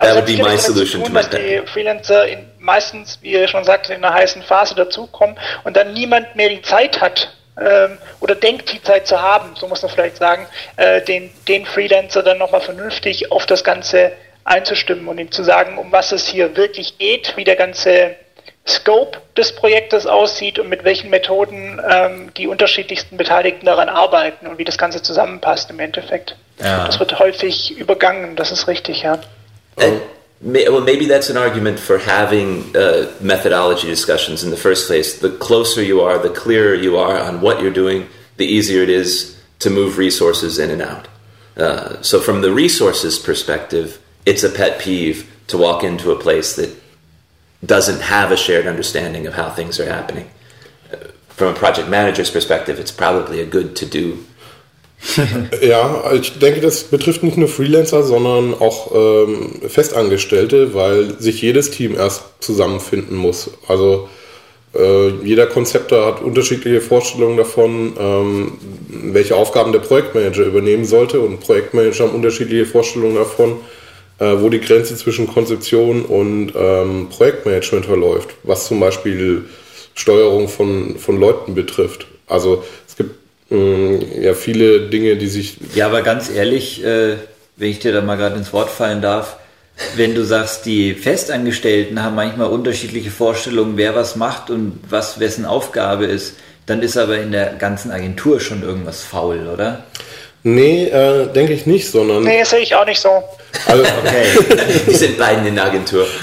Also 0.00 0.14
would 0.14 0.26
be 0.26 0.40
my 0.42 0.56
solution 0.56 1.02
to 1.04 1.10
my 1.10 1.22
pet 1.22 1.66
Freelancer 1.68 2.28
in, 2.28 2.46
meistens, 2.66 3.18
wie 3.22 3.32
ihr 3.32 3.48
schon 3.48 3.64
sagte, 3.64 3.94
in 3.94 4.04
einer 4.04 4.12
heißen 4.12 4.42
Phase 4.42 4.74
dazukommen 4.74 5.38
und 5.64 5.76
dann 5.76 5.94
niemand 5.94 6.36
mehr 6.36 6.50
die 6.50 6.60
Zeit 6.60 7.00
hat 7.00 7.32
ähm, 7.58 7.96
oder 8.20 8.34
denkt, 8.34 8.70
die 8.72 8.82
Zeit 8.82 9.06
zu 9.06 9.22
haben, 9.22 9.56
so 9.56 9.66
muss 9.66 9.80
man 9.80 9.90
vielleicht 9.90 10.18
sagen, 10.18 10.46
äh, 10.76 11.00
den, 11.00 11.30
den 11.48 11.64
Freelancer 11.64 12.22
dann 12.22 12.38
nochmal 12.38 12.60
vernünftig 12.60 13.32
auf 13.32 13.46
das 13.46 13.64
Ganze 13.64 14.12
einzustimmen 14.44 15.08
und 15.08 15.18
ihm 15.18 15.30
zu 15.30 15.42
sagen, 15.42 15.78
um 15.78 15.90
was 15.90 16.12
es 16.12 16.26
hier 16.26 16.56
wirklich 16.56 16.98
geht, 16.98 17.36
wie 17.36 17.44
der 17.44 17.56
ganze 17.56 18.16
Scope 18.66 19.18
des 19.36 19.54
Projektes 19.54 20.06
aussieht 20.06 20.58
und 20.58 20.68
mit 20.68 20.84
welchen 20.84 21.08
Methoden 21.08 21.80
ähm, 21.88 22.34
die 22.36 22.48
unterschiedlichsten 22.48 23.16
Beteiligten 23.16 23.64
daran 23.64 23.88
arbeiten 23.88 24.46
und 24.46 24.58
wie 24.58 24.64
das 24.64 24.76
Ganze 24.76 25.02
zusammenpasst 25.02 25.70
im 25.70 25.78
Endeffekt. 25.78 26.36
Ja. 26.60 26.86
Das 26.86 26.98
wird 26.98 27.18
häufig 27.18 27.76
übergangen, 27.76 28.34
das 28.34 28.50
ist 28.50 28.66
richtig, 28.66 29.02
ja. 29.02 29.18
And 29.78 30.02
may, 30.40 30.68
well, 30.68 30.80
maybe 30.80 31.06
that's 31.06 31.30
an 31.30 31.36
argument 31.36 31.78
for 31.78 31.98
having 31.98 32.76
uh, 32.76 33.12
methodology 33.20 33.88
discussions 33.88 34.44
in 34.44 34.50
the 34.50 34.56
first 34.56 34.86
place. 34.86 35.18
The 35.18 35.36
closer 35.38 35.82
you 35.82 36.00
are, 36.00 36.18
the 36.18 36.30
clearer 36.30 36.74
you 36.74 36.96
are 36.98 37.18
on 37.18 37.40
what 37.40 37.60
you're 37.60 37.72
doing, 37.72 38.08
the 38.36 38.46
easier 38.46 38.82
it 38.82 38.90
is 38.90 39.40
to 39.60 39.70
move 39.70 39.98
resources 39.98 40.58
in 40.58 40.70
and 40.70 40.82
out. 40.82 41.08
Uh, 41.56 42.02
so, 42.02 42.20
from 42.20 42.42
the 42.42 42.52
resources 42.52 43.18
perspective, 43.18 43.98
it's 44.26 44.42
a 44.42 44.50
pet 44.50 44.78
peeve 44.78 45.30
to 45.46 45.56
walk 45.56 45.82
into 45.82 46.10
a 46.10 46.18
place 46.18 46.56
that 46.56 46.74
doesn't 47.64 48.00
have 48.00 48.30
a 48.30 48.36
shared 48.36 48.66
understanding 48.66 49.26
of 49.26 49.34
how 49.34 49.48
things 49.50 49.80
are 49.80 49.88
happening. 49.88 50.28
Uh, 50.92 50.96
From 51.28 51.54
a 51.54 51.56
project 51.56 51.88
manager's 51.88 52.30
perspective, 52.30 52.78
it's 52.78 52.92
probably 52.92 53.40
a 53.40 53.46
good 53.46 53.74
to 53.76 53.86
do. 53.86 54.26
Ja, 55.62 56.12
ich 56.12 56.38
denke, 56.38 56.60
das 56.60 56.84
betrifft 56.84 57.22
nicht 57.22 57.36
nur 57.36 57.48
Freelancer, 57.48 58.02
sondern 58.02 58.54
auch 58.54 58.92
ähm, 58.94 59.50
Festangestellte, 59.68 60.74
weil 60.74 61.18
sich 61.20 61.40
jedes 61.42 61.70
Team 61.70 61.94
erst 61.94 62.24
zusammenfinden 62.40 63.16
muss. 63.16 63.50
Also 63.68 64.08
äh, 64.74 65.08
jeder 65.24 65.46
Konzepter 65.46 66.06
hat 66.06 66.22
unterschiedliche 66.22 66.80
Vorstellungen 66.80 67.36
davon, 67.36 67.94
ähm, 67.98 68.52
welche 68.88 69.36
Aufgaben 69.36 69.72
der 69.72 69.78
Projektmanager 69.80 70.44
übernehmen 70.44 70.84
sollte 70.84 71.20
und 71.20 71.40
Projektmanager 71.40 72.04
haben 72.04 72.14
unterschiedliche 72.14 72.66
Vorstellungen 72.66 73.16
davon, 73.16 73.56
äh, 74.18 74.34
wo 74.38 74.48
die 74.48 74.60
Grenze 74.60 74.96
zwischen 74.96 75.26
Konzeption 75.26 76.04
und 76.04 76.52
ähm, 76.56 77.08
Projektmanagement 77.10 77.86
verläuft, 77.86 78.30
was 78.42 78.66
zum 78.66 78.80
Beispiel 78.80 79.44
Steuerung 79.94 80.48
von, 80.48 80.96
von 80.98 81.18
Leuten 81.18 81.54
betrifft. 81.54 82.06
Also 82.26 82.62
es 82.86 82.96
gibt 82.96 83.10
ja 83.48 84.34
viele 84.34 84.88
Dinge, 84.88 85.16
die 85.16 85.28
sich 85.28 85.58
Ja, 85.74 85.86
aber 85.86 86.02
ganz 86.02 86.30
ehrlich, 86.30 86.84
äh, 86.84 87.14
wenn 87.56 87.70
ich 87.70 87.78
dir 87.78 87.92
da 87.92 88.00
mal 88.00 88.16
gerade 88.16 88.36
ins 88.36 88.52
Wort 88.52 88.70
fallen 88.70 89.00
darf, 89.02 89.36
wenn 89.94 90.14
du 90.14 90.24
sagst, 90.24 90.64
die 90.66 90.94
Festangestellten 90.94 92.02
haben 92.02 92.16
manchmal 92.16 92.48
unterschiedliche 92.48 93.10
Vorstellungen, 93.10 93.76
wer 93.76 93.94
was 93.94 94.16
macht 94.16 94.50
und 94.50 94.80
was 94.88 95.20
wessen 95.20 95.44
Aufgabe 95.44 96.06
ist, 96.06 96.34
dann 96.66 96.82
ist 96.82 96.96
aber 96.96 97.18
in 97.18 97.30
der 97.30 97.54
ganzen 97.54 97.92
Agentur 97.92 98.40
schon 98.40 98.62
irgendwas 98.62 99.02
faul, 99.02 99.46
oder? 99.52 99.84
Nee, 100.42 100.86
äh, 100.86 101.26
denke 101.32 101.52
ich 101.52 101.66
nicht, 101.66 101.90
sondern 101.90 102.22
Nee, 102.24 102.42
sehe 102.44 102.60
ich 102.60 102.74
auch 102.74 102.86
nicht 102.86 103.00
so. 103.00 103.22
also, 103.66 103.82
Okay. 103.82 104.26
Die 104.88 104.94
sind 104.94 105.18
beiden 105.18 105.46
in 105.46 105.56
der 105.56 105.64
Agentur. 105.66 106.06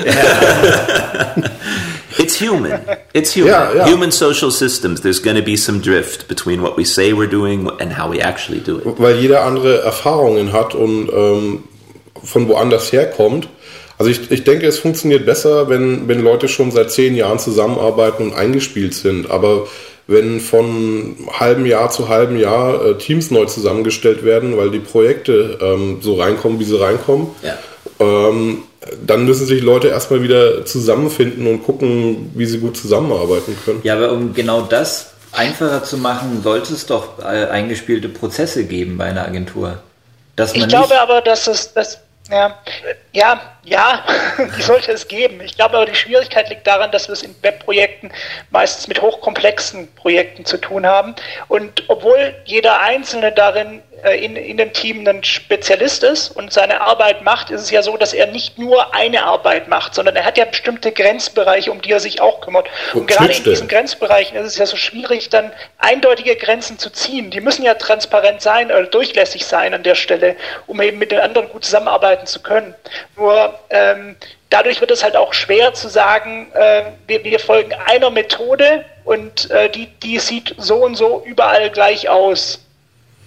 it's 2.23 2.35
human. 2.41 2.71
It's 3.13 3.31
human. 3.35 3.51
Yeah, 3.53 3.75
yeah. 3.75 3.87
Human 3.87 4.11
social 4.11 4.51
systems. 4.51 5.01
There's 5.01 5.19
going 5.21 5.35
to 5.37 5.43
be 5.43 5.55
some 5.57 5.79
drift 5.81 6.27
between 6.27 6.61
what 6.61 6.77
we 6.77 6.85
say 6.85 7.13
we're 7.13 7.29
doing 7.29 7.69
and 7.79 7.91
how 7.93 8.09
we 8.09 8.19
actually 8.21 8.59
do 8.61 8.79
it. 8.79 8.85
weil 8.99 9.15
jeder 9.19 9.43
andere 9.43 9.81
Erfahrungen 9.83 10.51
hat 10.51 10.73
und 10.75 11.09
ähm, 11.13 11.63
von 12.23 12.47
woanders 12.47 12.91
herkommt. 12.91 13.47
Also 13.99 14.09
ich, 14.11 14.31
ich 14.31 14.43
denke, 14.43 14.65
es 14.67 14.79
funktioniert 14.79 15.25
besser, 15.25 15.69
wenn, 15.69 16.07
wenn 16.07 16.21
Leute 16.23 16.47
schon 16.47 16.71
seit 16.71 16.91
zehn 16.91 17.15
Jahren 17.15 17.37
zusammenarbeiten 17.39 18.23
und 18.23 18.33
eingespielt 18.33 18.93
sind. 18.93 19.29
Aber 19.29 19.67
wenn 20.07 20.39
von 20.39 21.15
halbem 21.39 21.65
Jahr 21.65 21.89
zu 21.91 22.09
halbem 22.09 22.37
Jahr 22.37 22.83
äh, 22.85 22.97
Teams 22.97 23.31
neu 23.31 23.45
zusammengestellt 23.45 24.25
werden, 24.25 24.57
weil 24.57 24.71
die 24.71 24.79
Projekte 24.79 25.57
ähm, 25.61 25.99
so 26.01 26.15
reinkommen, 26.15 26.59
wie 26.59 26.65
sie 26.65 26.79
reinkommen, 26.79 27.27
Ja. 27.43 27.57
Ähm, 28.03 28.63
dann 29.05 29.25
müssen 29.25 29.45
sich 29.45 29.61
Leute 29.61 29.87
erstmal 29.87 30.21
wieder 30.21 30.65
zusammenfinden 30.65 31.47
und 31.47 31.63
gucken, 31.63 32.31
wie 32.35 32.45
sie 32.45 32.59
gut 32.59 32.77
zusammenarbeiten 32.77 33.57
können. 33.63 33.81
Ja, 33.83 33.95
aber 33.95 34.11
um 34.11 34.33
genau 34.33 34.61
das 34.61 35.13
einfacher 35.31 35.83
zu 35.83 35.97
machen, 35.97 36.41
sollte 36.43 36.73
es 36.73 36.85
doch 36.85 37.19
äh, 37.19 37.45
eingespielte 37.47 38.09
Prozesse 38.09 38.65
geben 38.65 38.97
bei 38.97 39.05
einer 39.05 39.25
Agentur. 39.25 39.79
Dass 40.35 40.53
man 40.53 40.61
Ich 40.63 40.67
glaube 40.67 40.99
aber, 40.99 41.21
dass 41.21 41.47
es, 41.47 41.73
das, 41.73 41.99
ja, 42.29 42.57
ja, 43.11 43.41
ja, 43.63 44.03
die 44.57 44.61
sollte 44.61 44.91
es 44.91 45.07
geben. 45.07 45.41
Ich 45.41 45.55
glaube 45.55 45.77
aber, 45.77 45.85
die 45.85 45.95
Schwierigkeit 45.95 46.49
liegt 46.49 46.65
daran, 46.65 46.91
dass 46.91 47.07
wir 47.07 47.13
es 47.13 47.23
in 47.23 47.35
Webprojekten 47.41 48.11
meistens 48.51 48.87
mit 48.87 49.01
hochkomplexen 49.01 49.93
Projekten 49.95 50.45
zu 50.45 50.57
tun 50.57 50.85
haben. 50.85 51.15
Und 51.47 51.83
obwohl 51.87 52.35
jeder 52.45 52.79
Einzelne 52.81 53.31
darin 53.31 53.81
in, 54.11 54.35
in 54.35 54.57
dem 54.57 54.73
Team 54.73 55.07
ein 55.07 55.23
Spezialist 55.23 56.03
ist 56.03 56.29
und 56.29 56.51
seine 56.51 56.81
Arbeit 56.81 57.23
macht, 57.23 57.49
ist 57.49 57.61
es 57.61 57.71
ja 57.71 57.81
so, 57.81 57.97
dass 57.97 58.13
er 58.13 58.27
nicht 58.27 58.57
nur 58.57 58.93
eine 58.93 59.23
Arbeit 59.23 59.67
macht, 59.67 59.95
sondern 59.95 60.15
er 60.15 60.25
hat 60.25 60.37
ja 60.37 60.45
bestimmte 60.45 60.91
Grenzbereiche, 60.91 61.71
um 61.71 61.81
die 61.81 61.91
er 61.91 61.99
sich 61.99 62.21
auch 62.21 62.41
kümmert. 62.41 62.67
Und, 62.93 63.01
Und 63.01 63.07
gerade 63.07 63.33
in 63.33 63.43
diesen 63.43 63.67
Grenzbereichen 63.67 64.37
ist 64.37 64.47
es 64.47 64.57
ja 64.57 64.65
so 64.65 64.77
schwierig, 64.77 65.29
dann 65.29 65.51
eindeutige 65.77 66.35
Grenzen 66.35 66.77
zu 66.79 66.89
ziehen. 66.89 67.31
Die 67.31 67.41
müssen 67.41 67.63
ja 67.63 67.73
transparent 67.75 68.41
sein 68.41 68.67
oder 68.67 68.83
durchlässig 68.83 69.45
sein 69.45 69.73
an 69.73 69.83
der 69.83 69.95
Stelle, 69.95 70.35
um 70.67 70.81
eben 70.81 70.97
mit 70.97 71.11
den 71.11 71.19
anderen 71.19 71.49
gut 71.49 71.65
zusammenarbeiten 71.65 72.27
zu 72.27 72.41
können. 72.41 72.75
Nur 73.15 73.57
ähm, 73.69 74.15
dadurch 74.49 74.81
wird 74.81 74.91
es 74.91 75.03
halt 75.03 75.15
auch 75.15 75.33
schwer 75.33 75.73
zu 75.73 75.87
sagen, 75.87 76.51
äh, 76.53 76.83
wir, 77.07 77.23
wir 77.23 77.39
folgen 77.39 77.73
einer 77.85 78.09
Methode 78.09 78.85
und 79.03 79.49
äh, 79.51 79.69
die, 79.69 79.87
die 79.87 80.19
sieht 80.19 80.55
so 80.57 80.83
und 80.83 80.95
so 80.95 81.23
überall 81.25 81.69
gleich 81.69 82.07
aus. 82.07 82.62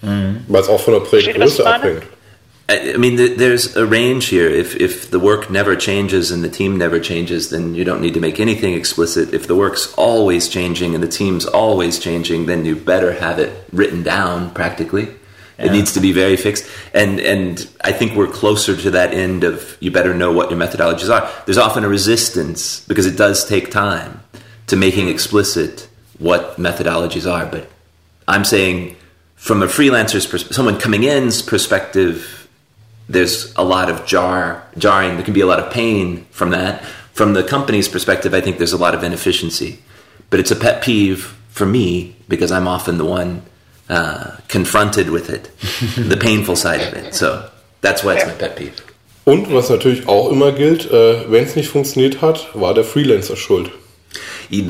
Weil 0.03 0.61
es 0.61 0.69
auch 0.69 0.81
von 0.81 0.95
der 0.95 1.03
Versteht 1.05 1.37
ihr, 1.37 1.41
was 1.41 1.59
ich 1.59 1.65
Projektgröße 1.65 1.67
abhängt. 1.67 2.03
I 2.69 2.95
I 2.95 2.97
mean, 2.97 3.17
there's 3.17 3.77
a 3.77 3.87
range 3.87 4.29
here. 4.29 4.49
If 4.49 4.75
if 4.77 5.11
the 5.11 5.21
work 5.21 5.51
never 5.51 5.77
changes 5.77 6.33
and 6.33 6.43
the 6.43 6.49
team 6.49 6.77
never 6.77 6.99
changes, 7.01 7.51
then 7.51 7.75
you 7.77 7.85
don't 7.85 8.01
need 8.01 8.15
to 8.15 8.21
make 8.21 8.41
anything 8.41 8.75
explicit. 8.75 9.33
If 9.33 9.47
the 9.47 9.55
work's 9.55 9.95
always 9.97 10.49
changing 10.49 10.95
and 10.95 11.03
the 11.03 11.09
team's 11.09 11.47
always 11.47 12.01
changing, 12.01 12.47
then 12.47 12.65
you 12.65 12.75
better 12.75 13.13
have 13.13 13.39
it 13.39 13.53
written 13.73 14.03
down. 14.03 14.51
Practically, 14.51 15.09
it 15.59 15.71
needs 15.71 15.93
to 15.93 16.01
be 16.01 16.13
very 16.13 16.37
fixed. 16.37 16.67
And 16.93 17.21
and 17.21 17.69
I 17.83 17.93
think 17.93 18.17
we're 18.17 18.27
closer 18.27 18.77
to 18.77 18.91
that 18.91 19.15
end 19.15 19.45
of 19.45 19.77
you 19.79 19.93
better 19.93 20.13
know 20.13 20.33
what 20.33 20.51
your 20.51 20.59
methodologies 20.59 21.09
are. 21.09 21.31
There's 21.45 21.59
often 21.59 21.85
a 21.85 21.89
resistance 21.89 22.81
because 22.89 23.07
it 23.07 23.17
does 23.17 23.45
take 23.45 23.71
time 23.71 24.21
to 24.67 24.77
making 24.77 25.09
explicit 25.09 25.89
what 26.19 26.57
methodologies 26.57 27.31
are. 27.31 27.47
But 27.47 27.71
I'm 28.27 28.45
saying, 28.45 28.97
from 29.47 29.63
a 29.63 29.67
freelancer's 29.67 30.27
perspective, 30.27 30.57
someone 30.57 30.79
coming 30.79 31.05
in's 31.05 31.43
perspective 31.43 32.49
there's 33.09 33.55
a 33.55 33.63
lot 33.63 33.89
of 33.89 34.05
jar 34.05 34.65
jarring 34.77 35.15
there 35.15 35.25
can 35.25 35.35
be 35.35 35.41
a 35.41 35.47
lot 35.47 35.61
of 35.61 35.73
pain 35.73 36.27
from 36.31 36.51
that 36.51 36.85
from 37.13 37.35
the 37.35 37.43
company's 37.43 37.89
perspective 37.89 38.35
i 38.35 38.41
think 38.41 38.59
there's 38.59 38.73
a 38.73 38.83
lot 38.87 38.95
of 38.95 39.03
inefficiency 39.03 39.79
but 40.31 40.41
it's 40.41 40.51
a 40.51 40.57
pet 40.57 40.83
peeve 40.83 41.37
for 41.49 41.67
me 41.67 42.17
because 42.29 42.51
i'm 42.51 42.67
often 42.67 42.99
the 42.99 43.05
one 43.05 43.43
uh, 43.89 44.37
confronted 44.49 45.11
with 45.11 45.31
it 45.31 45.45
the 46.09 46.17
painful 46.17 46.57
side 46.57 46.81
of 46.81 46.93
it 46.95 47.15
so 47.15 47.49
That's 47.87 48.03
why 48.03 48.15
it's 48.15 48.27
my 48.27 48.33
pet 48.33 48.57
peeve. 48.57 48.83
Und 49.25 49.53
was 49.53 49.71
natürlich 49.71 50.09
auch 50.09 50.31
immer 50.31 50.53
gilt, 50.53 50.91
äh, 50.91 51.31
wenn 51.31 51.45
es 51.45 51.57
nicht 51.57 51.69
funktioniert 51.69 52.21
hat, 52.21 52.49
war 52.55 52.75
der 52.75 52.85
Freelancer 52.85 53.37
schuld. 53.37 53.71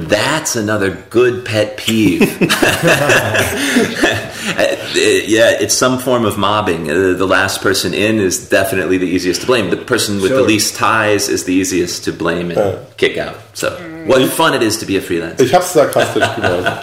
That's 0.09 0.57
another 0.57 0.91
good 0.91 1.45
pet 1.45 1.77
peeve. 1.77 2.27
Uh, 4.49 4.76
yeah, 5.26 5.51
it's 5.61 5.74
some 5.74 5.99
form 5.99 6.24
of 6.24 6.36
mobbing. 6.38 6.90
Uh, 6.90 7.14
the 7.16 7.26
last 7.26 7.61
person 7.62 7.92
in 7.94 8.20
is 8.20 8.49
definitely 8.49 8.99
the 8.99 9.07
easiest 9.07 9.40
to 9.42 9.47
blame. 9.47 9.70
The 9.70 9.76
person 9.76 10.20
with 10.20 10.30
the 10.30 10.38
Sure. 10.38 10.47
least 10.47 10.76
ties 10.76 11.28
is 11.28 11.44
the 11.44 11.53
easiest 11.53 12.05
to 12.05 12.12
blame 12.12 12.51
and 12.51 12.59
Uh. 12.59 12.76
kick 12.97 13.18
out. 13.18 13.34
So, 13.55 13.68
what 14.07 14.22
fun 14.30 14.55
it 14.55 14.62
is 14.62 14.78
to 14.78 14.86
be 14.86 14.97
a 14.97 15.01
freelancer. 15.01 15.40
Ich 15.44 15.53
hab's 15.55 15.72
sarkastisch 15.72 16.24
gemeint. 16.36 16.66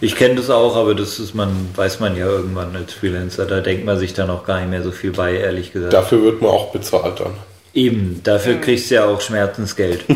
Ich 0.00 0.16
kenne 0.16 0.34
das 0.34 0.50
auch, 0.50 0.76
aber 0.76 0.94
das 0.94 1.18
ist 1.18 1.34
man, 1.34 1.68
weiß 1.74 1.98
man 2.00 2.14
ja 2.14 2.26
irgendwann 2.26 2.76
als 2.76 2.92
Freelancer. 2.92 3.46
Da 3.46 3.60
denkt 3.60 3.86
man 3.86 3.98
sich 3.98 4.12
dann 4.12 4.28
auch 4.28 4.44
gar 4.44 4.60
nicht 4.60 4.68
mehr 4.68 4.82
so 4.82 4.90
viel 4.90 5.12
bei, 5.12 5.34
ehrlich 5.38 5.72
gesagt. 5.72 5.94
Dafür 5.94 6.22
wird 6.22 6.42
man 6.42 6.50
auch 6.50 6.72
bezahlt 6.72 7.20
dann. 7.20 7.32
Eben, 7.72 8.20
dafür 8.22 8.56
kriegst 8.60 8.90
du 8.90 8.96
ja 8.96 9.06
auch 9.06 9.20
Schmerzensgeld. 9.22 10.04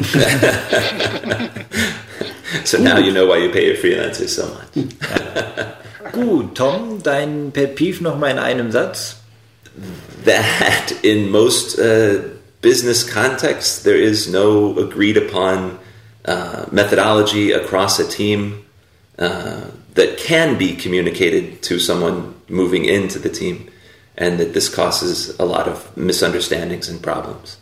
So 2.65 2.79
now 2.79 2.99
you 2.99 3.13
know 3.13 3.27
why 3.27 3.39
you 3.45 3.51
pay 3.51 3.69
your 3.71 3.77
freelancers 3.77 4.35
so 4.35 4.43
much. 4.47 4.87
Gut, 6.25 6.55
Tom, 6.55 7.03
dein 7.03 7.51
Pet 7.53 7.77
Peeve 7.77 8.03
nochmal 8.03 8.33
in 8.33 8.39
einem 8.39 8.71
Satz. 8.71 9.17
that 10.25 10.93
in 11.03 11.31
most 11.31 11.79
uh, 11.79 12.21
business 12.61 13.05
contexts 13.05 13.83
there 13.83 13.97
is 13.97 14.29
no 14.29 14.77
agreed 14.79 15.17
upon 15.17 15.79
uh, 16.25 16.67
methodology 16.73 17.53
across 17.53 17.99
a 18.01 18.09
team 18.09 18.65
uh, 19.19 19.63
that 19.95 20.19
can 20.19 20.59
be 20.59 20.75
communicated 20.75 21.63
to 21.63 21.79
someone 21.79 22.35
moving 22.49 22.85
into 22.85 23.19
the 23.19 23.29
team 23.29 23.69
and 24.17 24.39
that 24.39 24.53
this 24.53 24.69
causes 24.69 25.39
a 25.39 25.45
lot 25.45 25.69
of 25.69 25.97
misunderstandings 25.97 26.89
and 26.89 27.03
problems 27.03 27.57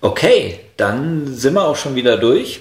Okay, 0.00 0.60
dann 0.76 1.26
sind 1.34 1.54
wir 1.54 1.64
auch 1.64 1.76
schon 1.76 1.96
wieder 1.96 2.16
durch. 2.18 2.60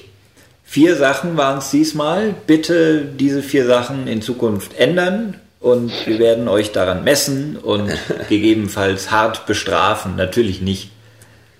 Vier 0.69 0.97
Sachen 0.97 1.37
waren 1.37 1.59
es 1.59 1.71
diesmal. 1.71 2.35
Bitte 2.45 3.05
diese 3.05 3.41
vier 3.41 3.65
Sachen 3.65 4.05
in 4.07 4.21
Zukunft 4.21 4.77
ändern 4.77 5.35
und 5.61 5.93
wir 6.05 6.19
werden 6.19 6.49
euch 6.49 6.73
daran 6.73 7.05
messen 7.05 7.55
und 7.55 7.89
gegebenenfalls 8.29 9.09
hart 9.09 9.45
bestrafen. 9.45 10.17
Natürlich 10.17 10.59
nicht. 10.61 10.89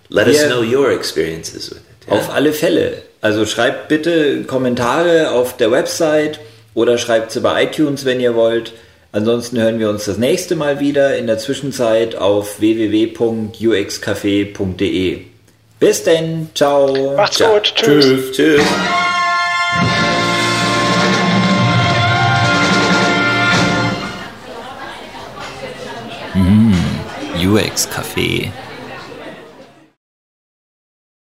let 0.10 0.28
us 0.28 0.46
know 0.48 0.62
your 0.62 0.92
experiences 0.92 1.72
with 1.72 1.78
it? 1.78 2.12
Auf 2.12 2.34
alle 2.34 2.52
Fälle. 2.52 3.02
Also 3.22 3.46
schreibt 3.46 3.88
bitte 3.88 4.44
Kommentare 4.44 5.32
auf 5.32 5.56
der 5.56 5.72
Website 5.72 6.42
oder 6.74 6.98
schreibt 6.98 7.32
sie 7.32 7.40
bei 7.40 7.64
iTunes, 7.64 8.04
wenn 8.04 8.20
ihr 8.20 8.36
wollt. 8.36 8.74
Ansonsten 9.14 9.58
hören 9.58 9.80
wir 9.80 9.90
uns 9.90 10.04
das 10.04 10.18
nächste 10.18 10.58
Mal 10.58 10.82
wieder 10.82 11.16
in 11.18 11.28
der 11.28 11.38
Zwischenzeit 11.38 12.16
auf 12.16 12.60
www.uxcafé.de. 12.60 15.28
Bis 15.80 16.04
denn, 16.04 16.50
ciao. 16.56 17.14
Macht's 17.16 17.38
Ciao. 17.38 17.54
gut. 17.54 17.74
Tschüss. 17.76 18.32
Tschüss. 18.32 18.32
Tschüss. 18.36 18.64
UX 27.40 27.88
Café. 27.90 28.52